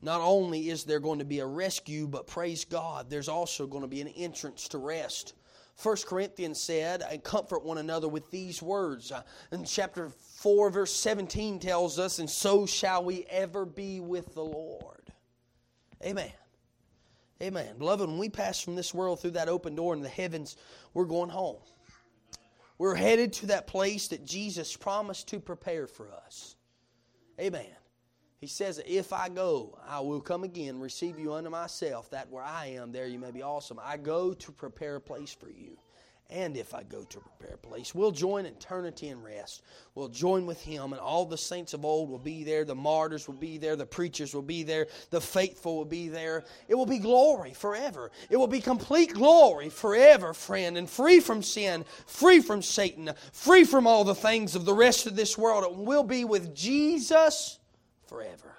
not 0.00 0.20
only 0.20 0.68
is 0.68 0.84
there 0.84 1.00
going 1.00 1.18
to 1.18 1.24
be 1.24 1.40
a 1.40 1.46
rescue, 1.46 2.06
but 2.06 2.26
praise 2.26 2.64
God, 2.64 3.10
there's 3.10 3.28
also 3.28 3.66
going 3.66 3.82
to 3.82 3.88
be 3.88 4.00
an 4.00 4.08
entrance 4.08 4.68
to 4.68 4.78
rest. 4.78 5.34
1 5.82 5.96
Corinthians 6.06 6.60
said, 6.60 7.02
and 7.08 7.22
comfort 7.22 7.64
one 7.64 7.78
another 7.78 8.08
with 8.08 8.30
these 8.30 8.60
words. 8.60 9.12
Uh, 9.12 9.22
in 9.52 9.64
chapter 9.64 10.10
4, 10.36 10.70
verse 10.70 10.92
17 10.92 11.60
tells 11.60 11.98
us, 11.98 12.18
and 12.18 12.28
so 12.28 12.66
shall 12.66 13.04
we 13.04 13.24
ever 13.30 13.64
be 13.64 14.00
with 14.00 14.34
the 14.34 14.44
Lord. 14.44 15.12
Amen. 16.04 16.32
Amen. 17.40 17.78
Beloved, 17.78 18.08
when 18.08 18.18
we 18.18 18.28
pass 18.28 18.60
from 18.60 18.74
this 18.74 18.92
world 18.92 19.20
through 19.20 19.32
that 19.32 19.48
open 19.48 19.76
door 19.76 19.94
in 19.94 20.02
the 20.02 20.08
heavens, 20.08 20.56
we're 20.94 21.04
going 21.04 21.30
home. 21.30 21.58
We're 22.78 22.96
headed 22.96 23.32
to 23.34 23.46
that 23.46 23.68
place 23.68 24.08
that 24.08 24.24
Jesus 24.24 24.76
promised 24.76 25.28
to 25.28 25.38
prepare 25.38 25.86
for 25.86 26.12
us. 26.12 26.56
Amen. 27.40 27.66
He 28.40 28.46
says, 28.46 28.80
If 28.86 29.12
I 29.12 29.28
go, 29.28 29.78
I 29.86 30.00
will 30.00 30.20
come 30.20 30.44
again, 30.44 30.78
receive 30.78 31.18
you 31.18 31.34
unto 31.34 31.50
myself, 31.50 32.10
that 32.10 32.30
where 32.30 32.44
I 32.44 32.66
am, 32.66 32.92
there 32.92 33.06
you 33.06 33.18
may 33.18 33.32
be 33.32 33.42
awesome. 33.42 33.80
I 33.82 33.96
go 33.96 34.32
to 34.32 34.52
prepare 34.52 34.96
a 34.96 35.00
place 35.00 35.32
for 35.32 35.50
you. 35.50 35.76
And 36.30 36.58
if 36.58 36.74
I 36.74 36.82
go 36.82 37.04
to 37.04 37.20
prepare 37.20 37.54
a 37.54 37.58
place, 37.58 37.94
we'll 37.94 38.10
join 38.10 38.44
eternity 38.44 39.08
and 39.08 39.24
rest. 39.24 39.62
We'll 39.94 40.08
join 40.08 40.44
with 40.44 40.60
Him, 40.60 40.92
and 40.92 41.00
all 41.00 41.24
the 41.24 41.38
saints 41.38 41.72
of 41.72 41.86
old 41.86 42.10
will 42.10 42.18
be 42.18 42.44
there. 42.44 42.66
The 42.66 42.74
martyrs 42.74 43.26
will 43.26 43.34
be 43.34 43.56
there. 43.56 43.76
The 43.76 43.86
preachers 43.86 44.34
will 44.34 44.42
be 44.42 44.62
there. 44.62 44.88
The 45.08 45.22
faithful 45.22 45.78
will 45.78 45.86
be 45.86 46.08
there. 46.08 46.44
It 46.68 46.74
will 46.74 46.84
be 46.84 46.98
glory 46.98 47.54
forever. 47.54 48.10
It 48.28 48.36
will 48.36 48.46
be 48.46 48.60
complete 48.60 49.14
glory 49.14 49.70
forever, 49.70 50.34
friend, 50.34 50.76
and 50.76 50.88
free 50.88 51.20
from 51.20 51.42
sin, 51.42 51.86
free 52.06 52.40
from 52.40 52.60
Satan, 52.60 53.10
free 53.32 53.64
from 53.64 53.86
all 53.86 54.04
the 54.04 54.14
things 54.14 54.54
of 54.54 54.66
the 54.66 54.74
rest 54.74 55.06
of 55.06 55.16
this 55.16 55.38
world. 55.38 55.64
It 55.64 55.76
will 55.76 56.04
be 56.04 56.26
with 56.26 56.54
Jesus 56.54 57.57
forever. 58.08 58.56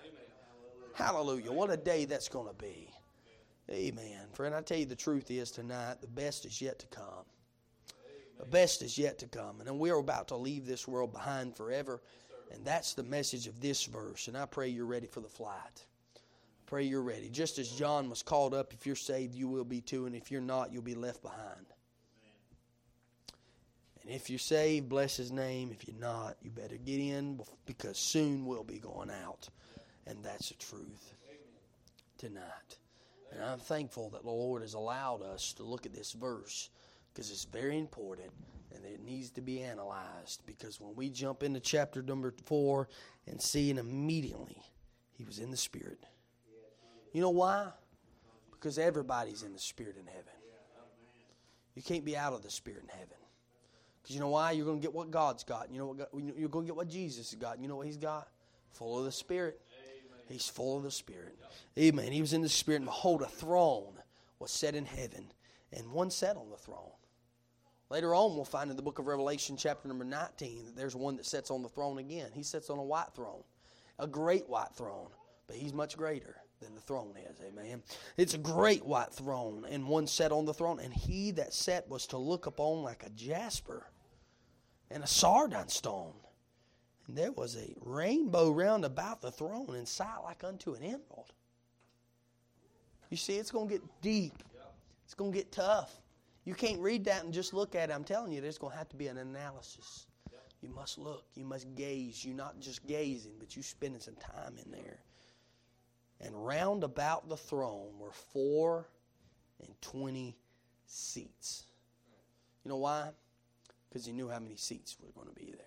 Hallelujah. 0.93 1.51
What 1.51 1.71
a 1.71 1.77
day 1.77 2.05
that's 2.05 2.29
going 2.29 2.47
to 2.47 2.53
be. 2.53 2.89
Amen. 3.69 4.27
Friend, 4.33 4.53
I 4.55 4.61
tell 4.61 4.77
you 4.77 4.85
the 4.85 4.95
truth 4.95 5.29
is 5.29 5.51
tonight, 5.51 6.01
the 6.01 6.07
best 6.07 6.45
is 6.45 6.61
yet 6.61 6.79
to 6.79 6.87
come. 6.87 7.25
The 8.39 8.45
best 8.45 8.81
is 8.81 8.97
yet 8.97 9.19
to 9.19 9.27
come. 9.27 9.61
And 9.61 9.79
we're 9.79 9.97
about 9.97 10.29
to 10.29 10.35
leave 10.35 10.65
this 10.65 10.87
world 10.87 11.11
behind 11.11 11.55
forever. 11.55 12.01
And 12.51 12.65
that's 12.65 12.93
the 12.93 13.03
message 13.03 13.47
of 13.47 13.59
this 13.59 13.85
verse. 13.85 14.27
And 14.27 14.37
I 14.37 14.45
pray 14.45 14.69
you're 14.69 14.85
ready 14.85 15.07
for 15.07 15.19
the 15.19 15.27
flight. 15.27 15.85
Pray 16.65 16.83
you're 16.83 17.03
ready. 17.03 17.29
Just 17.29 17.59
as 17.59 17.69
John 17.69 18.09
was 18.09 18.23
called 18.23 18.53
up, 18.53 18.73
if 18.73 18.85
you're 18.85 18.95
saved, 18.95 19.35
you 19.35 19.47
will 19.47 19.65
be 19.65 19.81
too. 19.81 20.05
And 20.05 20.15
if 20.15 20.31
you're 20.31 20.41
not, 20.41 20.71
you'll 20.71 20.81
be 20.81 20.95
left 20.95 21.21
behind. 21.21 21.65
And 24.09 24.15
if 24.15 24.27
you're 24.27 24.39
saved, 24.39 24.89
bless 24.89 25.17
his 25.17 25.31
name. 25.31 25.69
If 25.71 25.87
you're 25.87 26.01
not, 26.01 26.35
you 26.41 26.49
better 26.49 26.77
get 26.77 26.99
in 26.99 27.39
because 27.67 27.99
soon 27.99 28.43
we'll 28.47 28.63
be 28.63 28.79
going 28.79 29.11
out. 29.11 29.47
And 30.07 30.17
that's 30.23 30.49
the 30.49 30.55
truth 30.55 31.13
tonight. 32.17 32.79
And 33.31 33.43
I'm 33.43 33.59
thankful 33.59 34.09
that 34.09 34.23
the 34.23 34.31
Lord 34.31 34.63
has 34.63 34.73
allowed 34.73 35.21
us 35.21 35.53
to 35.53 35.63
look 35.63 35.85
at 35.85 35.93
this 35.93 36.13
verse 36.13 36.71
because 37.13 37.29
it's 37.29 37.45
very 37.45 37.77
important 37.77 38.31
and 38.73 38.83
it 38.83 38.99
needs 39.05 39.29
to 39.29 39.41
be 39.41 39.61
analyzed. 39.61 40.41
Because 40.47 40.81
when 40.81 40.95
we 40.95 41.11
jump 41.11 41.43
into 41.43 41.59
chapter 41.59 42.01
number 42.01 42.33
four 42.45 42.89
and 43.27 43.39
see, 43.39 43.69
and 43.69 43.77
immediately 43.77 44.57
he 45.11 45.23
was 45.23 45.37
in 45.37 45.51
the 45.51 45.57
Spirit. 45.57 46.03
You 47.13 47.21
know 47.21 47.29
why? 47.29 47.67
Because 48.49 48.79
everybody's 48.79 49.43
in 49.43 49.53
the 49.53 49.59
Spirit 49.59 49.97
in 49.99 50.07
heaven. 50.07 50.33
You 51.75 51.83
can't 51.83 52.03
be 52.03 52.17
out 52.17 52.33
of 52.33 52.41
the 52.41 52.49
Spirit 52.49 52.81
in 52.81 52.89
heaven. 52.89 53.18
Because 54.09 54.15
you 54.15 54.21
know 54.21 54.29
why? 54.29 54.53
You're 54.53 54.65
going 54.65 54.79
to 54.79 54.81
get 54.81 54.91
what 54.91 55.11
God's 55.11 55.43
got. 55.43 55.71
You 55.71 55.77
know 55.77 55.85
what 55.85 55.97
God, 55.99 56.07
you're 56.35 56.49
going 56.49 56.65
to 56.65 56.69
get 56.71 56.75
what 56.75 56.89
Jesus 56.89 57.29
has 57.29 57.39
got. 57.39 57.59
You 57.59 57.67
know 57.67 57.75
what 57.75 57.85
He's 57.85 57.95
got? 57.95 58.27
Full 58.71 58.97
of 58.97 59.05
the 59.05 59.11
Spirit. 59.11 59.61
Amen. 59.71 60.23
He's 60.27 60.49
full 60.49 60.77
of 60.77 60.81
the 60.83 60.89
Spirit. 60.89 61.37
Amen. 61.77 62.11
He 62.11 62.19
was 62.19 62.33
in 62.33 62.41
the 62.41 62.49
Spirit, 62.49 62.77
and 62.77 62.85
behold, 62.85 63.21
a 63.21 63.27
throne 63.27 63.93
was 64.39 64.49
set 64.49 64.73
in 64.73 64.85
heaven, 64.85 65.31
and 65.71 65.91
one 65.91 66.09
sat 66.09 66.37
on 66.37 66.49
the 66.49 66.57
throne. 66.57 66.89
Later 67.91 68.15
on, 68.15 68.33
we'll 68.33 68.45
find 68.45 68.71
in 68.71 68.77
the 68.77 68.81
book 68.81 68.97
of 68.97 69.05
Revelation, 69.05 69.55
chapter 69.55 69.87
number 69.87 70.05
19, 70.05 70.65
that 70.65 70.75
there's 70.75 70.95
one 70.95 71.15
that 71.17 71.27
sits 71.27 71.51
on 71.51 71.61
the 71.61 71.69
throne 71.69 71.99
again. 71.99 72.31
He 72.33 72.41
sits 72.41 72.71
on 72.71 72.79
a 72.79 72.83
white 72.83 73.13
throne, 73.15 73.43
a 73.99 74.07
great 74.07 74.49
white 74.49 74.73
throne, 74.73 75.09
but 75.45 75.55
he's 75.55 75.71
much 75.71 75.95
greater 75.97 76.35
than 76.61 76.73
the 76.73 76.81
throne 76.81 77.13
is. 77.29 77.39
Amen. 77.47 77.83
It's 78.17 78.33
a 78.33 78.39
great 78.39 78.83
white 78.83 79.13
throne, 79.13 79.67
and 79.69 79.87
one 79.87 80.07
sat 80.07 80.31
on 80.31 80.45
the 80.45 80.53
throne, 80.55 80.79
and 80.79 80.91
he 80.91 81.29
that 81.31 81.53
sat 81.53 81.87
was 81.87 82.07
to 82.07 82.17
look 82.17 82.47
upon 82.47 82.81
like 82.81 83.03
a 83.05 83.11
jasper 83.11 83.85
and 84.91 85.03
a 85.03 85.07
sardine 85.07 85.67
stone. 85.67 86.13
And 87.07 87.17
there 87.17 87.31
was 87.31 87.55
a 87.55 87.73
rainbow 87.81 88.51
round 88.51 88.85
about 88.85 89.21
the 89.21 89.31
throne 89.31 89.75
in 89.75 89.85
sight 89.85 90.19
like 90.23 90.43
unto 90.43 90.73
an 90.73 90.83
emerald. 90.83 91.33
You 93.09 93.17
see, 93.17 93.37
it's 93.37 93.51
going 93.51 93.67
to 93.67 93.73
get 93.73 93.83
deep. 94.01 94.43
It's 95.05 95.15
going 95.15 95.31
to 95.31 95.37
get 95.37 95.51
tough. 95.51 96.01
You 96.45 96.53
can't 96.53 96.79
read 96.79 97.05
that 97.05 97.23
and 97.23 97.33
just 97.33 97.53
look 97.53 97.73
at 97.73 97.89
it. 97.89 97.93
I'm 97.93 98.03
telling 98.03 98.31
you, 98.31 98.41
there's 98.41 98.59
going 98.59 98.71
to 98.71 98.77
have 98.77 98.89
to 98.89 98.95
be 98.95 99.07
an 99.07 99.17
analysis. 99.17 100.05
You 100.61 100.69
must 100.69 100.97
look. 100.97 101.25
You 101.35 101.45
must 101.45 101.73
gaze. 101.75 102.23
You're 102.23 102.35
not 102.35 102.59
just 102.59 102.85
gazing, 102.85 103.33
but 103.39 103.55
you're 103.55 103.63
spending 103.63 104.01
some 104.01 104.15
time 104.15 104.55
in 104.63 104.71
there. 104.71 104.99
And 106.21 106.45
round 106.45 106.83
about 106.83 107.29
the 107.29 107.37
throne 107.37 107.97
were 107.97 108.11
four 108.11 108.87
and 109.63 109.73
twenty 109.81 110.37
seats. 110.85 111.63
You 112.63 112.69
know 112.69 112.77
why? 112.77 113.09
Because 113.89 114.05
he 114.05 114.11
knew 114.11 114.29
how 114.29 114.39
many 114.39 114.55
seats 114.55 114.95
were 115.01 115.11
going 115.11 115.33
to 115.33 115.39
be 115.39 115.51
there. 115.51 115.65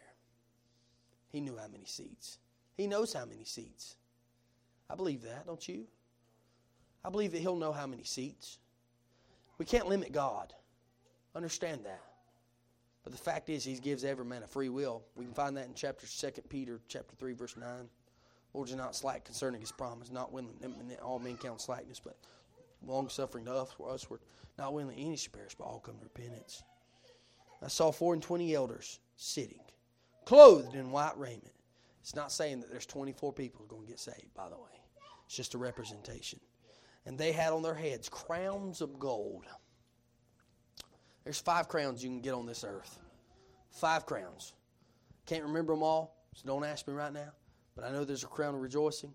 He 1.31 1.41
knew 1.41 1.57
how 1.57 1.69
many 1.69 1.85
seats. 1.85 2.39
He 2.77 2.87
knows 2.87 3.13
how 3.13 3.25
many 3.25 3.45
seats. 3.45 3.97
I 4.89 4.95
believe 4.95 5.23
that, 5.23 5.47
don't 5.47 5.67
you? 5.69 5.87
I 7.05 7.11
believe 7.11 7.33
that 7.33 7.41
he'll 7.41 7.57
know 7.57 7.73
how 7.73 7.87
many 7.87 8.05
seats. 8.05 8.59
We 9.59 9.65
can't 9.65 9.89
limit 9.89 10.13
God. 10.13 10.53
Understand 11.35 11.85
that. 11.85 12.03
But 13.03 13.13
the 13.13 13.19
fact 13.19 13.49
is, 13.49 13.65
he 13.65 13.75
gives 13.75 14.05
every 14.05 14.25
man 14.25 14.43
a 14.43 14.47
free 14.47 14.69
will. 14.69 15.03
We 15.17 15.25
can 15.25 15.35
find 15.35 15.57
that 15.57 15.67
in 15.67 15.75
chapter 15.75 16.07
2 16.07 16.43
Peter 16.49 16.81
chapter 16.87 17.17
3, 17.17 17.33
verse 17.33 17.57
9. 17.57 17.67
Lord's 18.55 18.75
not 18.75 18.95
slack 18.95 19.25
concerning 19.25 19.61
his 19.61 19.73
promise, 19.73 20.13
not 20.13 20.31
willing 20.31 20.51
all 21.03 21.19
men 21.19 21.37
count 21.39 21.61
slackness, 21.61 21.99
but 21.99 22.17
long 22.87 23.09
suffering 23.09 23.47
to 23.47 23.55
us, 23.55 23.73
for 23.73 23.91
us, 23.91 24.09
we're 24.11 24.19
not 24.59 24.75
willing 24.75 24.95
any 24.97 25.17
should 25.17 25.33
perish, 25.33 25.55
but 25.57 25.65
all 25.65 25.81
come 25.81 25.97
to 25.97 26.05
repentance. 26.05 26.63
I 27.65 27.69
saw 27.69 27.93
four 27.93 28.15
and 28.15 28.23
twenty 28.23 28.55
elders 28.55 28.99
sitting, 29.17 29.61
clothed 30.25 30.75
in 30.75 30.91
white 30.91 31.19
raiment. 31.19 31.53
It's 32.01 32.17
not 32.17 32.33
saying 32.33 32.61
that 32.61 32.71
there's 32.71 32.87
24 32.87 33.33
people 33.33 33.65
going 33.67 33.83
to 33.83 33.89
get 33.89 34.01
saved, 34.01 34.35
by 34.35 34.49
the 34.49 34.57
way. 34.57 34.81
It's 35.27 35.37
just 35.37 35.55
a 35.55 35.59
representation. 35.59 36.41
And 37.07 37.17
they 37.17 37.31
had 37.31 37.53
on 37.53 37.63
their 37.63 37.75
heads 37.75 38.09
crowns 38.09 38.81
of 38.81 38.99
gold. 38.99 39.45
There's 41.23 41.41
five 41.41 41.69
crowns 41.69 42.03
you 42.03 42.11
can 42.11 42.21
get 42.21 42.35
on 42.35 42.47
this 42.47 42.65
earth. 42.65 42.99
Five 43.71 44.05
crowns. 44.05 44.55
Can't 45.27 45.45
remember 45.45 45.73
them 45.73 45.85
all, 45.85 46.17
so 46.35 46.43
don't 46.45 46.65
ask 46.65 46.89
me 46.89 46.95
right 46.95 47.13
now. 47.13 47.31
But 47.77 47.85
I 47.85 47.93
know 47.93 48.05
there's 48.05 48.25
a 48.25 48.29
crown 48.29 48.57
of 48.57 48.61
rejoicing. 48.61 49.15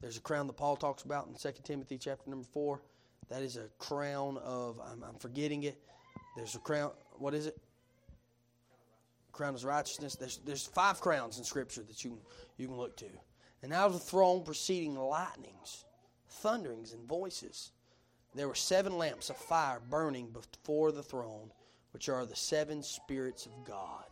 There's 0.00 0.18
a 0.18 0.20
crown 0.20 0.46
that 0.46 0.56
Paul 0.58 0.76
talks 0.76 1.02
about 1.04 1.26
in 1.28 1.34
2 1.34 1.62
Timothy 1.64 1.96
chapter 1.96 2.28
number 2.28 2.46
4. 2.52 2.82
That 3.30 3.42
is 3.42 3.56
a 3.56 3.68
crown 3.78 4.38
of, 4.44 4.78
I'm, 4.80 5.02
I'm 5.02 5.18
forgetting 5.18 5.62
it. 5.62 5.80
There's 6.36 6.54
a 6.54 6.58
crown, 6.58 6.90
what 7.14 7.34
is 7.34 7.46
it? 7.46 7.58
Crown 9.36 9.54
of 9.54 9.64
righteousness. 9.64 10.16
There's, 10.16 10.38
there's 10.44 10.66
five 10.66 11.00
crowns 11.00 11.38
in 11.38 11.44
Scripture 11.44 11.82
that 11.82 12.04
you, 12.04 12.18
you 12.56 12.66
can 12.66 12.76
look 12.76 12.96
to. 12.96 13.06
And 13.62 13.72
out 13.72 13.86
of 13.86 13.92
the 13.92 13.98
throne 13.98 14.42
proceeding 14.42 14.96
lightnings, 14.96 15.84
thunderings, 16.28 16.92
and 16.92 17.08
voices. 17.08 17.72
There 18.34 18.48
were 18.48 18.54
seven 18.54 18.98
lamps 18.98 19.30
of 19.30 19.36
fire 19.36 19.80
burning 19.88 20.28
before 20.30 20.92
the 20.92 21.02
throne, 21.02 21.50
which 21.92 22.08
are 22.08 22.26
the 22.26 22.36
seven 22.36 22.82
spirits 22.82 23.46
of 23.46 23.52
God. 23.64 24.04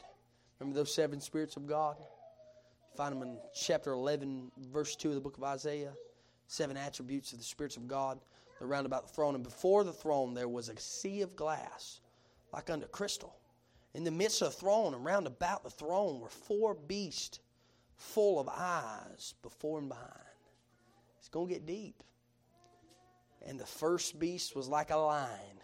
Remember 0.58 0.78
those 0.78 0.94
seven 0.94 1.20
spirits 1.20 1.56
of 1.56 1.66
God? 1.66 1.96
You 1.98 2.96
find 2.96 3.14
them 3.14 3.22
in 3.22 3.36
chapter 3.54 3.92
11, 3.92 4.50
verse 4.72 4.96
2 4.96 5.10
of 5.10 5.14
the 5.14 5.20
book 5.20 5.36
of 5.36 5.44
Isaiah. 5.44 5.92
Seven 6.46 6.76
attributes 6.76 7.32
of 7.32 7.38
the 7.38 7.44
spirits 7.44 7.76
of 7.76 7.86
God. 7.86 8.18
They're 8.58 8.68
round 8.68 8.86
about 8.86 9.06
the 9.06 9.12
throne. 9.12 9.34
And 9.34 9.44
before 9.44 9.84
the 9.84 9.92
throne, 9.92 10.32
there 10.32 10.48
was 10.48 10.68
a 10.68 10.78
sea 10.78 11.22
of 11.22 11.36
glass, 11.36 12.00
like 12.52 12.70
unto 12.70 12.86
crystal 12.86 13.34
in 13.94 14.04
the 14.04 14.10
midst 14.10 14.42
of 14.42 14.48
the 14.52 14.60
throne 14.60 14.92
and 14.92 15.04
round 15.04 15.26
about 15.26 15.62
the 15.62 15.70
throne 15.70 16.20
were 16.20 16.28
four 16.28 16.74
beasts 16.74 17.38
full 17.96 18.40
of 18.40 18.48
eyes 18.48 19.34
before 19.42 19.78
and 19.78 19.88
behind. 19.88 20.10
It's 21.18 21.28
going 21.28 21.48
to 21.48 21.54
get 21.54 21.66
deep. 21.66 22.02
And 23.46 23.58
the 23.58 23.66
first 23.66 24.18
beast 24.18 24.56
was 24.56 24.68
like 24.68 24.90
a 24.90 24.96
lion. 24.96 25.60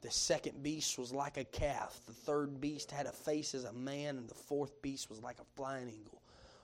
The 0.00 0.10
second 0.10 0.62
beast 0.62 0.98
was 0.98 1.12
like 1.12 1.36
a 1.36 1.44
calf. 1.44 2.00
The 2.06 2.12
third 2.12 2.60
beast 2.60 2.90
had 2.90 3.06
a 3.06 3.12
face 3.12 3.54
as 3.54 3.64
a 3.64 3.72
man. 3.72 4.18
And 4.18 4.28
the 4.28 4.34
fourth 4.34 4.82
beast 4.82 5.08
was 5.08 5.22
like 5.22 5.38
a 5.38 5.56
flying 5.56 5.88
eagle. 5.88 6.20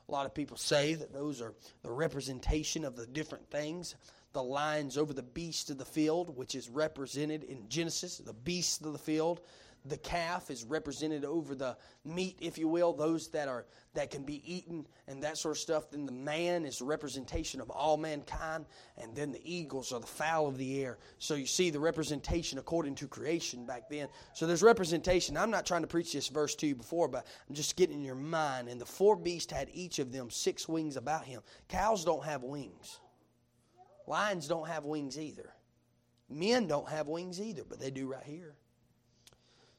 A 0.08 0.12
lot 0.12 0.26
of 0.26 0.34
people 0.34 0.56
say 0.56 0.94
that 0.94 1.12
those 1.12 1.40
are 1.40 1.54
the 1.82 1.90
representation 1.90 2.84
of 2.84 2.96
the 2.96 3.06
different 3.06 3.48
things. 3.50 3.94
The 4.32 4.42
lines 4.42 4.96
over 4.96 5.12
the 5.12 5.22
beast 5.22 5.70
of 5.70 5.78
the 5.78 5.84
field, 5.84 6.36
which 6.36 6.54
is 6.54 6.68
represented 6.68 7.44
in 7.44 7.68
Genesis, 7.68 8.18
the 8.18 8.32
beast 8.32 8.84
of 8.84 8.92
the 8.92 8.98
field 8.98 9.42
the 9.88 9.96
calf 9.98 10.50
is 10.50 10.64
represented 10.64 11.24
over 11.24 11.54
the 11.54 11.76
meat, 12.04 12.38
if 12.40 12.58
you 12.58 12.68
will, 12.68 12.92
those 12.92 13.28
that 13.28 13.48
are 13.48 13.66
that 13.94 14.10
can 14.10 14.22
be 14.22 14.42
eaten 14.44 14.86
and 15.06 15.22
that 15.22 15.38
sort 15.38 15.56
of 15.56 15.58
stuff. 15.58 15.90
Then 15.90 16.06
the 16.06 16.12
man 16.12 16.64
is 16.64 16.80
a 16.80 16.84
representation 16.84 17.60
of 17.60 17.70
all 17.70 17.96
mankind, 17.96 18.66
and 18.96 19.14
then 19.14 19.32
the 19.32 19.40
eagles 19.42 19.92
are 19.92 20.00
the 20.00 20.06
fowl 20.06 20.46
of 20.46 20.56
the 20.56 20.82
air. 20.82 20.98
So 21.18 21.34
you 21.34 21.46
see 21.46 21.70
the 21.70 21.80
representation 21.80 22.58
according 22.58 22.94
to 22.96 23.08
creation 23.08 23.66
back 23.66 23.88
then. 23.88 24.08
So 24.34 24.46
there's 24.46 24.62
representation. 24.62 25.36
I'm 25.36 25.50
not 25.50 25.66
trying 25.66 25.82
to 25.82 25.88
preach 25.88 26.12
this 26.12 26.28
verse 26.28 26.54
to 26.56 26.66
you 26.66 26.74
before, 26.74 27.08
but 27.08 27.26
I'm 27.48 27.54
just 27.54 27.76
getting 27.76 27.96
in 27.96 28.04
your 28.04 28.14
mind. 28.14 28.68
And 28.68 28.80
the 28.80 28.86
four 28.86 29.16
beasts 29.16 29.52
had 29.52 29.68
each 29.72 29.98
of 29.98 30.12
them 30.12 30.30
six 30.30 30.68
wings 30.68 30.96
about 30.96 31.24
him. 31.24 31.42
Cows 31.68 32.04
don't 32.04 32.24
have 32.24 32.42
wings. 32.42 33.00
Lions 34.06 34.48
don't 34.48 34.68
have 34.68 34.84
wings 34.84 35.18
either. 35.18 35.52
Men 36.30 36.66
don't 36.66 36.88
have 36.88 37.08
wings 37.08 37.40
either, 37.40 37.62
but 37.68 37.80
they 37.80 37.90
do 37.90 38.06
right 38.06 38.24
here. 38.24 38.54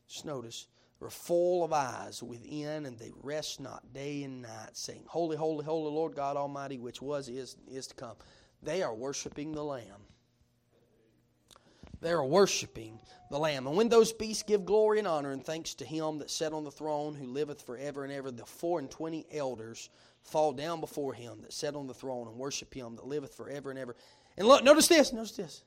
Just 0.10 0.26
notice, 0.26 0.68
are 1.01 1.10
full 1.10 1.64
of 1.64 1.72
eyes 1.72 2.22
within, 2.22 2.86
and 2.86 2.97
they 2.97 3.12
rest 3.22 3.60
not 3.60 3.93
day 3.93 4.24
and 4.24 4.41
night, 4.41 4.72
saying, 4.74 5.03
Holy, 5.07 5.38
holy, 5.38 5.64
holy 5.64 5.91
Lord 5.91 6.16
God 6.16 6.36
Almighty, 6.36 6.78
which 6.78 7.01
was, 7.01 7.30
is, 7.30 7.55
is 7.72 7.88
to 7.88 7.95
come. 7.95 8.16
They 8.62 8.84
are 8.84 8.93
worshiping 8.93 9.53
the 9.53 9.64
Lamb. 9.64 10.01
They 12.01 12.12
are 12.12 12.26
worshiping 12.26 12.99
the 13.30 13.39
Lamb. 13.39 13.68
And 13.68 13.78
when 13.78 13.89
those 13.89 14.12
beasts 14.12 14.43
give 14.43 14.66
glory 14.66 14.99
and 14.99 15.07
honor 15.07 15.32
and 15.32 15.43
thanks 15.43 15.74
to 15.76 15.86
him 15.86 16.18
that 16.20 16.30
sat 16.30 16.53
on 16.53 16.64
the 16.64 16.72
throne, 16.72 17.14
who 17.14 17.28
liveth 17.28 17.62
forever 17.62 18.03
and 18.03 18.12
ever, 18.12 18.32
the 18.32 18.45
four 18.45 18.80
and 18.80 18.89
twenty 18.89 19.26
elders 19.32 19.89
fall 20.22 20.53
down 20.53 20.80
before 20.82 21.14
him 21.14 21.41
that 21.41 21.53
sat 21.53 21.76
on 21.76 21.88
the 21.88 21.93
throne 21.93 22.28
and 22.28 22.38
worship 22.38 22.74
him 22.74 22.95
that 22.95 23.07
liveth 23.07 23.36
forever 23.36 23.70
and 23.70 23.80
ever. 23.80 23.95
And 24.38 24.47
look, 24.47 24.64
notice 24.64 24.88
this, 24.88 25.14
notice 25.14 25.34
this. 25.34 25.64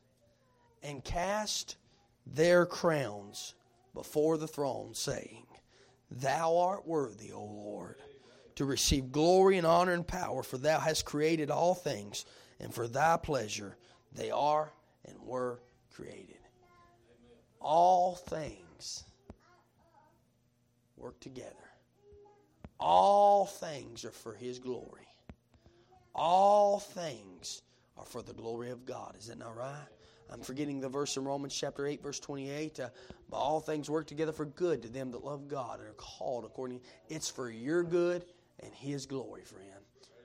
And 0.83 1.05
cast 1.05 1.77
their 2.27 2.67
crowns 2.67 3.55
before 3.95 4.39
the 4.39 4.49
throne, 4.49 4.95
saying, 4.95 5.47
Thou 6.11 6.59
art 6.59 6.87
worthy, 6.87 7.33
O 7.33 7.43
Lord, 7.45 7.97
to 8.57 8.65
receive 8.65 9.13
glory 9.13 9.59
and 9.59 9.67
honor 9.67 9.93
and 9.93 10.07
power, 10.07 10.43
for 10.43 10.59
thou 10.59 10.79
hast 10.79 11.05
created 11.05 11.51
all 11.51 11.75
things, 11.75 12.25
and 12.61 12.73
for 12.73 12.87
thy 12.87 13.17
pleasure 13.17 13.77
they 14.13 14.31
are 14.31 14.73
and 15.05 15.17
were 15.23 15.61
created. 15.95 16.39
All 17.61 18.15
things 18.15 19.05
work 20.97 21.19
together. 21.21 21.55
All 22.79 23.47
things 23.47 24.05
are 24.05 24.11
for 24.11 24.35
his 24.35 24.59
glory. 24.59 25.07
All 26.15 26.81
things 26.81 27.63
are 27.97 28.05
for 28.05 28.23
the 28.23 28.33
glory 28.33 28.71
of 28.71 28.85
God. 28.85 29.17
Is 29.19 29.29
that 29.29 29.39
not 29.39 29.57
right? 29.57 29.87
I'm 30.31 30.41
forgetting 30.41 30.81
the 30.81 30.89
verse 30.89 31.17
in 31.17 31.25
Romans 31.25 31.55
chapter 31.55 31.87
8, 31.87 32.03
verse 32.03 32.21
28. 32.21 32.81
Uh, 32.81 32.89
but 33.31 33.37
all 33.37 33.61
things 33.61 33.91
work 33.91 34.07
together 34.07 34.33
for 34.33 34.47
good 34.47 34.83
to 34.83 34.89
them 34.89 35.11
that 35.13 35.25
love 35.25 35.49
God 35.49 35.81
and 35.81 35.89
are 35.89 35.95
called 35.95 36.45
according. 36.45 36.81
It's 37.09 37.31
for 37.31 37.51
your 37.51 37.83
good 37.83 38.25
and 38.61 38.73
His 38.75 39.07
glory, 39.07 39.43
friend. 39.45 39.67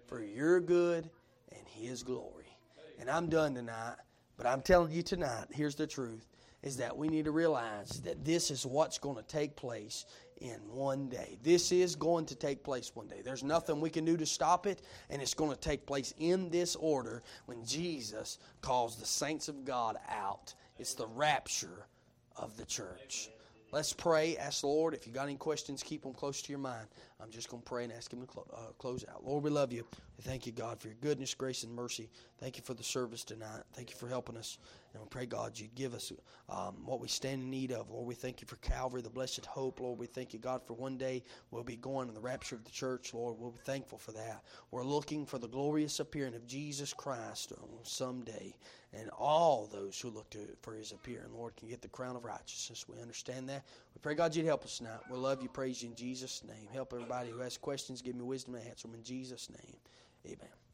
For 0.07 0.23
your 0.23 0.59
good 0.59 1.09
and 1.51 1.67
His 1.67 2.03
glory. 2.03 2.57
And 2.99 3.09
I'm 3.09 3.29
done 3.29 3.53
tonight, 3.53 3.95
but 4.37 4.45
I'm 4.45 4.61
telling 4.61 4.91
you 4.91 5.03
tonight, 5.03 5.45
here's 5.51 5.75
the 5.75 5.87
truth 5.87 6.27
is 6.63 6.77
that 6.77 6.97
we 6.97 7.07
need 7.07 7.25
to 7.25 7.31
realize 7.31 8.01
that 8.01 8.25
this 8.25 8.49
is 8.49 8.65
what's 8.65 8.97
going 8.97 9.15
to 9.15 9.23
take 9.23 9.55
place 9.55 10.05
in 10.41 10.59
one 10.69 11.09
day. 11.09 11.37
This 11.43 11.71
is 11.71 11.95
going 11.95 12.25
to 12.27 12.35
take 12.35 12.63
place 12.63 12.91
one 12.93 13.07
day. 13.07 13.21
There's 13.23 13.43
nothing 13.43 13.79
we 13.79 13.89
can 13.89 14.05
do 14.05 14.17
to 14.17 14.25
stop 14.25 14.65
it, 14.67 14.81
and 15.09 15.21
it's 15.21 15.33
going 15.33 15.51
to 15.51 15.59
take 15.59 15.85
place 15.85 16.13
in 16.19 16.49
this 16.49 16.75
order 16.75 17.23
when 17.45 17.65
Jesus 17.65 18.39
calls 18.61 18.95
the 18.95 19.05
saints 19.05 19.47
of 19.47 19.65
God 19.65 19.97
out. 20.09 20.53
It's 20.77 20.93
the 20.93 21.07
rapture 21.07 21.87
of 22.35 22.55
the 22.57 22.65
church. 22.65 23.29
Let's 23.71 23.91
pray. 23.91 24.37
Ask 24.37 24.61
the 24.61 24.67
Lord. 24.67 24.93
If 24.93 25.05
you 25.05 25.13
got 25.13 25.23
any 25.23 25.35
questions, 25.35 25.83
keep 25.83 26.03
them 26.03 26.13
close 26.13 26.41
to 26.41 26.51
your 26.51 26.59
mind. 26.59 26.87
I'm 27.19 27.31
just 27.31 27.49
going 27.49 27.63
to 27.63 27.67
pray 27.67 27.83
and 27.83 27.91
ask 27.91 28.13
Him 28.13 28.21
to 28.21 28.39
uh, 28.39 28.71
close 28.77 29.03
out. 29.09 29.25
Lord, 29.25 29.43
we 29.43 29.49
love 29.49 29.73
you. 29.73 29.85
We 30.17 30.23
thank 30.23 30.45
you, 30.45 30.51
God, 30.51 30.79
for 30.79 30.87
your 30.87 30.97
goodness, 31.01 31.33
grace, 31.33 31.63
and 31.63 31.73
mercy. 31.73 32.09
Thank 32.39 32.57
you 32.57 32.63
for 32.63 32.73
the 32.73 32.83
service 32.83 33.23
tonight. 33.23 33.63
Thank 33.73 33.89
you 33.89 33.95
for 33.95 34.07
helping 34.07 34.37
us. 34.37 34.59
And 34.93 35.01
we 35.01 35.09
pray, 35.09 35.25
God, 35.25 35.59
you 35.59 35.67
give 35.75 35.93
us 35.93 36.11
um, 36.49 36.77
what 36.85 36.99
we 36.99 37.07
stand 37.07 37.43
in 37.43 37.49
need 37.49 37.71
of. 37.71 37.89
Lord, 37.89 38.07
we 38.07 38.15
thank 38.15 38.41
you 38.41 38.47
for 38.47 38.55
Calvary, 38.57 39.01
the 39.01 39.09
blessed 39.09 39.45
hope. 39.45 39.79
Lord, 39.79 39.99
we 39.99 40.07
thank 40.07 40.33
you, 40.33 40.39
God, 40.39 40.61
for 40.65 40.73
one 40.73 40.97
day 40.97 41.23
we'll 41.51 41.63
be 41.63 41.75
going 41.75 42.07
in 42.07 42.13
the 42.13 42.21
rapture 42.21 42.55
of 42.55 42.63
the 42.63 42.71
church. 42.71 43.13
Lord, 43.13 43.35
we'll 43.37 43.51
be 43.51 43.59
thankful 43.59 43.97
for 43.97 44.11
that. 44.13 44.43
We're 44.71 44.83
looking 44.83 45.25
for 45.25 45.37
the 45.37 45.47
glorious 45.47 45.99
appearing 45.99 46.35
of 46.35 46.47
Jesus 46.47 46.93
Christ 46.93 47.53
someday. 47.83 48.55
And 48.93 49.09
all 49.09 49.67
those 49.71 49.99
who 49.99 50.09
look 50.09 50.29
to 50.31 50.39
for 50.61 50.73
his 50.73 50.93
appearing, 50.93 51.33
Lord, 51.33 51.55
can 51.57 51.67
get 51.67 51.81
the 51.81 51.89
crown 51.89 52.15
of 52.15 52.23
righteousness. 52.23 52.85
We 52.87 53.01
understand 53.01 53.49
that. 53.49 53.65
We 53.93 53.99
pray, 54.01 54.15
God, 54.15 54.35
you'd 54.35 54.45
help 54.45 54.63
us 54.63 54.77
tonight. 54.77 55.01
We 55.11 55.17
love 55.17 55.43
you, 55.43 55.49
praise 55.49 55.83
you 55.83 55.89
in 55.89 55.95
Jesus' 55.95 56.41
name. 56.47 56.67
Help 56.71 56.93
everybody 57.07 57.31
who 57.31 57.39
has 57.39 57.57
questions. 57.57 58.01
Give 58.01 58.15
me 58.15 58.23
wisdom 58.23 58.53
to 58.55 58.59
answer 58.59 58.87
them 58.87 58.95
in 58.95 59.03
Jesus' 59.03 59.49
name. 59.49 59.77
Amen. 60.25 60.66